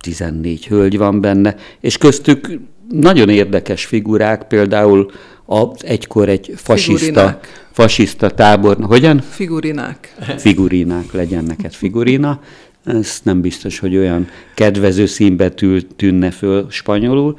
14 0.00 0.66
hölgy 0.66 0.98
van 0.98 1.20
benne, 1.20 1.56
és 1.80 1.98
köztük 1.98 2.58
nagyon 2.88 3.28
érdekes 3.28 3.84
figurák, 3.84 4.46
például 4.46 5.10
az 5.46 5.84
egykor 5.84 6.28
egy 6.28 6.52
fasiszta, 6.56 7.40
fasiszta 7.72 8.30
tábor. 8.30 8.76
Hogyan? 8.80 9.20
Figurinák. 9.20 10.14
Figurinák, 10.36 11.12
legyen 11.12 11.44
neked 11.44 11.72
figurina. 11.72 12.40
Ez 12.84 13.20
nem 13.22 13.40
biztos, 13.40 13.78
hogy 13.78 13.96
olyan 13.96 14.28
kedvező 14.54 15.06
színbetű 15.06 15.80
tűnne 15.96 16.30
föl 16.30 16.66
spanyolul, 16.70 17.38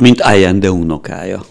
mint 0.00 0.20
Allende 0.20 0.70
unokája. 0.70 1.44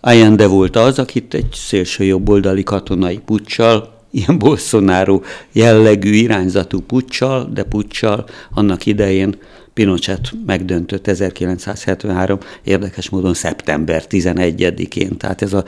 Allende 0.00 0.46
volt 0.46 0.76
az, 0.76 0.98
akit 0.98 1.34
egy 1.34 1.52
szélső 1.52 2.04
jobboldali 2.04 2.62
katonai 2.62 3.18
puccsal 3.18 3.94
ilyen 4.10 4.38
Bolsonaro 4.38 5.20
jellegű 5.52 6.12
irányzatú 6.12 6.80
puccsal, 6.80 7.50
de 7.52 7.62
puccsal 7.62 8.24
annak 8.50 8.86
idején 8.86 9.34
Pinochet 9.74 10.32
megdöntött 10.46 11.06
1973 11.06 12.38
érdekes 12.64 13.08
módon 13.08 13.34
szeptember 13.34 14.04
11-én. 14.08 15.16
Tehát 15.16 15.42
ez 15.42 15.52
a 15.52 15.64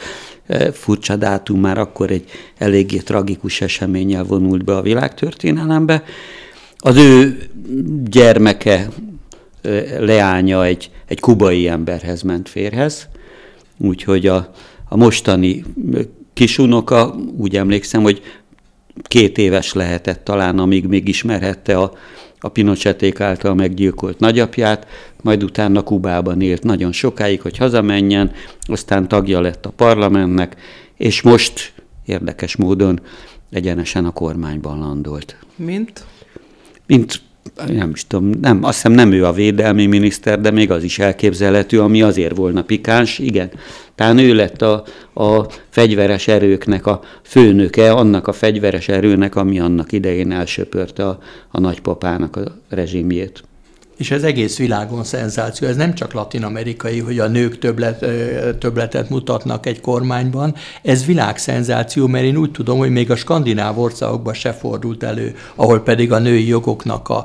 e, 0.46 0.72
furcsa 0.72 1.16
dátum 1.16 1.60
már 1.60 1.78
akkor 1.78 2.10
egy 2.10 2.24
eléggé 2.58 2.98
tragikus 2.98 3.60
eseménnyel 3.60 4.24
vonult 4.24 4.64
be 4.64 4.76
a 4.76 4.82
világtörténelembe. 4.82 6.02
Az 6.76 6.96
ő 6.96 7.38
gyermeke, 8.04 8.88
e, 9.62 9.70
leánya 9.98 10.64
egy, 10.64 10.90
egy 11.06 11.20
kubai 11.20 11.68
emberhez 11.68 12.22
ment 12.22 12.48
férhez, 12.48 13.08
úgyhogy 13.78 14.26
a, 14.26 14.52
a 14.88 14.96
mostani 14.96 15.64
kisunoka, 16.32 17.14
úgy 17.36 17.56
emlékszem, 17.56 18.02
hogy 18.02 18.22
két 19.02 19.38
éves 19.38 19.72
lehetett 19.72 20.24
talán, 20.24 20.58
amíg 20.58 20.86
még 20.86 21.08
ismerhette 21.08 21.78
a, 21.78 21.92
a 22.46 22.50
Pinocheték 22.50 23.20
által 23.20 23.54
meggyilkolt 23.54 24.18
nagyapját, 24.18 24.86
majd 25.22 25.42
utána 25.42 25.82
Kubában 25.82 26.40
élt 26.40 26.62
nagyon 26.62 26.92
sokáig, 26.92 27.40
hogy 27.40 27.56
hazamenjen, 27.56 28.32
aztán 28.60 29.08
tagja 29.08 29.40
lett 29.40 29.66
a 29.66 29.70
parlamentnek, 29.70 30.56
és 30.96 31.22
most 31.22 31.72
érdekes 32.04 32.56
módon 32.56 33.00
egyenesen 33.50 34.04
a 34.04 34.10
kormányban 34.10 34.78
landolt. 34.78 35.36
Mint? 35.56 36.04
Mint 36.86 37.20
nem 37.64 37.90
is 37.90 38.06
tudom, 38.06 38.30
nem, 38.40 38.64
azt 38.64 38.74
hiszem 38.74 38.92
nem 38.92 39.12
ő 39.12 39.24
a 39.24 39.32
védelmi 39.32 39.86
miniszter, 39.86 40.40
de 40.40 40.50
még 40.50 40.70
az 40.70 40.82
is 40.82 40.98
elképzelhető, 40.98 41.80
ami 41.80 42.02
azért 42.02 42.36
volna 42.36 42.62
pikáns, 42.62 43.18
igen. 43.18 43.50
Tehát 43.94 44.20
ő 44.20 44.34
lett 44.34 44.62
a, 44.62 44.84
a 45.14 45.46
fegyveres 45.68 46.28
erőknek 46.28 46.86
a 46.86 47.00
főnöke, 47.22 47.92
annak 47.92 48.28
a 48.28 48.32
fegyveres 48.32 48.88
erőnek, 48.88 49.36
ami 49.36 49.60
annak 49.60 49.92
idején 49.92 50.32
elsöpörte 50.32 51.08
a, 51.08 51.18
a 51.50 51.60
nagypapának 51.60 52.36
a 52.36 52.42
rezsimjét. 52.68 53.42
És 53.96 54.10
ez 54.10 54.22
egész 54.22 54.58
világon 54.58 55.04
szenzáció. 55.04 55.68
Ez 55.68 55.76
nem 55.76 55.94
csak 55.94 56.12
latin-amerikai, 56.12 56.98
hogy 56.98 57.18
a 57.18 57.28
nők 57.28 57.58
többlet, 57.58 58.06
többletet 58.58 59.10
mutatnak 59.10 59.66
egy 59.66 59.80
kormányban. 59.80 60.54
Ez 60.82 61.04
világszenzáció, 61.04 62.06
mert 62.06 62.24
én 62.24 62.36
úgy 62.36 62.50
tudom, 62.50 62.78
hogy 62.78 62.90
még 62.90 63.10
a 63.10 63.16
skandináv 63.16 63.78
országokban 63.78 64.34
se 64.34 64.52
fordult 64.52 65.02
elő, 65.02 65.34
ahol 65.54 65.80
pedig 65.80 66.12
a 66.12 66.18
női 66.18 66.46
jogoknak 66.46 67.08
a 67.08 67.24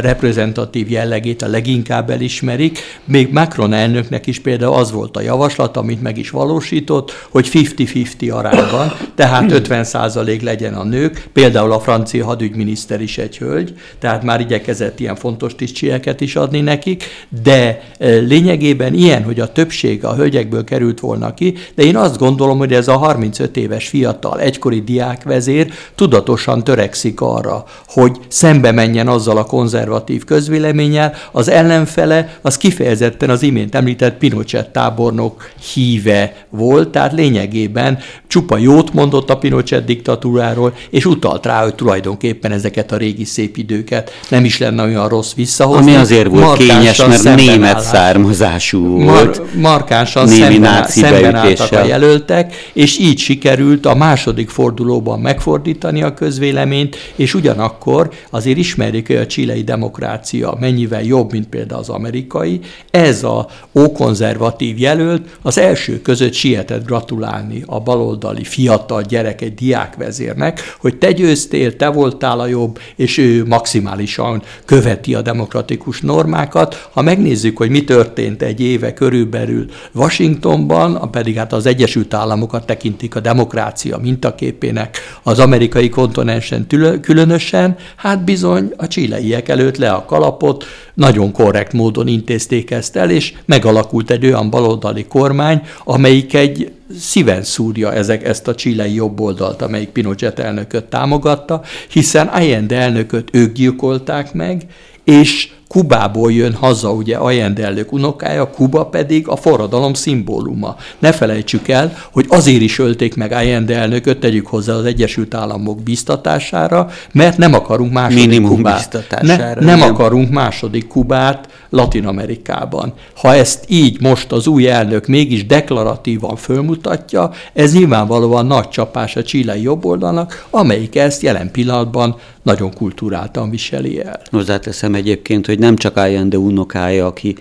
reprezentatív 0.00 0.90
jellegét 0.90 1.42
a 1.42 1.48
leginkább 1.48 2.10
elismerik. 2.10 2.78
Még 3.04 3.32
Macron 3.32 3.72
elnöknek 3.72 4.26
is 4.26 4.40
például 4.40 4.74
az 4.74 4.92
volt 4.92 5.16
a 5.16 5.20
javaslat, 5.20 5.76
amit 5.76 6.02
meg 6.02 6.18
is 6.18 6.30
valósított, 6.30 7.12
hogy 7.30 7.48
50-50 7.52 8.32
arányban, 8.32 8.92
tehát 9.14 9.44
50% 9.48 10.42
legyen 10.42 10.74
a 10.74 10.84
nők, 10.84 11.28
például 11.32 11.72
a 11.72 11.80
francia 11.80 12.24
hadügyminiszter 12.24 13.00
is 13.00 13.18
egy 13.18 13.38
hölgy, 13.38 13.74
tehát 13.98 14.22
már 14.22 14.40
igyekezett 14.40 15.00
ilyen 15.00 15.16
fontos 15.16 15.54
tisztségek 15.54 16.01
hölgyeket 16.02 16.20
is 16.20 16.36
adni 16.36 16.60
nekik, 16.60 17.04
de 17.42 17.80
e, 17.98 18.08
lényegében 18.08 18.94
ilyen, 18.94 19.22
hogy 19.24 19.40
a 19.40 19.52
többség 19.52 20.04
a 20.04 20.14
hölgyekből 20.14 20.64
került 20.64 21.00
volna 21.00 21.34
ki, 21.34 21.54
de 21.74 21.82
én 21.82 21.96
azt 21.96 22.18
gondolom, 22.18 22.58
hogy 22.58 22.72
ez 22.72 22.88
a 22.88 22.96
35 22.96 23.56
éves 23.56 23.88
fiatal, 23.88 24.40
egykori 24.40 24.82
diákvezér 24.82 25.72
tudatosan 25.94 26.64
törekszik 26.64 27.20
arra, 27.20 27.64
hogy 27.86 28.16
szembe 28.28 28.72
menjen 28.72 29.08
azzal 29.08 29.36
a 29.36 29.44
konzervatív 29.44 30.24
közvéleménnyel, 30.24 31.14
az 31.32 31.48
ellenfele 31.48 32.38
az 32.42 32.56
kifejezetten 32.56 33.30
az 33.30 33.42
imént 33.42 33.74
említett 33.74 34.18
Pinochet 34.18 34.70
tábornok 34.70 35.50
híve 35.74 36.46
volt, 36.50 36.88
tehát 36.88 37.12
lényegében 37.12 37.98
csupa 38.26 38.56
jót 38.58 38.92
mondott 38.92 39.30
a 39.30 39.36
Pinochet 39.36 39.84
diktatúráról, 39.84 40.74
és 40.90 41.04
utalt 41.04 41.46
rá, 41.46 41.62
hogy 41.62 41.74
tulajdonképpen 41.74 42.52
ezeket 42.52 42.92
a 42.92 42.96
régi 42.96 43.24
szép 43.24 43.56
időket. 43.56 44.10
Nem 44.28 44.44
is 44.44 44.58
lenne 44.58 44.82
olyan 44.82 45.08
rossz 45.08 45.34
visszahozni, 45.34 45.91
ami 45.92 46.02
azért 46.02 46.28
volt 46.28 46.56
kényes, 46.56 46.98
mert 46.98 47.34
német 47.34 47.80
származású 47.80 49.02
volt. 49.02 49.38
Mar- 49.38 49.54
markánsan 49.54 50.26
szemben, 50.28 50.84
szemben 50.84 51.34
álltak 51.34 51.72
a 51.72 51.84
jelöltek, 51.84 52.70
és 52.72 52.98
így 52.98 53.18
sikerült 53.18 53.86
a 53.86 53.94
második 53.94 54.50
fordulóban 54.50 55.20
megfordítani 55.20 56.02
a 56.02 56.14
közvéleményt, 56.14 56.96
és 57.16 57.34
ugyanakkor 57.34 58.10
azért 58.30 58.56
ismerjük, 58.56 59.06
hogy 59.06 59.16
a 59.16 59.26
csilei 59.26 59.62
demokrácia 59.62 60.56
mennyivel 60.60 61.02
jobb, 61.02 61.32
mint 61.32 61.48
például 61.48 61.80
az 61.80 61.88
amerikai. 61.88 62.60
Ez 62.90 63.22
a 63.22 63.46
ókonzervatív 63.74 64.78
jelölt 64.78 65.22
az 65.42 65.58
első 65.58 66.00
között 66.00 66.32
sietett 66.32 66.86
gratulálni 66.86 67.62
a 67.66 67.80
baloldali 67.80 68.44
fiatal 68.44 69.02
gyerek, 69.02 69.40
egy 69.40 69.54
diákvezérnek, 69.54 70.76
hogy 70.80 70.96
te 70.96 71.12
győztél, 71.12 71.76
te 71.76 71.88
voltál 71.88 72.40
a 72.40 72.46
jobb, 72.46 72.78
és 72.96 73.18
ő 73.18 73.44
maximálisan 73.46 74.42
követi 74.64 75.14
a 75.14 75.22
demokratikus 75.22 75.81
demokratikus 75.82 76.00
normákat. 76.00 76.88
Ha 76.92 77.02
megnézzük, 77.02 77.56
hogy 77.56 77.70
mi 77.70 77.84
történt 77.84 78.42
egy 78.42 78.60
éve 78.60 78.92
körülbelül 78.92 79.66
Washingtonban, 79.92 81.10
pedig 81.10 81.36
hát 81.36 81.52
az 81.52 81.66
Egyesült 81.66 82.14
Államokat 82.14 82.66
tekintik 82.66 83.14
a 83.14 83.20
demokrácia 83.20 83.98
mintaképének, 83.98 84.98
az 85.22 85.38
amerikai 85.38 85.88
kontinensen 85.88 86.66
különösen, 87.00 87.76
hát 87.96 88.24
bizony 88.24 88.72
a 88.76 88.86
csileiek 88.86 89.48
előtt 89.48 89.76
le 89.76 89.90
a 89.90 90.04
kalapot, 90.04 90.64
nagyon 90.94 91.32
korrekt 91.32 91.72
módon 91.72 92.06
intézték 92.06 92.70
ezt 92.70 92.96
el, 92.96 93.10
és 93.10 93.34
megalakult 93.44 94.10
egy 94.10 94.26
olyan 94.26 94.50
baloldali 94.50 95.04
kormány, 95.04 95.62
amelyik 95.84 96.34
egy 96.34 96.72
szíven 96.98 97.42
szúrja 97.42 97.92
ezek, 97.92 98.24
ezt 98.24 98.48
a 98.48 98.54
csilei 98.54 98.94
jobboldalt, 98.94 99.62
amelyik 99.62 99.88
Pinochet 99.88 100.38
elnököt 100.38 100.84
támogatta, 100.84 101.62
hiszen 101.88 102.26
Allende 102.26 102.76
elnököt 102.76 103.28
ők 103.32 103.52
gyilkolták 103.52 104.32
meg, 104.32 104.66
és 105.04 105.48
Kubából 105.72 106.32
jön 106.32 106.54
haza 106.54 106.92
ugye 106.92 107.16
Allende 107.16 107.64
elnök 107.64 107.92
unokája, 107.92 108.50
Kuba 108.50 108.86
pedig 108.86 109.28
a 109.28 109.36
forradalom 109.36 109.94
szimbóluma. 109.94 110.76
Ne 110.98 111.12
felejtsük 111.12 111.68
el, 111.68 111.96
hogy 112.12 112.26
azért 112.28 112.60
is 112.60 112.78
ölték 112.78 113.14
meg 113.14 113.32
Allende 113.32 113.76
elnököt, 113.76 114.20
tegyük 114.20 114.46
hozzá 114.46 114.72
az 114.72 114.84
Egyesült 114.84 115.34
Államok 115.34 115.82
biztatására, 115.82 116.90
mert 117.12 117.36
nem 117.36 117.54
akarunk 117.54 117.92
második 117.92 118.26
Minimum 118.26 118.56
Kubát. 118.56 119.06
Ne, 119.22 119.54
nem 119.54 119.72
nem 119.78 119.90
akarunk 119.90 120.30
második 120.30 120.86
Kubát 120.86 121.48
Latin 121.70 122.06
Amerikában. 122.06 122.92
Ha 123.16 123.34
ezt 123.34 123.64
így 123.68 124.00
most 124.00 124.32
az 124.32 124.46
új 124.46 124.68
elnök 124.68 125.06
mégis 125.06 125.46
deklaratívan 125.46 126.36
fölmutatja, 126.36 127.30
ez 127.52 127.72
nyilvánvalóan 127.72 128.46
nagy 128.46 128.68
csapás 128.68 129.16
a 129.16 129.22
csilei 129.22 129.62
jobboldalnak, 129.62 130.46
amelyik 130.50 130.96
ezt 130.96 131.22
jelen 131.22 131.50
pillanatban 131.50 132.16
nagyon 132.42 132.74
kultúráltan 132.74 133.50
viseli 133.50 134.02
el. 134.02 134.20
Hozzáteszem 134.30 134.94
egyébként, 134.94 135.46
hogy 135.46 135.58
nem 135.62 135.76
csak 135.76 135.96
Allende 135.96 136.38
unokája, 136.38 137.06
aki, 137.06 137.34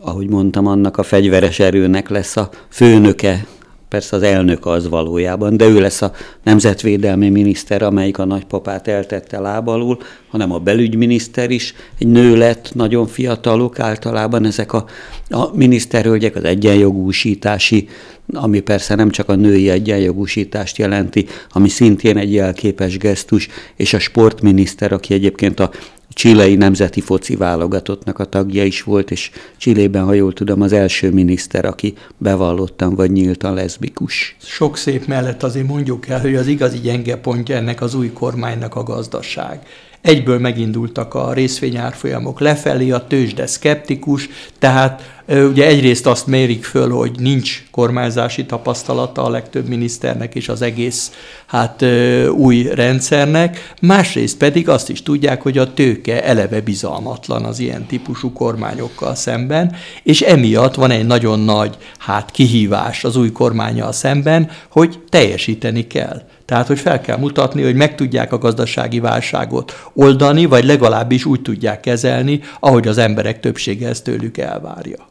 ahogy 0.00 0.28
mondtam, 0.28 0.66
annak 0.66 0.96
a 0.96 1.02
fegyveres 1.02 1.58
erőnek 1.58 2.08
lesz 2.08 2.36
a 2.36 2.50
főnöke. 2.68 3.46
Persze 3.88 4.16
az 4.16 4.22
elnök 4.22 4.66
az 4.66 4.88
valójában, 4.88 5.56
de 5.56 5.64
ő 5.64 5.80
lesz 5.80 6.02
a 6.02 6.12
nemzetvédelmi 6.42 7.28
miniszter, 7.28 7.82
amelyik 7.82 8.18
a 8.18 8.24
nagypapát 8.24 8.88
eltette 8.88 9.40
lábalul, 9.40 9.98
hanem 10.30 10.52
a 10.52 10.58
belügyminiszter 10.58 11.50
is. 11.50 11.74
Egy 11.98 12.06
nő 12.06 12.36
lett, 12.36 12.74
nagyon 12.74 13.06
fiatalok 13.06 13.78
általában 13.78 14.44
ezek 14.44 14.72
a, 14.72 14.84
a 15.28 15.56
miniszterhölgyek, 15.56 16.36
az 16.36 16.44
egyenjogúsítási, 16.44 17.88
ami 18.32 18.60
persze 18.60 18.94
nem 18.94 19.10
csak 19.10 19.28
a 19.28 19.34
női 19.34 19.68
egyenjogúsítást 19.68 20.76
jelenti, 20.76 21.26
ami 21.50 21.68
szintén 21.68 22.16
egy 22.16 22.32
jelképes 22.32 22.98
gesztus, 22.98 23.48
és 23.76 23.94
a 23.94 23.98
sportminiszter, 23.98 24.92
aki 24.92 25.14
egyébként 25.14 25.60
a 25.60 25.70
csilei 26.16 26.54
nemzeti 26.54 27.00
foci 27.00 27.36
válogatottnak 27.36 28.18
a 28.18 28.24
tagja 28.24 28.64
is 28.64 28.82
volt, 28.82 29.10
és 29.10 29.30
Csillében, 29.56 30.04
ha 30.04 30.12
jól 30.12 30.32
tudom, 30.32 30.60
az 30.60 30.72
első 30.72 31.10
miniszter, 31.10 31.64
aki 31.64 31.94
bevallottan 32.18 32.94
vagy 32.94 33.12
nyíltan 33.12 33.54
leszbikus. 33.54 34.36
Sok 34.42 34.76
szép 34.76 35.06
mellett 35.06 35.42
azért 35.42 35.66
mondjuk 35.66 36.08
el, 36.08 36.20
hogy 36.20 36.34
az 36.34 36.46
igazi 36.46 36.78
gyenge 36.78 37.16
pontja 37.16 37.56
ennek 37.56 37.80
az 37.80 37.94
új 37.94 38.12
kormánynak 38.12 38.74
a 38.74 38.82
gazdaság. 38.82 39.66
Egyből 40.06 40.38
megindultak 40.38 41.14
a 41.14 41.32
részvényárfolyamok 41.32 42.40
lefelé, 42.40 42.90
a 42.90 43.06
tőzsde 43.06 43.46
szkeptikus, 43.46 44.28
tehát 44.58 45.16
Ugye 45.28 45.66
egyrészt 45.66 46.06
azt 46.06 46.26
mérik 46.26 46.64
föl, 46.64 46.90
hogy 46.90 47.10
nincs 47.18 47.64
kormányzási 47.70 48.46
tapasztalata 48.46 49.24
a 49.24 49.30
legtöbb 49.30 49.68
miniszternek 49.68 50.34
és 50.34 50.48
az 50.48 50.62
egész 50.62 51.12
hát 51.46 51.84
új 52.30 52.62
rendszernek, 52.74 53.74
másrészt 53.80 54.36
pedig 54.36 54.68
azt 54.68 54.90
is 54.90 55.02
tudják, 55.02 55.42
hogy 55.42 55.58
a 55.58 55.74
tőke 55.74 56.24
eleve 56.24 56.60
bizalmatlan 56.60 57.44
az 57.44 57.58
ilyen 57.58 57.86
típusú 57.86 58.32
kormányokkal 58.32 59.14
szemben, 59.14 59.74
és 60.02 60.20
emiatt 60.20 60.74
van 60.74 60.90
egy 60.90 61.06
nagyon 61.06 61.40
nagy 61.40 61.76
hát 61.98 62.30
kihívás 62.30 63.04
az 63.04 63.16
új 63.16 63.32
kormányjal 63.32 63.92
szemben, 63.92 64.50
hogy 64.68 64.98
teljesíteni 65.08 65.86
kell. 65.86 66.22
Tehát, 66.46 66.66
hogy 66.66 66.78
fel 66.78 67.00
kell 67.00 67.18
mutatni, 67.18 67.62
hogy 67.62 67.74
meg 67.74 67.94
tudják 67.94 68.32
a 68.32 68.38
gazdasági 68.38 69.00
válságot 69.00 69.90
oldani, 69.92 70.44
vagy 70.44 70.64
legalábbis 70.64 71.24
úgy 71.24 71.42
tudják 71.42 71.80
kezelni, 71.80 72.40
ahogy 72.60 72.88
az 72.88 72.98
emberek 72.98 73.40
többsége 73.40 73.88
ezt 73.88 74.04
tőlük 74.04 74.38
elvárja. 74.38 75.08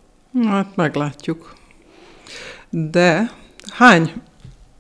Hát 0.48 0.76
meglátjuk. 0.76 1.54
De 2.70 3.32
hány 3.70 4.14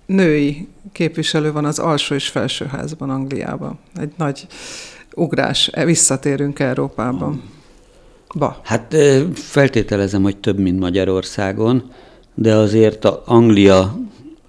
női 0.05 0.67
képviselő 0.91 1.51
van 1.51 1.65
az 1.65 1.79
alsó 1.79 2.15
és 2.15 2.27
felsőházban 2.27 3.09
Angliában? 3.09 3.79
Egy 3.95 4.11
nagy 4.17 4.47
ugrás. 5.15 5.69
E, 5.73 5.85
visszatérünk 5.85 6.59
Európában. 6.59 7.43
Ba. 8.35 8.59
Hát 8.63 8.95
feltételezem, 9.33 10.21
hogy 10.21 10.37
több, 10.37 10.59
mint 10.59 10.79
Magyarországon, 10.79 11.91
de 12.33 12.55
azért 12.55 13.05
a 13.05 13.21
Anglia 13.25 13.95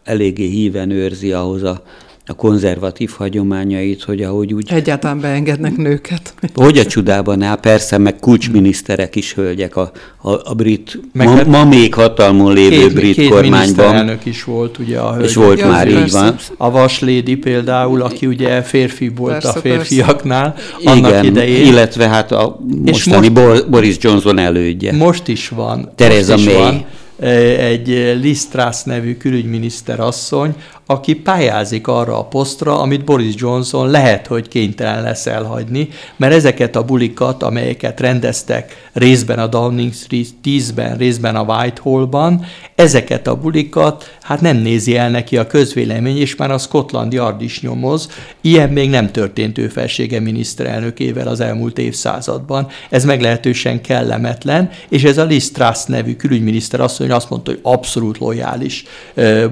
eléggé 0.06 0.46
híven 0.46 0.90
őrzi 0.90 1.32
ahhoz 1.32 1.62
a 1.62 1.82
a 2.28 2.32
konzervatív 2.32 3.10
hagyományait, 3.16 4.02
hogy 4.02 4.22
ahogy 4.22 4.54
úgy... 4.54 4.72
Egyáltalán 4.72 5.20
beengednek 5.20 5.76
nőket. 5.76 6.34
Hogy 6.54 6.78
a 6.78 6.86
csodában 6.86 7.42
áll, 7.42 7.56
persze, 7.56 7.98
meg 7.98 8.16
kulcsminiszterek 8.16 9.16
is 9.16 9.34
hölgyek 9.34 9.76
a, 9.76 9.90
a, 10.22 10.30
a 10.30 10.54
brit, 10.54 11.00
ma, 11.12 11.28
hát 11.28 11.46
ma 11.46 11.64
még 11.64 11.94
hatalmon 11.94 12.52
lévő 12.52 12.86
két, 12.86 12.94
brit 12.94 13.14
két 13.14 13.30
kormányban. 13.30 14.18
is 14.24 14.44
volt, 14.44 14.78
ugye 14.78 14.98
a 14.98 15.10
hölgyek. 15.10 15.28
És 15.28 15.34
volt 15.34 15.58
ja, 15.58 15.66
már, 15.66 15.88
így 15.88 16.10
van. 16.10 16.36
A 16.56 16.70
Vaslédi 16.70 17.36
például, 17.36 18.02
aki 18.02 18.26
ugye 18.26 18.62
férfi 18.62 19.08
volt 19.08 19.32
persze, 19.32 19.48
a 19.48 19.52
férfiaknál 19.52 20.52
persze. 20.52 20.90
annak 20.90 21.10
Igen, 21.10 21.24
idején. 21.24 21.66
illetve 21.66 22.08
hát 22.08 22.32
a 22.32 22.58
mostani 22.84 23.28
most, 23.28 23.70
Boris 23.70 23.96
Johnson 24.00 24.38
elődje. 24.38 24.92
Most 24.92 25.28
is 25.28 25.48
van. 25.48 25.92
Tereza 25.94 26.36
May. 26.36 26.54
Van 26.54 26.84
egy 27.18 27.88
Liz 28.20 28.46
Truss 28.46 28.82
nevű 28.82 29.16
külügyminiszter 29.16 30.00
asszony, 30.00 30.54
aki 30.86 31.14
pályázik 31.14 31.86
arra 31.86 32.18
a 32.18 32.24
posztra, 32.24 32.80
amit 32.80 33.04
Boris 33.04 33.34
Johnson 33.36 33.90
lehet, 33.90 34.26
hogy 34.26 34.48
kénytelen 34.48 35.02
lesz 35.02 35.26
elhagyni, 35.26 35.88
mert 36.16 36.32
ezeket 36.32 36.76
a 36.76 36.84
bulikat, 36.84 37.42
amelyeket 37.42 38.00
rendeztek 38.00 38.90
részben 38.92 39.38
a 39.38 39.46
Downing 39.46 39.92
Street 39.92 40.26
10-ben, 40.44 40.96
részben 40.96 41.36
a 41.36 41.42
Whitehall-ban, 41.42 42.44
ezeket 42.74 43.26
a 43.26 43.36
bulikat 43.36 44.16
hát 44.22 44.40
nem 44.40 44.56
nézi 44.56 44.96
el 44.96 45.10
neki 45.10 45.36
a 45.36 45.46
közvélemény, 45.46 46.18
és 46.18 46.36
már 46.36 46.50
a 46.50 46.58
Scotland 46.58 47.12
Yard 47.12 47.42
is 47.42 47.60
nyomoz. 47.60 48.08
Ilyen 48.40 48.68
még 48.68 48.90
nem 48.90 49.10
történt 49.10 49.58
ő 49.58 49.68
felsége 49.68 50.20
miniszterelnökével 50.20 51.28
az 51.28 51.40
elmúlt 51.40 51.78
évszázadban. 51.78 52.66
Ez 52.90 53.04
meglehetősen 53.04 53.80
kellemetlen, 53.80 54.70
és 54.88 55.04
ez 55.04 55.18
a 55.18 55.24
Liz 55.24 55.50
Truss 55.50 55.84
nevű 55.84 56.16
külügyminiszter 56.16 56.80
asszony 56.80 57.10
azt 57.10 57.30
mondta, 57.30 57.50
hogy 57.50 57.60
abszolút 57.62 58.18
lojális 58.18 58.84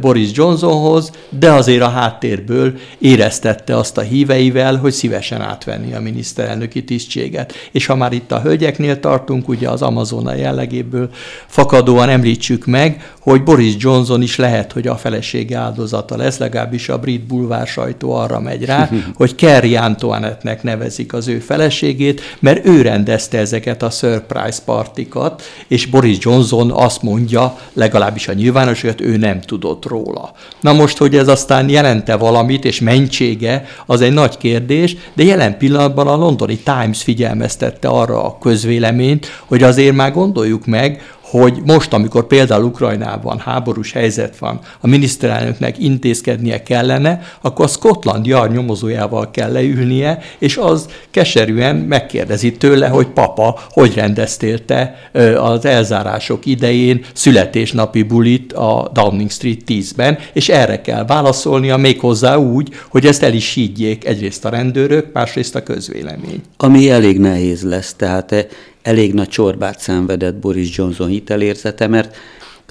Boris 0.01 0.31
Johnsonhoz, 0.33 1.11
de 1.29 1.53
azért 1.53 1.83
a 1.83 1.89
háttérből 1.89 2.73
éreztette 2.99 3.77
azt 3.77 3.99
a 3.99 4.01
híveivel, 4.01 4.77
hogy 4.77 4.93
szívesen 4.93 5.41
átvenni 5.41 5.95
a 5.95 6.01
miniszterelnöki 6.01 6.85
tisztséget. 6.85 7.53
És 7.73 7.87
ha 7.87 7.97
már 7.97 8.13
itt 8.13 8.33
a 8.33 8.41
hölgyeknél 8.41 9.01
tartunk, 9.01 9.49
ugye 9.49 9.69
az 9.69 9.83
Amazona 9.83 10.35
jellegéből 10.35 11.11
fakadóan 11.47 12.09
említsük 12.09 12.67
meg, 12.67 13.14
hogy 13.25 13.43
Boris 13.43 13.75
Johnson 13.79 14.23
is 14.23 14.37
lehet, 14.37 14.73
hogy 14.73 14.87
a 14.87 14.97
felesége 14.97 15.59
áldozata 15.59 16.17
lesz, 16.17 16.39
legalábbis 16.39 16.89
a 16.89 16.99
brit 16.99 17.27
bulvár 17.27 17.67
sajtó 17.67 18.13
arra 18.13 18.41
megy 18.41 18.65
rá, 18.65 18.91
hogy 19.15 19.35
Kerry 19.35 19.77
Antoinette-nek 19.77 20.63
nevezik 20.63 21.13
az 21.13 21.29
ő 21.29 21.39
feleségét, 21.39 22.21
mert 22.41 22.67
ő 22.67 22.83
rendezte 22.83 23.39
ezeket 23.39 23.83
a 23.83 23.91
surprise 23.91 24.59
partikat, 24.65 25.43
és 25.69 25.87
Boris 25.87 26.17
Johnson 26.21 26.71
azt 26.71 27.03
mondja, 27.03 27.59
legalábbis 27.73 28.29
a 28.29 28.33
nyilvánosságot, 28.33 29.01
ő 29.01 29.17
nem 29.17 29.41
tudott 29.41 29.87
róla. 29.87 30.33
Na 30.61 30.73
most, 30.73 30.97
hogy 30.97 31.17
ez 31.17 31.29
aztán 31.29 31.69
jelente 31.69 32.17
valamit, 32.17 32.65
és 32.65 32.81
mentsége, 32.81 33.65
az 33.87 34.01
egy 34.01 34.13
nagy 34.13 34.37
kérdés, 34.37 34.97
de 35.15 35.23
jelen 35.23 35.59
pillanatban 35.59 36.07
a 36.07 36.17
londoni 36.17 36.57
Times 36.57 37.03
figyelmeztette 37.03 37.89
arra 37.89 38.25
a 38.25 38.39
közvéleményt, 38.39 39.27
hogy 39.47 39.63
azért 39.63 39.95
már 39.95 40.13
gondoljuk 40.13 40.67
meg, 40.67 41.03
hogy 41.41 41.63
most, 41.65 41.93
amikor 41.93 42.27
például 42.27 42.65
Ukrajnában 42.65 43.39
háborús 43.39 43.93
helyzet 43.93 44.39
van, 44.39 44.61
a 44.81 44.87
miniszterelnöknek 44.87 45.79
intézkednie 45.79 46.63
kellene, 46.63 47.21
akkor 47.41 47.65
a 47.65 47.69
Scotland 47.69 48.27
Yard 48.27 48.53
nyomozójával 48.53 49.31
kell 49.31 49.53
leülnie, 49.53 50.19
és 50.39 50.57
az 50.57 50.87
keserűen 51.11 51.77
megkérdezi 51.77 52.53
tőle, 52.53 52.89
hogy 52.89 53.07
papa, 53.07 53.61
hogy 53.71 53.95
rendeztél 53.95 54.65
te 54.65 55.11
az 55.39 55.65
elzárások 55.65 56.47
idején 56.47 57.05
születésnapi 57.13 58.03
bulit 58.03 58.53
a 58.53 58.91
Downing 58.93 59.31
Street 59.31 59.61
10-ben, 59.67 60.19
és 60.33 60.49
erre 60.49 60.81
kell 60.81 61.05
válaszolnia 61.07 61.77
méghozzá 61.77 62.37
úgy, 62.37 62.69
hogy 62.89 63.07
ezt 63.07 63.23
el 63.23 63.33
is 63.33 63.55
higgyék 63.55 64.07
egyrészt 64.07 64.45
a 64.45 64.49
rendőrök, 64.49 65.13
másrészt 65.13 65.55
a 65.55 65.63
közvélemény. 65.63 66.43
Ami 66.57 66.91
elég 66.91 67.19
nehéz 67.19 67.63
lesz, 67.63 67.95
tehát 67.95 68.47
elég 68.85 69.15
nagy 69.15 69.29
csorbát 69.29 69.81
szenvedett 69.81 70.35
Boris 70.35 70.77
Johnson 70.77 71.09
hitelérzete, 71.09 71.87
mert 71.87 72.17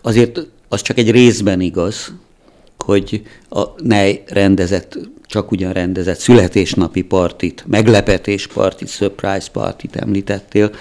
azért 0.01 0.47
az 0.67 0.81
csak 0.81 0.97
egy 0.97 1.11
részben 1.11 1.61
igaz, 1.61 2.13
hogy 2.77 3.21
a 3.49 3.63
NEI 3.83 4.21
rendezett, 4.27 4.99
csak 5.25 5.51
ugyan 5.51 5.73
rendezett 5.73 6.17
születésnapi 6.17 7.01
partit, 7.01 7.63
meglepetés 7.67 8.47
partit, 8.47 8.89
surprise 8.89 9.47
partit 9.51 9.95
említettél 9.95 10.71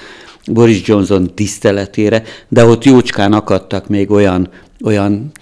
Boris 0.46 0.86
Johnson 0.86 1.34
tiszteletére, 1.34 2.22
de 2.48 2.64
ott 2.64 2.84
jócskán 2.84 3.32
akadtak 3.32 3.88
még 3.88 4.10
olyan, 4.10 4.48
olyan 4.84 5.32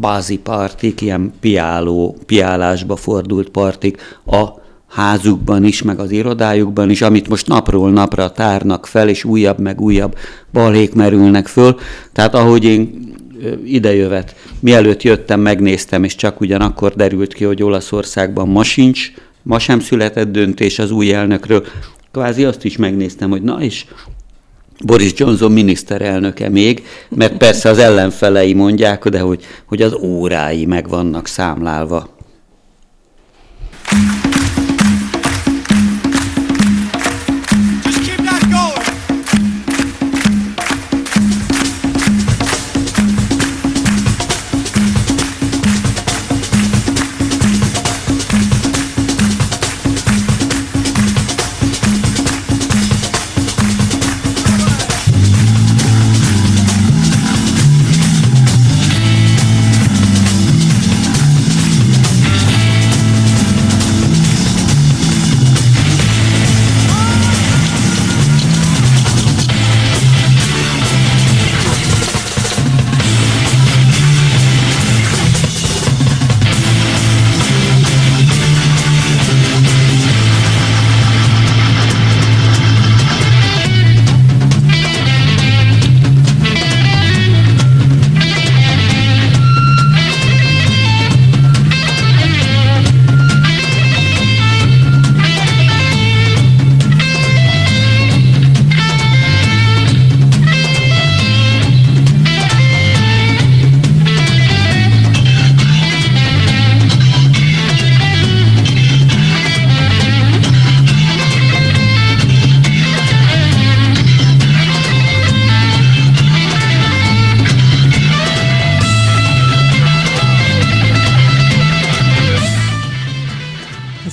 bázi 0.00 0.38
partik, 0.38 1.00
ilyen 1.00 1.32
piáló, 1.40 2.16
piálásba 2.26 2.96
fordult 2.96 3.48
partik 3.48 4.16
a 4.26 4.64
házukban 4.96 5.64
is, 5.64 5.82
meg 5.82 5.98
az 5.98 6.10
irodájukban 6.10 6.90
is, 6.90 7.02
amit 7.02 7.28
most 7.28 7.46
napról 7.46 7.90
napra 7.90 8.30
tárnak 8.30 8.86
fel, 8.86 9.08
és 9.08 9.24
újabb 9.24 9.58
meg 9.58 9.80
újabb 9.80 10.18
balhék 10.52 10.94
merülnek 10.94 11.46
föl. 11.46 11.76
Tehát 12.12 12.34
ahogy 12.34 12.64
én 12.64 13.14
idejövet, 13.64 14.34
mielőtt 14.60 15.02
jöttem, 15.02 15.40
megnéztem, 15.40 16.04
és 16.04 16.14
csak 16.14 16.40
ugyanakkor 16.40 16.94
derült 16.94 17.34
ki, 17.34 17.44
hogy 17.44 17.62
Olaszországban 17.62 18.48
ma 18.48 18.62
sincs, 18.62 19.12
ma 19.42 19.58
sem 19.58 19.80
született 19.80 20.32
döntés 20.32 20.78
az 20.78 20.90
új 20.90 21.12
elnökről, 21.12 21.64
kvázi 22.12 22.44
azt 22.44 22.64
is 22.64 22.76
megnéztem, 22.76 23.30
hogy 23.30 23.42
na 23.42 23.62
és 23.62 23.84
Boris 24.84 25.12
Johnson 25.16 25.52
miniszterelnöke 25.52 26.48
még, 26.48 26.84
mert 27.08 27.36
persze 27.36 27.68
az 27.68 27.78
ellenfelei 27.78 28.54
mondják, 28.54 29.08
de 29.08 29.20
hogy, 29.20 29.44
hogy 29.66 29.82
az 29.82 29.94
órái 29.94 30.64
meg 30.64 30.88
vannak 30.88 31.26
számlálva. 31.26 32.15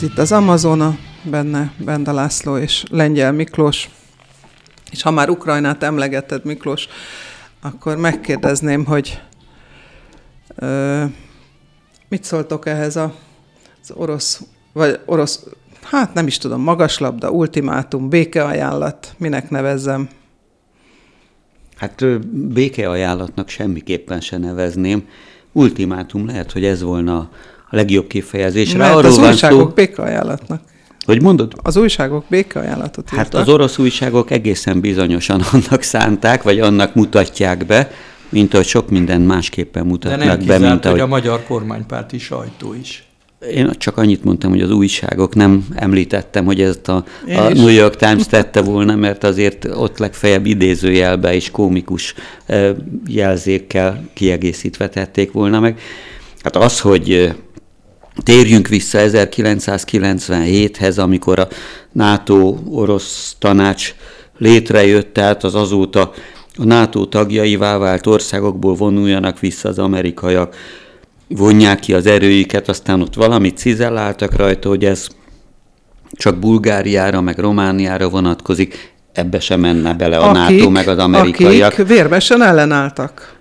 Itt 0.04 0.18
az 0.18 0.32
Amazona, 0.32 0.98
benne 1.24 1.74
Benda 1.78 2.14
László 2.14 2.58
és 2.58 2.84
Lengyel 2.90 3.32
Miklós. 3.32 3.90
És 4.92 5.02
ha 5.02 5.12
már 5.12 5.30
Ukrajnát 5.30 5.84
emlegetted, 5.84 6.46
Miklós, 6.46 6.88
akkor 7.62 7.98
megkérdezném, 7.98 8.86
hogy 8.86 9.22
ö, 10.56 11.04
mit 12.10 12.24
szóltok 12.24 12.68
ehhez 12.68 12.96
a, 12.96 13.14
az 13.82 13.92
orosz, 13.94 14.42
vagy 14.74 15.00
orosz, 15.06 15.44
hát 15.82 16.14
nem 16.14 16.28
is 16.28 16.38
tudom, 16.38 16.62
magaslabda, 16.62 17.30
ultimátum, 17.30 18.10
békeajánlat, 18.10 19.14
minek 19.18 19.50
nevezzem? 19.50 20.10
Hát 21.76 22.20
békeajánlatnak 22.54 23.50
semmiképpen 23.50 24.22
se 24.22 24.38
nevezném. 24.38 25.08
Ultimátum 25.52 26.26
lehet, 26.26 26.52
hogy 26.52 26.66
ez 26.66 26.82
volna 26.82 27.30
legjobb 27.74 28.08
kifejezésre. 28.08 28.78
Mert 28.78 28.96
Arról 28.96 29.12
az 29.12 29.18
újságok 29.18 29.68
szó... 29.68 29.74
békaajánlatnak. 29.76 30.62
Hogy 31.06 31.22
mondod? 31.22 31.54
Az 31.62 31.76
újságok 31.76 32.26
békaajánlatot 32.30 33.10
Hát 33.10 33.26
írtak. 33.26 33.42
az 33.42 33.50
orosz 33.50 33.78
újságok 33.78 34.32
egészen 34.32 34.80
bizonyosan 34.80 35.42
annak 35.54 35.82
szánták, 35.82 36.44
vagy 36.44 36.60
annak 36.60 36.96
mutatják 36.96 37.66
be, 37.66 37.92
mint 38.30 38.54
ahogy 38.54 38.66
sok 38.66 38.90
minden 38.90 39.22
másképpen 39.22 39.86
mutatnak 39.86 40.20
De 40.20 40.26
nem 40.26 40.40
kizárt, 40.40 40.62
be, 40.62 40.70
mint 40.70 40.86
ahogy... 40.86 41.00
hogy 41.00 41.10
a 41.10 41.12
magyar 41.12 41.44
kormánypárti 41.44 42.18
sajtó 42.18 42.74
is. 42.74 43.04
Én 43.52 43.72
csak 43.78 43.98
annyit 43.98 44.24
mondtam, 44.24 44.50
hogy 44.50 44.62
az 44.62 44.72
újságok, 44.72 45.36
nem 45.36 45.66
említettem, 45.76 46.46
hogy 46.46 46.62
ezt 46.62 46.88
a, 46.88 47.04
a 47.28 47.54
New 47.54 47.68
York 47.68 47.96
Times 47.96 48.26
tette 48.26 48.62
volna, 48.62 48.96
mert 48.96 49.24
azért 49.24 49.66
ott 49.66 49.98
legfeljebb 49.98 50.46
idézőjelbe 50.46 51.34
és 51.34 51.52
komikus 51.52 52.14
jelzékkel 53.08 54.10
kiegészítve 54.14 54.90
tették 54.90 55.32
volna 55.32 55.60
meg. 55.60 55.80
Hát 56.44 56.56
az, 56.56 56.80
hogy 56.80 57.34
Térjünk 58.24 58.68
vissza 58.68 59.00
1997-hez, 59.02 61.00
amikor 61.00 61.40
a 61.40 61.48
NATO-orosz 61.92 63.36
tanács 63.40 63.96
létrejött, 64.38 65.14
tehát 65.14 65.44
az 65.44 65.56
azóta 65.56 66.12
a 66.58 66.64
NATO 66.64 67.06
tagjaivá 67.06 67.78
vált 67.78 68.08
országokból 68.08 68.76
vonuljanak 68.76 69.40
vissza 69.40 69.70
az 69.70 69.80
amerikaiak, 69.80 70.56
vonják 71.28 71.80
ki 71.80 71.94
az 71.94 72.06
erőiket, 72.06 72.70
aztán 72.70 73.02
ott 73.02 73.14
valamit 73.14 73.58
cizelláltak 73.58 74.36
rajta, 74.36 74.70
hogy 74.70 74.86
ez 74.86 75.08
csak 76.12 76.38
Bulgáriára, 76.38 77.22
meg 77.22 77.38
Romániára 77.38 78.10
vonatkozik, 78.10 78.94
ebbe 79.14 79.40
sem 79.40 79.60
menne 79.60 79.94
bele 79.94 80.18
a 80.18 80.30
akik, 80.30 80.58
NATO, 80.58 80.70
meg 80.70 80.88
az 80.88 80.98
amerikaiak. 80.98 81.72
Akik 81.72 81.88
vérmesen 81.88 82.42
ellenálltak. 82.42 83.33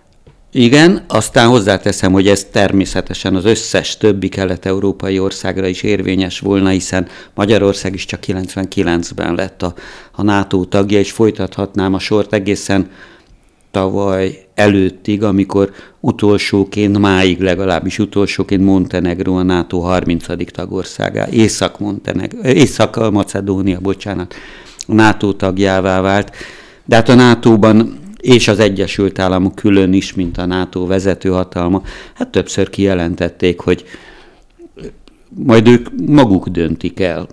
Igen, 0.55 1.05
aztán 1.09 1.49
hozzáteszem, 1.49 2.13
hogy 2.13 2.29
ez 2.29 2.45
természetesen 2.45 3.35
az 3.35 3.45
összes 3.45 3.97
többi 3.97 4.29
kelet-európai 4.29 5.19
országra 5.19 5.67
is 5.67 5.83
érvényes 5.83 6.41
volna, 6.41 6.69
hiszen 6.69 7.07
Magyarország 7.35 7.95
is 7.95 8.05
csak 8.05 8.21
99-ben 8.27 9.35
lett 9.35 9.63
a, 9.63 9.75
a 10.13 10.23
NATO 10.23 10.65
tagja, 10.65 10.99
és 10.99 11.11
folytathatnám 11.13 11.95
a 11.95 11.99
sort 11.99 12.33
egészen 12.33 12.91
tavaly 13.71 14.47
előttig, 14.55 15.23
amikor 15.23 15.73
utolsóként, 16.01 16.99
máig 16.99 17.41
legalábbis 17.41 17.99
utolsóként 17.99 18.65
Montenegro 18.65 19.35
a 19.35 19.43
NATO 19.43 19.79
30. 19.79 20.53
tagországá, 20.53 21.29
Észak-Montenegro, 21.31 22.41
Észak-Macedónia, 22.43 23.81
bocsánat, 23.81 24.35
a 24.87 24.95
NATO 24.95 25.33
tagjává 25.33 26.01
vált. 26.01 26.37
De 26.85 26.97
hát 26.97 27.09
a 27.09 27.15
NATO-ban 27.15 28.01
és 28.23 28.49
az 28.49 28.59
Egyesült 28.59 29.19
Államok 29.19 29.55
külön 29.55 29.93
is, 29.93 30.15
mint 30.15 30.39
a 30.39 30.47
NATO 30.47 30.87
vezetőhatalma, 30.87 31.83
hát 32.15 32.29
többször 32.29 32.71
kijelentették, 32.71 33.61
hogy 33.61 33.85
majd 35.29 35.69
ők 35.69 35.89
maguk 36.07 36.49
döntik 36.49 37.01
el, 37.01 37.29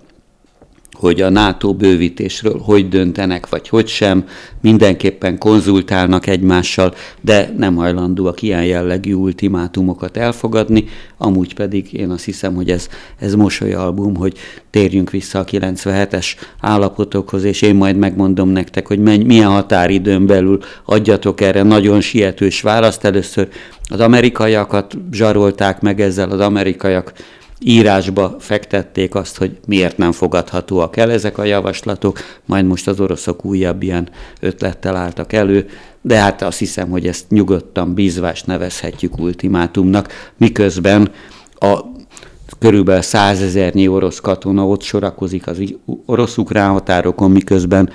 hogy 1.00 1.22
a 1.22 1.30
NATO 1.30 1.74
bővítésről 1.74 2.60
hogy 2.64 2.90
döntenek, 2.90 3.50
vagy 3.50 3.70
hogy 3.70 3.88
sem, 3.88 4.26
mindenképpen 4.62 5.38
konzultálnak 5.38 6.28
egymással, 6.28 6.94
de 7.22 7.54
nem 7.58 7.76
hajlandóak 7.76 8.42
ilyen 8.42 8.66
jellegű 8.66 9.14
ultimátumokat 9.14 10.18
elfogadni, 10.18 10.86
amúgy 11.18 11.54
pedig 11.54 11.94
én 11.94 12.10
azt 12.10 12.26
hiszem, 12.26 12.56
hogy 12.56 12.70
ez, 12.70 12.88
ez 13.20 13.36
mosolyalbum, 13.36 14.16
hogy 14.16 14.38
térjünk 14.70 15.10
vissza 15.10 15.40
a 15.40 15.46
97-es 15.46 16.28
állapotokhoz, 16.62 17.44
és 17.44 17.62
én 17.62 17.76
majd 17.76 17.96
megmondom 17.96 18.50
nektek, 18.50 18.88
hogy 18.88 19.00
menny, 19.00 19.26
milyen 19.26 19.50
határidőn 19.50 20.26
belül 20.26 20.60
adjatok 20.86 21.42
erre 21.42 21.64
nagyon 21.64 22.02
sietős 22.02 22.62
választ. 22.62 23.06
Először 23.06 23.48
az 23.90 24.00
amerikaiakat 24.00 24.98
zsarolták 25.12 25.82
meg 25.82 26.02
ezzel, 26.02 26.30
az 26.30 26.40
amerikaiak 26.40 27.14
írásba 27.60 28.36
fektették 28.40 29.16
azt, 29.16 29.38
hogy 29.38 29.58
miért 29.66 29.98
nem 29.98 30.12
fogadhatóak 30.12 30.98
el 30.98 31.12
ezek 31.12 31.38
a 31.38 31.44
javaslatok, 31.44 32.20
majd 32.46 32.66
most 32.66 32.88
az 32.88 33.00
oroszok 33.00 33.46
újabb 33.46 33.84
ilyen 33.84 34.10
ötlettel 34.40 34.96
álltak 34.96 35.34
elő, 35.34 35.70
de 36.02 36.18
hát 36.18 36.42
azt 36.42 36.60
hiszem, 36.60 36.90
hogy 36.90 37.08
ezt 37.08 37.30
nyugodtan 37.30 37.94
bízvást 37.94 38.46
nevezhetjük 38.48 39.18
ultimátumnak, 39.18 40.32
miközben 40.38 41.12
a 41.60 41.80
körülbelül 42.60 43.02
százezernyi 43.02 43.88
orosz 43.88 44.20
katona 44.20 44.68
ott 44.68 44.82
sorakozik 44.82 45.48
az 45.48 45.64
orosz-ukrán 46.06 46.72
határokon, 46.72 47.32
miközben 47.32 47.90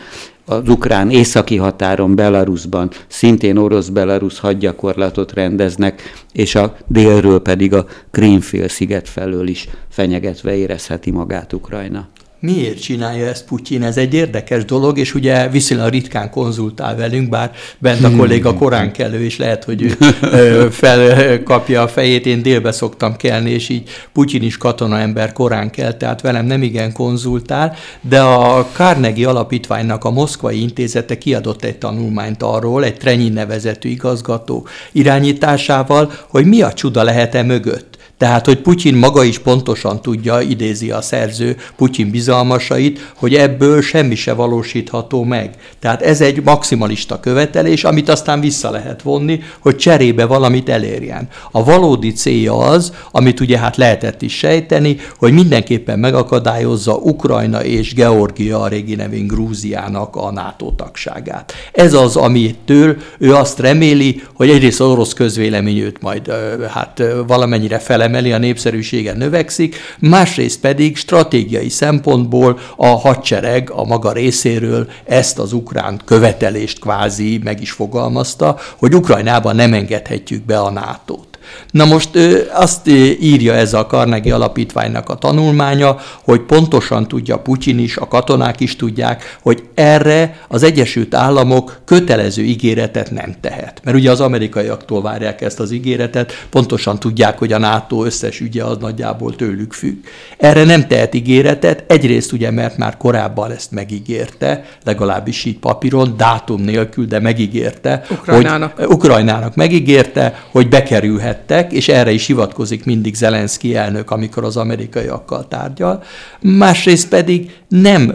az 0.45 0.69
ukrán 0.69 1.11
északi 1.11 1.57
határon, 1.57 2.15
Belarusban 2.15 2.91
szintén 3.07 3.57
orosz-belarusz 3.57 4.39
hadgyakorlatot 4.39 5.33
rendeznek, 5.33 6.03
és 6.33 6.55
a 6.55 6.77
délről 6.87 7.41
pedig 7.41 7.75
a 7.75 7.87
Krímfél 8.11 8.69
sziget 8.69 9.09
felől 9.09 9.49
is 9.49 9.69
fenyegetve 9.89 10.55
érezheti 10.55 11.11
magát 11.11 11.53
Ukrajna. 11.53 12.09
Miért 12.45 12.81
csinálja 12.81 13.27
ezt 13.27 13.45
Putyin? 13.45 13.83
Ez 13.83 13.97
egy 13.97 14.15
érdekes 14.15 14.65
dolog, 14.65 14.99
és 14.99 15.15
ugye 15.15 15.49
viszonylag 15.49 15.91
ritkán 15.91 16.31
konzultál 16.31 16.97
velünk, 16.97 17.29
bár 17.29 17.53
bent 17.79 18.05
a 18.05 18.09
hmm. 18.09 18.17
kolléga 18.17 18.55
korán 18.55 18.93
kelő, 18.93 19.25
és 19.25 19.39
lehet, 19.39 19.65
hogy 19.65 19.83
ő 19.83 19.97
felkapja 20.71 21.83
a 21.83 21.89
fejét. 21.89 22.27
Én 22.27 22.43
délbe 22.43 22.73
szoktam 22.73 23.17
kelni, 23.17 23.51
és 23.51 23.69
így 23.69 23.89
Putyin 24.13 24.43
is 24.43 24.57
katona 24.57 24.99
ember 24.99 25.33
korán 25.33 25.71
kell, 25.71 25.93
tehát 25.93 26.21
velem 26.21 26.47
nem 26.47 26.63
igen 26.63 26.93
konzultál, 26.93 27.77
de 28.01 28.21
a 28.21 28.67
Carnegie 28.73 29.29
Alapítványnak 29.29 30.05
a 30.05 30.11
Moszkvai 30.11 30.61
Intézete 30.61 31.19
kiadott 31.19 31.65
egy 31.65 31.79
tanulmányt 31.79 32.43
arról, 32.43 32.85
egy 32.85 32.97
Trenyin 32.97 33.33
nevezetű 33.33 33.89
igazgató 33.89 34.67
irányításával, 34.93 36.13
hogy 36.29 36.47
mi 36.47 36.63
a 36.63 36.73
csuda 36.73 37.03
lehet-e 37.03 37.43
mögött. 37.43 37.94
Tehát, 38.19 38.47
hogy 38.47 38.61
Putyin 38.61 38.95
maga 38.95 39.23
is 39.23 39.39
pontosan 39.39 40.03
tudja, 40.03 40.41
idézi 40.41 40.91
a 40.91 41.01
szerző 41.01 41.57
Putyin 41.77 42.11
bizalmasait, 42.11 43.13
hogy 43.17 43.35
ebből 43.35 43.83
semmi 43.83 44.15
se 44.15 44.33
valósítható 44.33 45.23
meg. 45.23 45.51
Tehát 45.79 46.03
ez 46.03 46.21
egy 46.21 46.43
maximalista 46.43 47.21
követelés, 47.21 47.85
amit 47.85 48.09
aztán 48.09 48.41
vissza 48.41 48.71
lehet 48.71 49.03
vonni, 49.03 49.41
hogy 49.59 49.77
cserébe 49.77 50.25
valamit 50.25 50.69
elérjen. 50.69 51.29
A 51.51 51.65
valódi 51.65 52.13
célja 52.13 52.57
az, 52.57 52.93
amit 53.11 53.41
ugye 53.41 53.59
hát 53.59 53.77
lehetett 53.77 54.23
is 54.23 54.37
sejteni, 54.37 54.97
hogy 55.19 55.33
mindenképpen 55.33 55.99
megakadályozza 55.99 56.95
Ukrajna 56.95 57.65
és 57.65 57.95
Georgia, 57.95 58.61
a 58.61 58.69
régi 58.69 58.95
nevén 58.95 59.27
Grúziának 59.27 60.17
a 60.17 60.31
NATO 60.31 60.71
tagságát. 60.71 61.53
Ez 61.73 61.95
az, 61.95 62.17
amitől 62.17 62.97
ő 63.19 63.35
azt 63.35 63.59
reméli, 63.59 64.23
hogy 64.35 64.51
egyrészt 64.51 64.81
az 64.81 64.87
orosz 64.87 65.13
közvélemény 65.13 65.79
őt 65.79 66.03
majd 66.03 66.33
hát 66.71 67.03
valamennyire 67.27 67.79
fele 67.79 68.04
felemeli, 68.05 68.33
a 68.33 68.39
népszerűsége 68.39 69.13
növekszik, 69.13 69.77
másrészt 69.99 70.61
pedig 70.61 70.97
stratégiai 70.97 71.69
szempontból 71.69 72.59
a 72.77 72.87
hadsereg 72.87 73.71
a 73.71 73.85
maga 73.85 74.13
részéről 74.13 74.89
ezt 75.05 75.39
az 75.39 75.53
ukrán 75.53 76.01
követelést 76.05 76.79
kvázi 76.79 77.41
meg 77.45 77.61
is 77.61 77.71
fogalmazta, 77.71 78.59
hogy 78.77 78.95
Ukrajnában 78.95 79.57
nem 79.57 79.73
engedhetjük 79.73 80.45
be 80.45 80.59
a 80.59 80.71
NATO-t. 80.71 81.34
Na 81.71 81.85
most 81.85 82.11
azt 82.53 82.89
írja 83.21 83.55
ez 83.55 83.75
a 83.75 83.87
Carnegie 83.87 84.35
Alapítványnak 84.35 85.09
a 85.09 85.15
tanulmánya, 85.15 85.97
hogy 86.23 86.41
pontosan 86.41 87.09
tudja 87.09 87.39
Putyin 87.39 87.79
is, 87.79 87.97
a 87.97 88.09
katonák 88.09 88.61
is 88.61 88.77
tudják, 88.77 89.39
hogy 89.43 89.63
erre 89.75 90.39
az 90.49 90.63
Egyesült 90.63 91.15
Államok 91.15 91.81
kötelező 91.85 92.43
ígéretet 92.43 93.11
nem 93.11 93.35
tehet. 93.41 93.81
Mert 93.85 93.97
ugye 93.97 94.11
az 94.11 94.21
amerikaiaktól 94.21 95.03
várják 95.03 95.41
ezt 95.41 95.61
az 95.61 95.71
ígéretet, 95.71 96.47
pontosan 96.51 96.99
tudják, 96.99 97.39
hogy 97.39 97.53
a 97.53 97.59
NATO 97.59 98.05
összes 98.05 98.41
ügye 98.41 98.65
az 98.65 98.77
nagyjából 98.81 99.37
tőlük 99.37 99.73
függ. 99.73 100.05
Erre 100.37 100.65
nem 100.65 100.87
tehet 100.87 101.15
ígéretet, 101.15 101.85
egyrészt 101.87 102.33
ugye, 102.33 102.51
mert 102.51 102.77
már 102.77 102.97
korábban 102.97 103.51
ezt 103.51 103.71
megígérte, 103.71 104.65
legalábbis 104.85 105.45
így 105.45 105.59
papíron, 105.59 106.15
dátum 106.17 106.63
nélkül, 106.63 107.07
de 107.07 107.21
megígérte. 107.21 108.05
Ukrajnának. 108.11 108.77
Hogy, 108.77 108.87
Ukrajnának 108.87 109.55
megígérte, 109.55 110.45
hogy 110.51 110.69
bekerülhet 110.69 111.34
tettek, 111.35 111.73
és 111.73 111.89
erre 111.89 112.11
is 112.11 112.27
hivatkozik 112.27 112.85
mindig 112.85 113.15
Zelenszky 113.15 113.77
elnök, 113.77 114.11
amikor 114.11 114.45
az 114.45 114.57
amerikaiakkal 114.57 115.49
tárgyal. 115.49 116.03
Másrészt 116.41 117.09
pedig 117.09 117.61
nem 117.69 118.15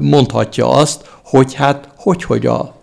mondhatja 0.00 0.68
azt, 0.68 1.10
hogy 1.24 1.54
hát 1.54 1.88
hogy, 1.96 2.24
hogy 2.24 2.46
a 2.46 2.74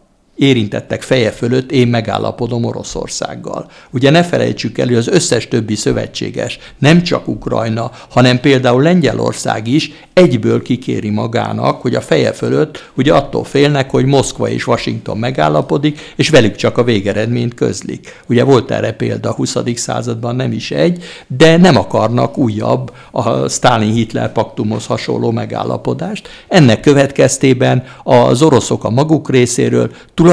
érintettek 0.41 1.01
feje 1.01 1.31
fölött 1.31 1.71
én 1.71 1.87
megállapodom 1.87 2.63
Oroszországgal. 2.63 3.69
Ugye 3.91 4.09
ne 4.09 4.23
felejtsük 4.23 4.77
el, 4.77 4.85
hogy 4.85 4.95
az 4.95 5.07
összes 5.07 5.47
többi 5.47 5.75
szövetséges, 5.75 6.59
nem 6.77 7.03
csak 7.03 7.27
Ukrajna, 7.27 7.91
hanem 8.09 8.39
például 8.39 8.81
Lengyelország 8.81 9.67
is 9.67 9.91
egyből 10.13 10.61
kikéri 10.61 11.09
magának, 11.09 11.81
hogy 11.81 11.95
a 11.95 12.01
feje 12.01 12.31
fölött 12.31 12.89
ugye 12.95 13.13
attól 13.13 13.43
félnek, 13.43 13.89
hogy 13.89 14.05
Moszkva 14.05 14.49
és 14.49 14.67
Washington 14.67 15.17
megállapodik, 15.17 16.13
és 16.15 16.29
velük 16.29 16.55
csak 16.55 16.77
a 16.77 16.83
végeredményt 16.83 17.53
közlik. 17.53 18.21
Ugye 18.27 18.43
volt 18.43 18.71
erre 18.71 18.91
példa 18.91 19.29
a 19.29 19.33
20. 19.33 19.55
században 19.75 20.35
nem 20.35 20.51
is 20.51 20.71
egy, 20.71 21.03
de 21.27 21.57
nem 21.57 21.77
akarnak 21.77 22.37
újabb 22.37 22.91
a 23.11 23.47
Stalin-Hitler 23.47 24.31
paktumhoz 24.31 24.85
hasonló 24.85 25.31
megállapodást. 25.31 26.29
Ennek 26.47 26.79
következtében 26.79 27.83
az 28.03 28.41
oroszok 28.41 28.83
a 28.83 28.89
maguk 28.89 29.29
részéről 29.29 29.91
tulajdonképpen 30.13 30.29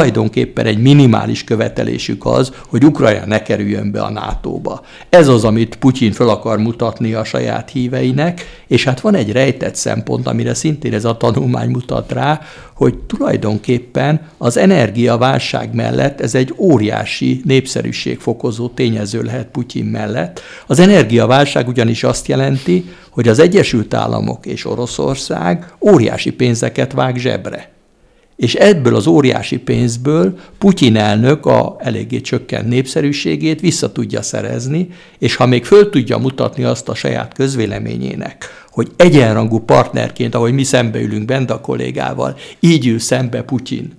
egy 0.67 0.79
minimális 0.79 1.45
követelésük 1.45 2.27
az, 2.27 2.53
hogy 2.69 2.85
Ukrajna 2.85 3.27
ne 3.27 3.43
kerüljön 3.43 3.91
be 3.91 4.03
a 4.03 4.11
NATO-ba. 4.11 4.83
Ez 5.09 5.29
az, 5.29 5.45
amit 5.45 5.77
Putyin 5.77 6.13
fel 6.13 6.29
akar 6.29 6.59
mutatni 6.59 7.13
a 7.13 7.25
saját 7.25 7.71
híveinek, 7.71 8.63
és 8.67 8.85
hát 8.85 9.01
van 9.01 9.15
egy 9.15 9.33
rejtett 9.33 9.75
szempont, 9.75 10.27
amire 10.27 10.55
szintén 10.55 10.95
ez 10.95 11.05
a 11.05 11.17
tanulmány 11.17 11.71
mutat 11.71 12.13
rá, 12.13 12.41
hogy 12.75 12.95
tulajdonképpen 12.95 14.21
az 14.39 14.57
energiaválság 14.57 15.75
mellett 15.75 16.21
ez 16.21 16.35
egy 16.35 16.55
óriási 16.57 17.41
népszerűségfokozó 17.45 18.69
tényező 18.69 19.23
lehet 19.23 19.47
Putyin 19.47 19.85
mellett. 19.85 20.41
Az 20.67 20.79
energiaválság 20.79 21.69
ugyanis 21.69 22.05
azt 22.05 22.29
jelenti, 22.29 22.85
hogy 23.11 23.29
az 23.29 23.39
Egyesült 23.39 23.95
Államok 23.95 24.47
és 24.47 24.65
Oroszország 24.65 25.73
óriási 25.81 26.33
pénzeket 26.33 26.93
vág 26.93 27.17
zsebre 27.17 27.77
és 28.39 28.55
ebből 28.55 28.95
az 28.95 29.07
óriási 29.07 29.59
pénzből 29.59 30.39
Putyin 30.59 30.97
elnök 30.97 31.47
a 31.47 31.77
eléggé 31.79 32.21
csökkent 32.21 32.69
népszerűségét 32.69 33.61
vissza 33.61 33.93
tudja 33.93 34.23
szerezni, 34.23 34.89
és 35.19 35.37
ha 35.37 35.47
még 35.47 35.65
föl 35.65 35.91
tudja 35.91 36.19
mutatni 36.19 36.65
azt 36.65 36.89
a 36.89 36.95
saját 36.95 37.35
közvéleményének, 37.35 38.45
hogy 38.71 38.91
egyenrangú 38.97 39.59
partnerként, 39.59 40.35
ahogy 40.35 40.53
mi 40.53 40.65
szembeülünk 40.65 41.25
bent 41.25 41.51
a 41.51 41.61
kollégával, 41.61 42.37
így 42.61 42.87
ül 42.87 42.99
szembe 42.99 43.43
Putyin, 43.43 43.93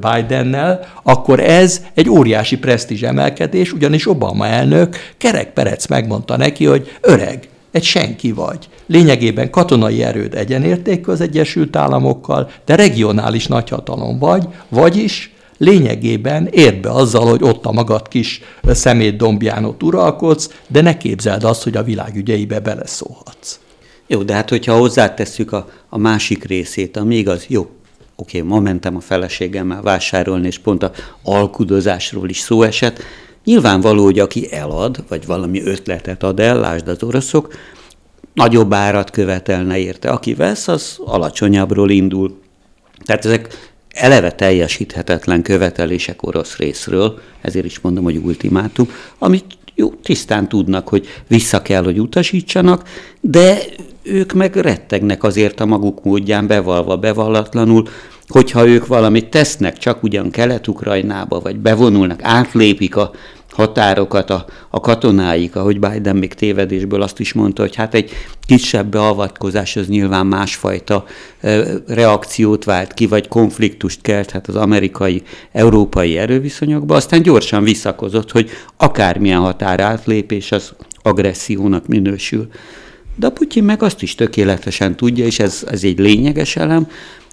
Bidennel, 0.00 0.86
akkor 1.02 1.40
ez 1.40 1.84
egy 1.94 2.08
óriási 2.08 2.58
presztízs 2.58 3.02
emelkedés, 3.02 3.72
ugyanis 3.72 4.08
Obama 4.08 4.46
elnök 4.46 4.96
Kerek 5.16 5.52
Perec 5.52 5.86
megmondta 5.86 6.36
neki, 6.36 6.64
hogy 6.64 6.96
öreg, 7.00 7.48
egy 7.74 7.82
senki 7.82 8.32
vagy. 8.32 8.68
Lényegében 8.86 9.50
katonai 9.50 10.02
erőd 10.02 10.34
egyenértékű 10.34 11.10
az 11.10 11.20
Egyesült 11.20 11.76
Államokkal, 11.76 12.50
de 12.64 12.74
regionális 12.74 13.46
nagyhatalom 13.46 14.18
vagy, 14.18 14.46
vagyis 14.68 15.34
lényegében 15.58 16.48
érd 16.50 16.80
be 16.80 16.90
azzal, 16.90 17.26
hogy 17.26 17.42
ott 17.42 17.64
a 17.66 17.72
magad 17.72 18.08
kis 18.08 18.40
szemétdombján 18.62 19.64
ott 19.64 19.82
uralkodsz, 19.82 20.50
de 20.68 20.80
ne 20.80 20.96
képzeld 20.96 21.44
azt, 21.44 21.62
hogy 21.62 21.76
a 21.76 21.82
világ 21.82 22.16
ügyeibe 22.16 22.60
beleszólhatsz. 22.60 23.58
Jó, 24.06 24.22
de 24.22 24.34
hát 24.34 24.48
hogyha 24.48 24.76
hozzátesszük 24.76 25.52
a, 25.52 25.68
a 25.88 25.98
másik 25.98 26.44
részét, 26.44 26.96
ami 26.96 27.16
igaz, 27.16 27.44
jó, 27.48 27.70
oké, 28.16 28.40
ma 28.40 28.60
mentem 28.60 28.96
a 28.96 29.00
feleségemmel 29.00 29.82
vásárolni, 29.82 30.46
és 30.46 30.58
pont 30.58 30.82
a 30.82 30.92
alkudozásról 31.22 32.28
is 32.28 32.38
szó 32.38 32.62
esett, 32.62 33.02
Nyilvánvaló, 33.44 34.04
hogy 34.04 34.18
aki 34.18 34.52
elad, 34.52 35.04
vagy 35.08 35.26
valami 35.26 35.62
ötletet 35.62 36.22
ad 36.22 36.40
el, 36.40 36.60
lásd 36.60 36.88
az 36.88 37.02
oroszok, 37.02 37.54
nagyobb 38.34 38.72
árat 38.72 39.10
követelne 39.10 39.78
érte. 39.78 40.10
Aki 40.10 40.34
vesz, 40.34 40.68
az 40.68 40.98
alacsonyabbról 41.04 41.90
indul. 41.90 42.40
Tehát 43.04 43.24
ezek 43.24 43.72
eleve 43.90 44.32
teljesíthetetlen 44.32 45.42
követelések 45.42 46.22
orosz 46.22 46.56
részről, 46.56 47.20
ezért 47.40 47.64
is 47.64 47.80
mondom, 47.80 48.04
hogy 48.04 48.16
ultimátum, 48.16 48.88
amit 49.18 49.44
jó, 49.74 49.92
tisztán 50.02 50.48
tudnak, 50.48 50.88
hogy 50.88 51.06
vissza 51.26 51.62
kell, 51.62 51.84
hogy 51.84 52.00
utasítsanak, 52.00 52.88
de 53.20 53.58
ők 54.02 54.32
meg 54.32 54.56
rettegnek 54.56 55.22
azért 55.22 55.60
a 55.60 55.66
maguk 55.66 56.04
módján, 56.04 56.46
bevalva, 56.46 56.96
bevallatlanul, 56.96 57.88
hogyha 58.28 58.66
ők 58.66 58.86
valamit 58.86 59.30
tesznek, 59.30 59.78
csak 59.78 60.02
ugyan 60.02 60.30
Kelet-Ukrajnába, 60.30 61.40
vagy 61.40 61.56
bevonulnak, 61.56 62.20
átlépik 62.22 62.96
a 62.96 63.10
határokat 63.54 64.30
a, 64.30 64.44
a 64.70 64.80
katonáik, 64.80 65.56
ahogy 65.56 65.78
Biden 65.80 66.16
még 66.16 66.34
tévedésből 66.34 67.02
azt 67.02 67.20
is 67.20 67.32
mondta, 67.32 67.62
hogy 67.62 67.74
hát 67.74 67.94
egy 67.94 68.10
kisebb 68.46 68.86
beavatkozás 68.86 69.76
az 69.76 69.88
nyilván 69.88 70.26
másfajta 70.26 71.04
reakciót 71.86 72.64
vált 72.64 72.94
ki, 72.94 73.06
vagy 73.06 73.28
konfliktust 73.28 74.00
kelt 74.00 74.30
hát 74.30 74.48
az 74.48 74.56
amerikai-európai 74.56 76.18
erőviszonyokba, 76.18 76.94
aztán 76.94 77.22
gyorsan 77.22 77.62
visszakozott, 77.62 78.30
hogy 78.30 78.50
akármilyen 78.76 79.40
határátlépés 79.40 80.52
az 80.52 80.72
agressziónak 81.02 81.86
minősül. 81.86 82.48
De 83.16 83.28
Putyin 83.28 83.64
meg 83.64 83.82
azt 83.82 84.02
is 84.02 84.14
tökéletesen 84.14 84.96
tudja, 84.96 85.24
és 85.24 85.38
ez, 85.38 85.66
ez 85.70 85.84
egy 85.84 85.98
lényeges 85.98 86.56
elem, 86.56 86.88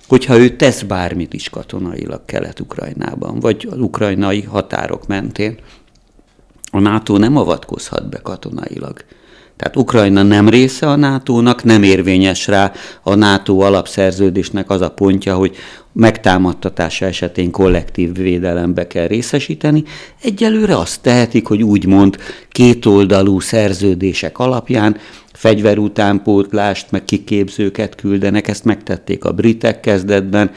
hogyha 0.07 0.37
ő 0.37 0.49
tesz 0.49 0.81
bármit 0.81 1.33
is 1.33 1.49
katonailag 1.49 2.21
Kelet-Ukrajnában, 2.25 3.39
vagy 3.39 3.67
az 3.71 3.79
ukrajnai 3.79 4.41
határok 4.41 5.07
mentén, 5.07 5.57
a 6.71 6.79
NATO 6.79 7.17
nem 7.17 7.37
avatkozhat 7.37 8.09
be 8.09 8.19
katonailag. 8.23 9.03
Tehát 9.61 9.75
Ukrajna 9.75 10.23
nem 10.23 10.49
része 10.49 10.87
a 10.87 10.95
NATO-nak, 10.95 11.63
nem 11.63 11.83
érvényes 11.83 12.47
rá 12.47 12.71
a 13.01 13.15
NATO 13.15 13.59
alapszerződésnek 13.59 14.69
az 14.69 14.81
a 14.81 14.89
pontja, 14.89 15.35
hogy 15.35 15.55
megtámadtatása 15.93 17.05
esetén 17.05 17.51
kollektív 17.51 18.13
védelembe 18.13 18.87
kell 18.87 19.07
részesíteni. 19.07 19.83
Egyelőre 20.21 20.77
azt 20.77 21.01
tehetik, 21.01 21.47
hogy 21.47 21.63
úgymond 21.63 22.17
kétoldalú 22.49 23.39
szerződések 23.39 24.39
alapján 24.39 24.97
fegyverutánpótlást, 25.33 26.91
meg 26.91 27.03
kiképzőket 27.03 27.95
küldenek, 27.95 28.47
ezt 28.47 28.65
megtették 28.65 29.25
a 29.25 29.31
britek 29.31 29.79
kezdetben, 29.79 30.51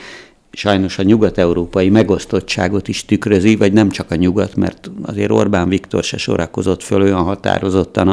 sajnos 0.55 0.99
a 0.99 1.03
nyugat-európai 1.03 1.89
megosztottságot 1.89 2.89
is 2.89 3.05
tükrözi, 3.05 3.57
vagy 3.57 3.73
nem 3.73 3.91
csak 3.91 4.11
a 4.11 4.15
nyugat, 4.15 4.57
mert 4.57 4.91
azért 5.03 5.31
Orbán 5.31 5.69
Viktor 5.69 6.05
se 6.05 6.17
sorakozott 6.17 6.83
föl 6.83 7.03
olyan 7.03 7.23
határozottan 7.23 8.09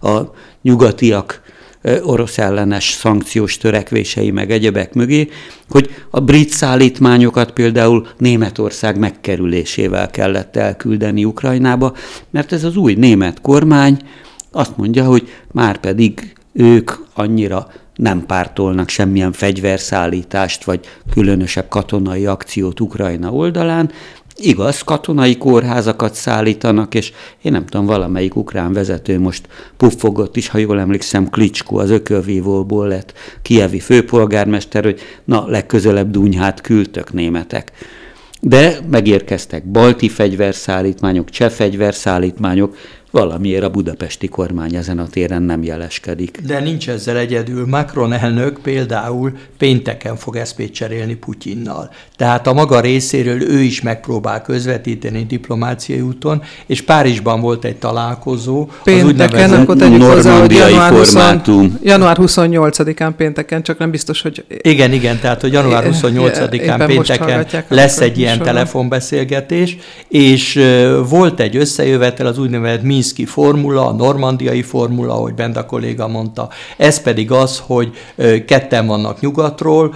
a, 0.00 0.08
a 0.08 0.32
nyugatiak 0.62 1.42
orosz 2.02 2.38
ellenes 2.38 2.90
szankciós 2.90 3.56
törekvései 3.56 4.30
meg 4.30 4.50
egyebek 4.50 4.94
mögé, 4.94 5.28
hogy 5.68 5.90
a 6.10 6.20
brit 6.20 6.48
szállítmányokat 6.48 7.52
például 7.52 8.06
Németország 8.18 8.98
megkerülésével 8.98 10.10
kellett 10.10 10.56
elküldeni 10.56 11.24
Ukrajnába, 11.24 11.94
mert 12.30 12.52
ez 12.52 12.64
az 12.64 12.76
új 12.76 12.94
német 12.94 13.40
kormány 13.40 13.98
azt 14.50 14.76
mondja, 14.76 15.04
hogy 15.04 15.28
már 15.52 15.78
pedig 15.78 16.32
ők 16.54 16.90
annyira 17.14 17.68
nem 17.94 18.26
pártolnak 18.26 18.88
semmilyen 18.88 19.32
fegyverszállítást 19.32 20.64
vagy 20.64 20.80
különösebb 21.10 21.68
katonai 21.68 22.26
akciót 22.26 22.80
Ukrajna 22.80 23.30
oldalán, 23.30 23.90
Igaz, 24.36 24.82
katonai 24.82 25.36
kórházakat 25.36 26.14
szállítanak, 26.14 26.94
és 26.94 27.12
én 27.42 27.52
nem 27.52 27.66
tudom, 27.66 27.86
valamelyik 27.86 28.36
ukrán 28.36 28.72
vezető 28.72 29.18
most 29.20 29.48
puffogott 29.76 30.36
is, 30.36 30.48
ha 30.48 30.58
jól 30.58 30.80
emlékszem, 30.80 31.28
Klicskó 31.28 31.76
az 31.76 31.90
ökölvívóból 31.90 32.88
lett 32.88 33.12
kievi 33.42 33.80
főpolgármester, 33.80 34.84
hogy 34.84 35.00
na, 35.24 35.46
legközelebb 35.46 36.10
Dunyhát 36.10 36.60
küldtök 36.60 37.12
németek. 37.12 37.72
De 38.40 38.78
megérkeztek 38.90 39.64
balti 39.64 40.08
fegyverszállítmányok, 40.08 41.30
cseh 41.30 41.50
fegyverszállítmányok, 41.50 42.76
valamiért 43.14 43.62
a 43.62 43.68
budapesti 43.68 44.28
kormány 44.28 44.74
ezen 44.74 44.98
a 44.98 45.06
téren 45.06 45.42
nem 45.42 45.62
jeleskedik. 45.62 46.40
De 46.46 46.60
nincs 46.60 46.88
ezzel 46.88 47.16
egyedül. 47.16 47.66
Macron 47.66 48.12
elnök 48.12 48.58
például 48.62 49.32
pénteken 49.58 50.16
fog 50.16 50.36
eszpét 50.36 50.74
cserélni 50.74 51.14
Putyinnal. 51.14 51.90
Tehát 52.16 52.46
a 52.46 52.52
maga 52.52 52.80
részéről 52.80 53.42
ő 53.42 53.60
is 53.60 53.82
megpróbál 53.82 54.42
közvetíteni 54.42 55.24
diplomáciai 55.28 56.00
úton, 56.00 56.42
és 56.66 56.82
Párizsban 56.82 57.40
volt 57.40 57.64
egy 57.64 57.76
találkozó. 57.76 58.68
Pénteken, 58.84 59.52
az 59.52 59.58
akkor 59.58 59.76
tegyük 59.76 60.02
hozzá, 60.02 60.40
hogy 60.40 60.52
január, 60.52 60.92
20, 60.92 61.14
január 61.82 62.16
28-án 62.20 63.12
pénteken, 63.16 63.62
csak 63.62 63.78
nem 63.78 63.90
biztos, 63.90 64.22
hogy... 64.22 64.44
Igen, 64.62 64.92
igen, 64.92 65.18
tehát 65.20 65.40
hogy 65.40 65.52
január 65.52 65.84
28-án 65.90 66.84
pénteken 66.86 67.46
lesz 67.68 68.00
egy 68.00 68.18
ilyen 68.18 68.42
telefonbeszélgetés, 68.42 69.76
és 70.08 70.60
volt 71.08 71.40
egy 71.40 71.56
összejövetel 71.56 72.26
az 72.26 72.38
úgynevezett 72.38 72.82
Minszki 73.04 73.24
formula, 73.24 73.86
a 73.86 73.92
normandiai 73.92 74.62
formula, 74.62 75.12
ahogy 75.12 75.34
Benda 75.34 75.66
kolléga 75.66 76.08
mondta. 76.08 76.48
Ez 76.76 77.00
pedig 77.00 77.30
az, 77.30 77.62
hogy 77.66 77.92
ketten 78.46 78.86
vannak 78.86 79.20
nyugatról, 79.20 79.94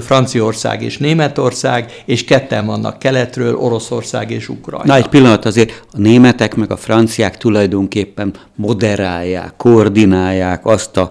Franciaország 0.00 0.82
és 0.82 0.98
Németország, 0.98 2.02
és 2.04 2.24
ketten 2.24 2.66
vannak 2.66 2.98
keletről, 2.98 3.56
Oroszország 3.56 4.30
és 4.30 4.48
Ukrajna. 4.48 4.84
Na 4.86 4.96
egy 4.96 5.08
pillanat 5.08 5.44
azért, 5.44 5.82
a 5.92 5.98
németek 5.98 6.54
meg 6.54 6.70
a 6.72 6.76
franciák 6.76 7.36
tulajdonképpen 7.36 8.34
moderálják, 8.54 9.52
koordinálják 9.56 10.66
azt 10.66 10.96
a 10.96 11.10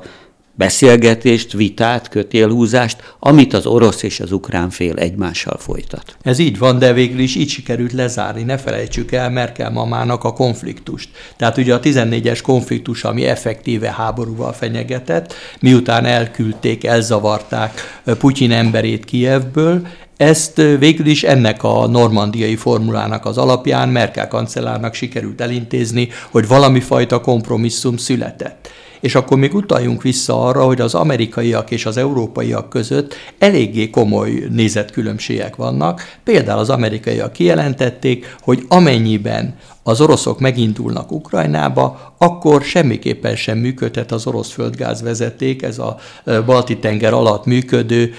beszélgetést, 0.58 1.54
vitát, 1.54 2.10
kötélhúzást, 2.10 3.16
amit 3.20 3.54
az 3.54 3.66
orosz 3.66 4.04
és 4.04 4.20
az 4.20 4.32
ukrán 4.32 4.70
fél 4.70 4.96
egymással 4.96 5.58
folytat. 5.58 6.18
Ez 6.22 6.40
így 6.40 6.58
van, 6.58 6.80
de 6.80 6.94
végül 6.94 7.20
is 7.20 7.36
így 7.36 7.50
sikerült 7.50 7.94
lezárni. 7.94 8.44
Ne 8.44 8.58
felejtsük 8.58 9.12
el 9.12 9.30
Merkel 9.30 9.72
mamának 9.72 10.24
a 10.24 10.34
konfliktust. 10.34 11.10
Tehát 11.38 11.58
ugye 11.58 11.74
a 11.74 11.80
14-es 11.80 12.40
konfliktus, 12.44 13.04
ami 13.04 13.26
effektíve 13.26 13.92
háborúval 13.92 14.54
fenyegetett, 14.54 15.34
miután 15.60 16.06
elküldték, 16.06 16.84
elzavarták 16.84 18.02
Putyin 18.20 18.52
emberét 18.52 19.06
Kijevből, 19.06 19.88
ezt 20.18 20.56
végül 20.80 21.06
is 21.06 21.24
ennek 21.24 21.64
a 21.64 21.88
normandiai 21.88 22.56
formulának 22.56 23.26
az 23.26 23.38
alapján 23.38 23.90
Merkel 23.90 24.28
kancellárnak 24.28 24.94
sikerült 24.94 25.42
elintézni, 25.42 26.10
hogy 26.30 26.48
valami 26.48 26.80
fajta 26.80 27.22
kompromisszum 27.22 27.98
született. 27.98 28.70
És 29.00 29.16
akkor 29.16 29.38
még 29.38 29.54
utaljunk 29.54 30.02
vissza 30.02 30.42
arra, 30.42 30.66
hogy 30.66 30.82
az 30.82 30.96
amerikaiak 30.96 31.72
és 31.72 31.86
az 31.86 31.98
európaiak 31.98 32.70
között 32.70 33.16
eléggé 33.40 33.90
komoly 33.90 34.44
nézetkülönbségek 34.50 35.56
vannak. 35.56 36.02
Például 36.24 36.60
az 36.60 36.70
amerikaiak 36.70 37.32
kijelentették, 37.32 38.36
hogy 38.42 38.64
amennyiben 38.68 39.56
az 39.84 40.02
oroszok 40.02 40.40
megindulnak 40.40 41.12
Ukrajnába, 41.12 42.14
akkor 42.18 42.62
semmiképpen 42.62 43.36
sem 43.36 43.58
működhet 43.58 44.12
az 44.12 44.28
orosz 44.28 44.52
földgázvezeték, 44.52 45.62
ez 45.62 45.80
a 45.80 45.98
Balti-tenger 46.46 47.14
alatt 47.14 47.46
működő 47.46 48.14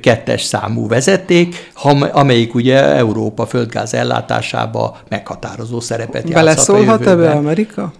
kettes 0.00 0.42
számú 0.42 0.88
vezeték, 0.88 1.72
amelyik 2.12 2.54
ugye 2.54 2.82
Európa 2.82 3.46
földgáz 3.46 3.94
ellátásába 3.94 4.98
meghatározó 5.08 5.80
szerepet 5.80 6.28
játszott. 6.28 6.34
Beleszólhat 6.34 7.06
ebbe 7.06 7.30
Amerika? 7.30 7.92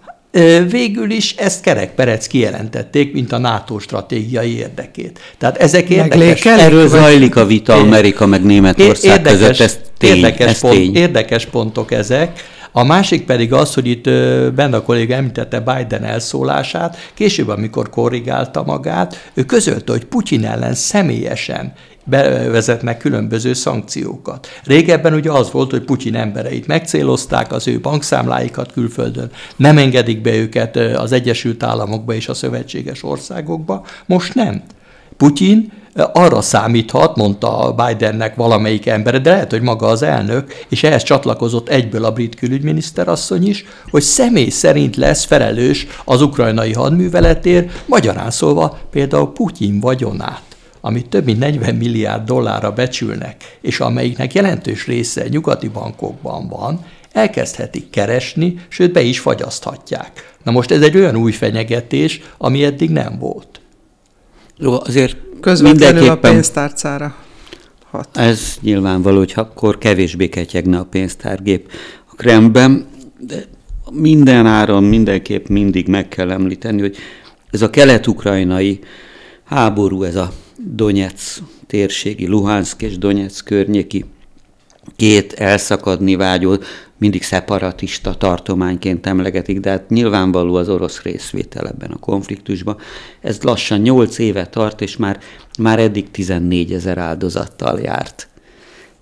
Végül 0.70 1.10
is 1.10 1.34
ezt 1.36 1.60
Kerek 1.60 1.94
Perec 1.94 2.26
kijelentették, 2.26 3.12
mint 3.12 3.32
a 3.32 3.38
NATO 3.38 3.78
stratégiai 3.78 4.56
érdekét. 4.56 5.18
Tehát 5.38 5.56
ezek 5.56 5.88
érdekes... 5.88 6.44
Erről 6.44 6.88
zajlik 6.88 7.36
a 7.36 7.46
vita 7.46 7.74
Amerika 7.74 8.26
meg 8.26 8.44
Németország 8.44 9.10
érdekes, 9.10 9.38
között, 9.38 9.60
ez 9.60 9.78
tény. 9.98 10.16
Érdekes, 10.16 10.50
ez 10.50 10.60
pont, 10.60 10.74
tény. 10.74 10.96
érdekes 10.96 11.46
pontok 11.46 11.92
ezek. 11.92 12.42
A 12.72 12.84
másik 12.84 13.24
pedig 13.24 13.52
az, 13.52 13.74
hogy 13.74 13.86
itt 13.86 14.04
benne 14.54 14.76
a 14.76 14.82
kolléga 14.82 15.14
említette 15.14 15.60
Biden 15.60 16.04
elszólását, 16.04 17.10
később, 17.14 17.48
amikor 17.48 17.90
korrigálta 17.90 18.62
magát, 18.62 19.30
ő 19.34 19.44
közölte, 19.44 19.92
hogy 19.92 20.04
Putyin 20.04 20.44
ellen 20.44 20.74
személyesen 20.74 21.72
bevezetnek 22.04 22.98
különböző 22.98 23.52
szankciókat. 23.52 24.48
Régebben 24.64 25.14
ugye 25.14 25.30
az 25.30 25.50
volt, 25.50 25.70
hogy 25.70 25.82
Putyin 25.82 26.14
embereit 26.14 26.66
megcélozták, 26.66 27.52
az 27.52 27.68
ő 27.68 27.80
bankszámláikat 27.80 28.72
külföldön, 28.72 29.30
nem 29.56 29.78
engedik 29.78 30.20
be 30.22 30.34
őket 30.34 30.76
az 30.76 31.12
Egyesült 31.12 31.62
Államokba 31.62 32.14
és 32.14 32.28
a 32.28 32.34
szövetséges 32.34 33.02
országokba, 33.02 33.86
most 34.06 34.34
nem. 34.34 34.62
Putyin 35.16 35.72
arra 36.12 36.40
számíthat, 36.40 37.16
mondta 37.16 37.74
Bidennek 37.76 38.34
valamelyik 38.34 38.86
ember, 38.86 39.20
de 39.20 39.30
lehet, 39.30 39.50
hogy 39.50 39.62
maga 39.62 39.86
az 39.86 40.02
elnök, 40.02 40.64
és 40.68 40.82
ehhez 40.82 41.02
csatlakozott 41.02 41.68
egyből 41.68 42.04
a 42.04 42.12
brit 42.12 42.34
külügyminiszter 42.34 43.08
asszony 43.08 43.48
is, 43.48 43.64
hogy 43.90 44.02
személy 44.02 44.48
szerint 44.48 44.96
lesz 44.96 45.24
felelős 45.24 45.86
az 46.04 46.22
ukrajnai 46.22 46.72
hadműveletért, 46.72 47.82
magyarán 47.86 48.30
szólva 48.30 48.78
például 48.90 49.32
Putyin 49.32 49.80
vagyonát 49.80 50.53
amit 50.86 51.08
több 51.08 51.24
mint 51.24 51.38
40 51.38 51.74
milliárd 51.74 52.24
dollárra 52.24 52.72
becsülnek, 52.72 53.58
és 53.60 53.80
amelyiknek 53.80 54.34
jelentős 54.34 54.86
része 54.86 55.28
nyugati 55.28 55.68
bankokban 55.68 56.48
van, 56.48 56.84
elkezdhetik 57.12 57.90
keresni, 57.90 58.54
sőt 58.68 58.92
be 58.92 59.02
is 59.02 59.18
fagyaszthatják. 59.18 60.36
Na 60.42 60.50
most 60.50 60.70
ez 60.70 60.82
egy 60.82 60.96
olyan 60.96 61.16
új 61.16 61.32
fenyegetés, 61.32 62.20
ami 62.38 62.64
eddig 62.64 62.90
nem 62.90 63.18
volt. 63.18 63.60
Jó, 64.58 64.80
azért 64.80 65.16
Közvetlenül 65.40 66.08
a 66.08 66.16
pénztárcára 66.16 67.16
hat. 67.90 68.16
Ez 68.16 68.56
nyilvánvaló, 68.60 69.18
hogy 69.18 69.32
akkor 69.36 69.78
kevésbé 69.78 70.28
ketyegne 70.28 70.78
a 70.78 70.84
pénztárgép 70.84 71.70
a 72.10 72.14
Kremben, 72.14 72.86
de 73.18 73.44
minden 73.90 74.46
áron 74.46 74.84
mindenképp 74.84 75.46
mindig 75.46 75.88
meg 75.88 76.08
kell 76.08 76.30
említeni, 76.30 76.80
hogy 76.80 76.96
ez 77.50 77.62
a 77.62 77.70
kelet-ukrajnai 77.70 78.80
háború, 79.44 80.02
ez 80.02 80.16
a 80.16 80.32
Donetsz 80.66 81.42
térségi, 81.66 82.26
Luhansk 82.26 82.82
és 82.82 82.98
Donetsz 82.98 83.40
környéki 83.40 84.04
két 84.96 85.32
elszakadni 85.32 86.14
vágyó, 86.14 86.56
mindig 86.98 87.22
szeparatista 87.22 88.14
tartományként 88.14 89.06
emlegetik, 89.06 89.60
de 89.60 89.70
hát 89.70 89.88
nyilvánvaló 89.88 90.54
az 90.54 90.68
orosz 90.68 91.02
részvétel 91.02 91.66
ebben 91.66 91.90
a 91.90 91.98
konfliktusban. 91.98 92.76
Ez 93.20 93.42
lassan 93.42 93.80
8 93.80 94.18
éve 94.18 94.46
tart, 94.46 94.80
és 94.80 94.96
már, 94.96 95.20
már 95.58 95.78
eddig 95.78 96.10
14 96.10 96.72
ezer 96.72 96.98
áldozattal 96.98 97.80
járt. 97.80 98.28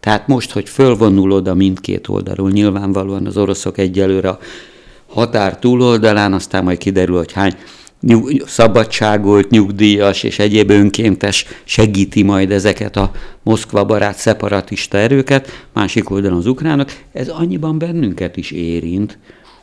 Tehát 0.00 0.26
most, 0.26 0.50
hogy 0.50 0.68
fölvonul 0.68 1.32
oda 1.32 1.54
mindkét 1.54 2.08
oldalról, 2.08 2.50
nyilvánvalóan 2.50 3.26
az 3.26 3.36
oroszok 3.36 3.78
egyelőre 3.78 4.28
a 4.28 4.38
határ 5.06 5.58
túloldalán, 5.58 6.32
aztán 6.32 6.64
majd 6.64 6.78
kiderül, 6.78 7.16
hogy 7.16 7.32
hány 7.32 7.56
nyug, 8.03 8.42
szabadságolt, 8.46 9.50
nyugdíjas 9.50 10.22
és 10.22 10.38
egyéb 10.38 10.70
önkéntes 10.70 11.46
segíti 11.64 12.22
majd 12.22 12.50
ezeket 12.50 12.96
a 12.96 13.11
Moszkva 13.42 13.84
barát 13.84 14.16
szeparatista 14.16 14.98
erőket, 14.98 15.66
másik 15.72 16.11
oldalon 16.11 16.38
az 16.38 16.46
ukránok. 16.46 16.90
Ez 17.12 17.28
annyiban 17.28 17.78
bennünket 17.78 18.36
is 18.36 18.50
érint, 18.50 19.18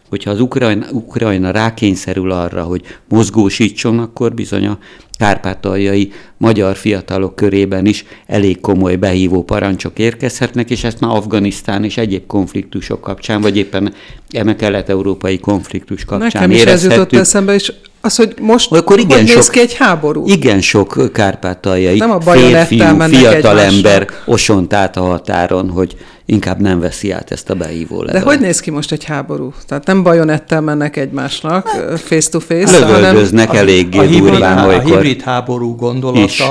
hogyha 0.10 0.32
az 0.32 0.42
Ukrajna, 0.42 0.86
Ukrajna 0.92 1.52
rákényszerül 1.52 2.32
arra, 2.32 2.64
hogy 2.64 2.82
mozgósítson, 3.08 4.00
akkor 4.00 4.34
bizony 4.34 4.66
a 4.66 4.78
kárpátaljai 5.18 6.12
magyar 6.38 6.76
fiatalok 6.76 7.36
körében 7.36 7.86
is 7.86 8.06
elég 8.26 8.60
komoly 8.60 8.96
behívó 8.96 9.44
parancsok 9.44 10.00
érkezhetnek, 10.00 10.70
és 10.70 10.84
ezt 10.84 11.00
már 11.00 11.16
Afganisztán 11.16 11.84
és 11.84 11.98
egyéb 11.98 12.26
konfliktusok 12.28 13.02
kapcsán, 13.02 13.42
vagy 13.42 13.58
éppen 13.58 13.94
eme 14.30 14.56
kelet-európai 14.56 15.40
konfliktus 15.40 16.06
kapcsán 16.06 16.30
Nekem 16.34 16.52
is 16.52 16.64
ez 16.64 16.84
jutott 16.84 17.14
eszembe, 17.14 17.54
és 17.54 17.74
az, 18.02 18.16
hogy 18.16 18.34
most 18.42 18.72
Akkor 18.72 19.00
igen 19.00 19.18
hogy 19.18 19.28
sok, 19.28 19.36
néz 19.36 19.50
ki 19.50 19.60
egy 19.60 19.74
háború? 19.74 20.24
Igen 20.28 20.62
sok 20.62 21.10
kárpátaljai 21.14 21.98
Nem 21.98 22.12
a 22.12 22.22
férfiú, 22.22 23.00
fiatal 23.00 23.60
ember 23.60 24.08
osont 24.26 24.74
át 24.74 24.98
a 24.98 25.02
határon, 25.02 25.70
hogy 25.70 25.98
inkább 26.26 26.60
nem 26.60 26.80
veszi 26.80 27.12
át 27.12 27.32
ezt 27.32 27.50
a 27.50 27.54
behívó 27.56 27.98
De 28.00 28.06
levelet. 28.06 28.28
hogy 28.28 28.40
néz 28.40 28.60
ki 28.60 28.72
most 28.72 28.92
egy 28.92 29.04
háború? 29.04 29.54
Tehát 29.68 29.86
nem 29.86 30.04
bajonettel 30.04 30.62
mennek 30.62 30.98
egymásnak 30.98 31.68
face 31.96 32.30
to 32.30 32.40
face, 32.40 32.80
hanem 32.80 32.90
Lövöldöznek 33.02 33.56
eléggé 33.56 33.98
a 33.98 34.02
hibrid, 34.02 34.42
a 34.42 34.66
olykor. 34.68 34.92
hibrid 34.92 35.22
háború 35.22 35.76
gondolata 35.76 36.24
Is. 36.24 36.44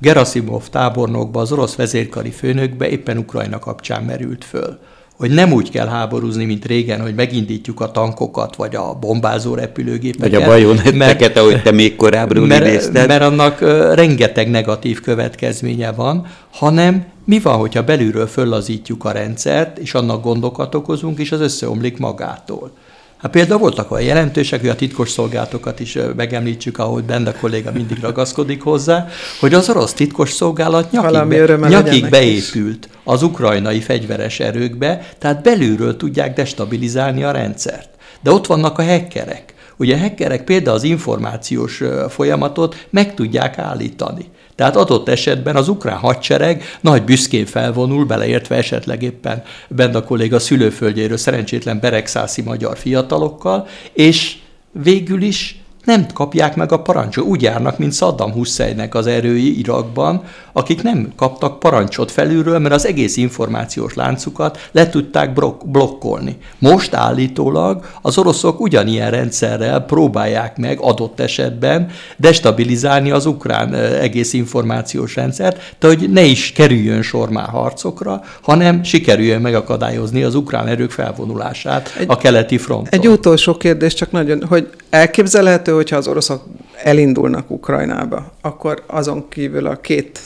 Gerasimov 0.00 0.62
tábornokba, 0.70 1.40
az 1.40 1.52
orosz 1.52 1.74
vezérkari 1.74 2.30
főnökbe 2.30 2.88
éppen 2.88 3.18
Ukrajna 3.18 3.58
kapcsán 3.58 4.02
merült 4.02 4.44
föl. 4.44 4.78
Hogy 5.16 5.30
nem 5.30 5.52
úgy 5.52 5.70
kell 5.70 5.86
háborúzni, 5.86 6.44
mint 6.44 6.64
régen, 6.64 7.00
hogy 7.00 7.14
megindítjuk 7.14 7.80
a 7.80 7.90
tankokat, 7.90 8.56
vagy 8.56 8.74
a 8.74 8.94
bombázó 9.00 9.54
repülőgépeket. 9.54 10.30
Vagy 10.32 10.42
a 10.42 10.46
bajonetteket, 10.46 11.36
ahogy 11.36 11.62
te 11.62 11.70
még 11.70 11.96
korábban 11.96 12.42
mert, 12.42 12.66
idézted. 12.66 13.06
mert 13.08 13.22
annak 13.22 13.60
rengeteg 13.94 14.50
negatív 14.50 15.00
következménye 15.00 15.92
van, 15.92 16.26
hanem 16.50 17.04
mi 17.24 17.40
van, 17.40 17.56
hogyha 17.56 17.84
belülről 17.84 18.26
föllazítjuk 18.26 19.04
a 19.04 19.10
rendszert, 19.10 19.78
és 19.78 19.94
annak 19.94 20.22
gondokat 20.22 20.74
okozunk, 20.74 21.18
és 21.18 21.32
az 21.32 21.40
összeomlik 21.40 21.98
magától. 21.98 22.70
Hát 23.16 23.30
például 23.30 23.60
voltak 23.60 23.90
olyan 23.90 24.04
jelentősek, 24.04 24.60
hogy 24.60 24.68
a 24.68 24.74
titkos 24.74 25.10
szolgálatokat 25.10 25.80
is 25.80 25.98
megemlítsük, 26.16 26.78
ahogy 26.78 27.04
Benda 27.04 27.34
kolléga 27.34 27.72
mindig 27.72 28.00
ragaszkodik 28.00 28.62
hozzá, 28.62 29.06
hogy 29.40 29.54
az 29.54 29.68
orosz 29.68 29.92
titkos 29.92 30.32
szolgálat 30.32 30.90
nyakig, 30.90 31.28
be, 31.28 31.68
nyakig 31.68 32.08
beépült 32.08 32.88
az 33.04 33.22
ukrajnai 33.22 33.80
fegyveres 33.80 34.40
erőkbe, 34.40 35.08
tehát 35.18 35.42
belülről 35.42 35.96
tudják 35.96 36.34
destabilizálni 36.34 37.22
a 37.22 37.30
rendszert. 37.30 37.88
De 38.22 38.30
ott 38.30 38.46
vannak 38.46 38.78
a 38.78 38.84
hackerek. 38.84 39.54
Ugye 39.76 39.94
a 39.94 39.98
hackerek 39.98 40.44
például 40.44 40.76
az 40.76 40.82
információs 40.82 41.82
folyamatot 42.08 42.86
meg 42.90 43.14
tudják 43.14 43.58
állítani. 43.58 44.24
Tehát 44.56 44.76
adott 44.76 45.08
esetben 45.08 45.56
az 45.56 45.68
ukrán 45.68 45.98
hadsereg 45.98 46.62
nagy 46.80 47.02
büszkén 47.02 47.46
felvonul, 47.46 48.04
beleértve 48.04 48.56
esetleg 48.56 49.02
éppen 49.02 49.42
Benda 49.68 50.04
kolléga 50.04 50.38
szülőföldjéről 50.38 51.16
szerencsétlen 51.16 51.80
beregszászi 51.80 52.42
magyar 52.42 52.78
fiatalokkal, 52.78 53.66
és 53.92 54.36
végül 54.72 55.22
is 55.22 55.60
nem 55.86 56.06
kapják 56.14 56.56
meg 56.56 56.72
a 56.72 56.82
parancsot. 56.82 57.24
Úgy 57.24 57.42
járnak, 57.42 57.78
mint 57.78 57.94
Saddam 57.94 58.32
Husseinnek 58.32 58.94
az 58.94 59.06
erői 59.06 59.58
Irakban, 59.58 60.22
akik 60.52 60.82
nem 60.82 61.12
kaptak 61.16 61.58
parancsot 61.58 62.10
felülről, 62.10 62.58
mert 62.58 62.74
az 62.74 62.86
egész 62.86 63.16
információs 63.16 63.94
láncukat 63.94 64.68
le 64.72 64.88
tudták 64.88 65.32
blokkolni. 65.64 66.36
Most 66.58 66.94
állítólag 66.94 67.84
az 68.02 68.18
oroszok 68.18 68.60
ugyanilyen 68.60 69.10
rendszerrel 69.10 69.80
próbálják 69.80 70.56
meg 70.56 70.78
adott 70.80 71.20
esetben 71.20 71.88
destabilizálni 72.16 73.10
az 73.10 73.26
ukrán 73.26 73.74
egész 73.74 74.32
információs 74.32 75.14
rendszert, 75.14 75.74
de 75.78 75.86
hogy 75.86 76.10
ne 76.12 76.22
is 76.22 76.52
kerüljön 76.52 77.02
sor 77.02 77.30
már 77.30 77.48
harcokra, 77.48 78.22
hanem 78.42 78.82
sikerüljön 78.82 79.40
megakadályozni 79.40 80.22
az 80.22 80.34
ukrán 80.34 80.66
erők 80.66 80.90
felvonulását 80.90 81.94
Egy- 81.98 82.06
a 82.08 82.16
keleti 82.16 82.58
fronton. 82.58 83.00
Egy 83.00 83.08
utolsó 83.08 83.56
kérdés, 83.56 83.94
csak 83.94 84.10
nagyon, 84.10 84.44
hogy 84.48 84.68
elképzelhető, 84.90 85.72
hogyha 85.76 85.96
az 85.96 86.08
oroszok 86.08 86.44
elindulnak 86.82 87.50
Ukrajnába, 87.50 88.32
akkor 88.40 88.82
azon 88.86 89.28
kívül 89.28 89.66
a 89.66 89.76
két 89.76 90.20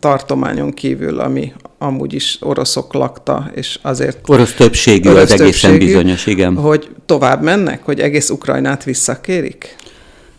tartományon 0.00 0.72
kívül, 0.72 1.20
ami 1.20 1.52
amúgy 1.78 2.14
is 2.14 2.38
oroszok 2.40 2.94
lakta, 2.94 3.50
és 3.54 3.78
azért 3.82 4.18
Orosz 4.28 4.54
többségű 4.54 5.08
orosz 5.08 5.22
az 5.22 5.40
egészen 5.40 5.70
többségű, 5.70 5.92
bizonyos, 5.92 6.26
igen. 6.26 6.56
hogy 6.56 6.88
tovább 7.06 7.42
mennek, 7.42 7.84
hogy 7.84 8.00
egész 8.00 8.30
Ukrajnát 8.30 8.84
visszakérik? 8.84 9.76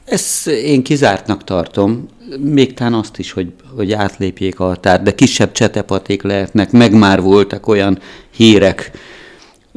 Ezt 0.05 0.47
én 0.47 0.83
kizártnak 0.83 1.43
tartom, 1.43 2.07
még 2.39 2.73
talán 2.73 2.93
azt 2.93 3.17
is, 3.17 3.31
hogy, 3.31 3.51
hogy 3.75 3.91
átlépjék 3.91 4.59
a 4.59 4.63
határt, 4.65 5.03
de 5.03 5.15
kisebb 5.15 5.51
csetepaték 5.51 6.21
lehetnek, 6.21 6.71
meg 6.71 6.93
már 6.93 7.21
voltak 7.21 7.67
olyan 7.67 7.99
hírek, 8.31 8.91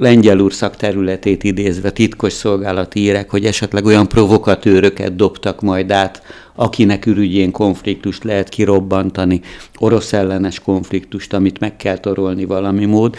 lengyel 0.01 0.39
úr 0.39 0.53
szakterületét 0.53 1.45
idézve, 1.45 1.91
titkos 1.91 2.33
szolgálati 2.33 3.01
hírek, 3.01 3.31
hogy 3.31 3.45
esetleg 3.45 3.85
olyan 3.85 4.09
provokatőröket 4.09 5.17
dobtak 5.17 5.61
majd 5.61 5.91
át, 5.91 6.23
akinek 6.55 7.07
ürügyén 7.07 7.51
konfliktust 7.51 8.25
lehet 8.25 8.49
kirobbantani, 8.49 9.41
orosz 9.79 10.13
ellenes 10.13 10.59
konfliktust, 10.59 11.33
amit 11.33 11.59
meg 11.59 11.77
kell 11.77 11.99
torolni 11.99 12.45
valami 12.45 12.85
mód. 12.85 13.17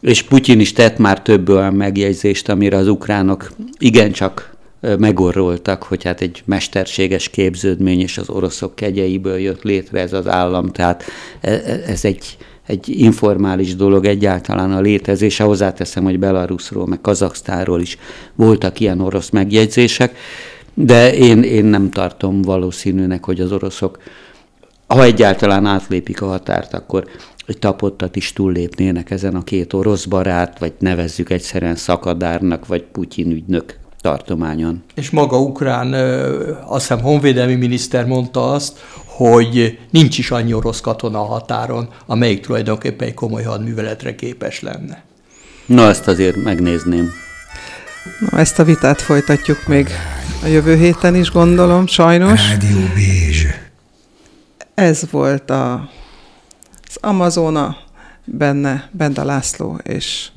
És 0.00 0.22
Putyin 0.22 0.60
is 0.60 0.72
tett 0.72 0.98
már 0.98 1.22
több 1.22 1.48
olyan 1.48 1.74
megjegyzést, 1.74 2.48
amire 2.48 2.76
az 2.76 2.88
ukránok 2.88 3.52
igencsak 3.78 4.56
megorroltak, 4.98 5.82
hogy 5.82 6.04
hát 6.04 6.20
egy 6.20 6.42
mesterséges 6.44 7.28
képződmény 7.28 8.00
és 8.00 8.18
az 8.18 8.28
oroszok 8.28 8.74
kegyeiből 8.74 9.38
jött 9.38 9.62
létre 9.62 10.00
ez 10.00 10.12
az 10.12 10.28
állam, 10.28 10.68
tehát 10.68 11.04
e- 11.40 11.50
e- 11.50 11.82
ez 11.86 12.04
egy, 12.04 12.36
egy 12.68 12.88
informális 12.88 13.76
dolog 13.76 14.04
egyáltalán 14.04 14.72
a 14.72 14.80
létezése. 14.80 15.44
Hozzáteszem, 15.44 16.04
hogy 16.04 16.18
Belarusról, 16.18 16.86
meg 16.86 17.00
Kazaksztáról 17.00 17.80
is 17.80 17.98
voltak 18.34 18.80
ilyen 18.80 19.00
orosz 19.00 19.30
megjegyzések, 19.30 20.16
de 20.74 21.14
én, 21.14 21.42
én 21.42 21.64
nem 21.64 21.90
tartom 21.90 22.42
valószínűnek, 22.42 23.24
hogy 23.24 23.40
az 23.40 23.52
oroszok, 23.52 23.98
ha 24.86 25.02
egyáltalán 25.02 25.66
átlépik 25.66 26.22
a 26.22 26.26
határt, 26.26 26.74
akkor 26.74 27.04
egy 27.46 27.58
tapottat 27.58 28.16
is 28.16 28.32
túllépnének 28.32 29.10
ezen 29.10 29.34
a 29.34 29.44
két 29.44 29.72
orosz 29.72 30.04
barát, 30.04 30.58
vagy 30.58 30.72
nevezzük 30.78 31.30
egyszerűen 31.30 31.76
szakadárnak, 31.76 32.66
vagy 32.66 32.82
Putyin 32.82 33.30
ügynök 33.30 33.78
tartományon. 34.00 34.82
És 34.94 35.10
maga 35.10 35.40
Ukrán, 35.40 35.92
azt 36.66 36.88
hiszem 36.88 37.00
honvédelmi 37.00 37.54
miniszter 37.54 38.06
mondta 38.06 38.52
azt, 38.52 38.78
hogy 39.18 39.78
nincs 39.90 40.18
is 40.18 40.30
annyi 40.30 40.52
orosz 40.52 40.80
katona 40.80 41.20
a 41.20 41.24
határon, 41.24 41.88
amelyik 42.06 42.40
tulajdonképpen 42.40 43.08
egy 43.08 43.14
komoly 43.14 43.42
hadműveletre 43.42 44.14
képes 44.14 44.60
lenne. 44.60 45.02
Na, 45.66 45.88
ezt 45.88 46.08
azért 46.08 46.36
megnézném. 46.36 47.10
Na, 48.30 48.38
ezt 48.38 48.58
a 48.58 48.64
vitát 48.64 49.00
folytatjuk 49.00 49.66
még 49.66 49.88
a 50.42 50.46
jövő 50.46 50.76
héten 50.76 51.14
is, 51.14 51.30
gondolom, 51.30 51.86
sajnos. 51.86 52.48
Rádió 52.48 52.78
Bézs. 52.94 53.44
Ez 54.74 55.10
volt 55.10 55.50
a, 55.50 55.90
az 56.88 56.96
Amazona, 57.00 57.76
benne 58.24 58.88
Benda 58.92 59.24
László 59.24 59.80
és 59.82 60.28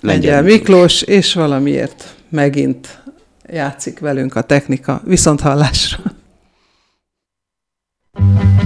Lengyel 0.00 0.34
Lengyel 0.34 0.56
Miklós, 0.56 1.02
és 1.02 1.34
valamiért 1.34 2.14
megint 2.28 3.02
játszik 3.46 3.98
velünk 3.98 4.36
a 4.36 4.42
technika. 4.42 5.02
Viszont 5.04 5.40
hallásra! 5.40 6.20
Thank 8.22 8.56
you. 8.56 8.61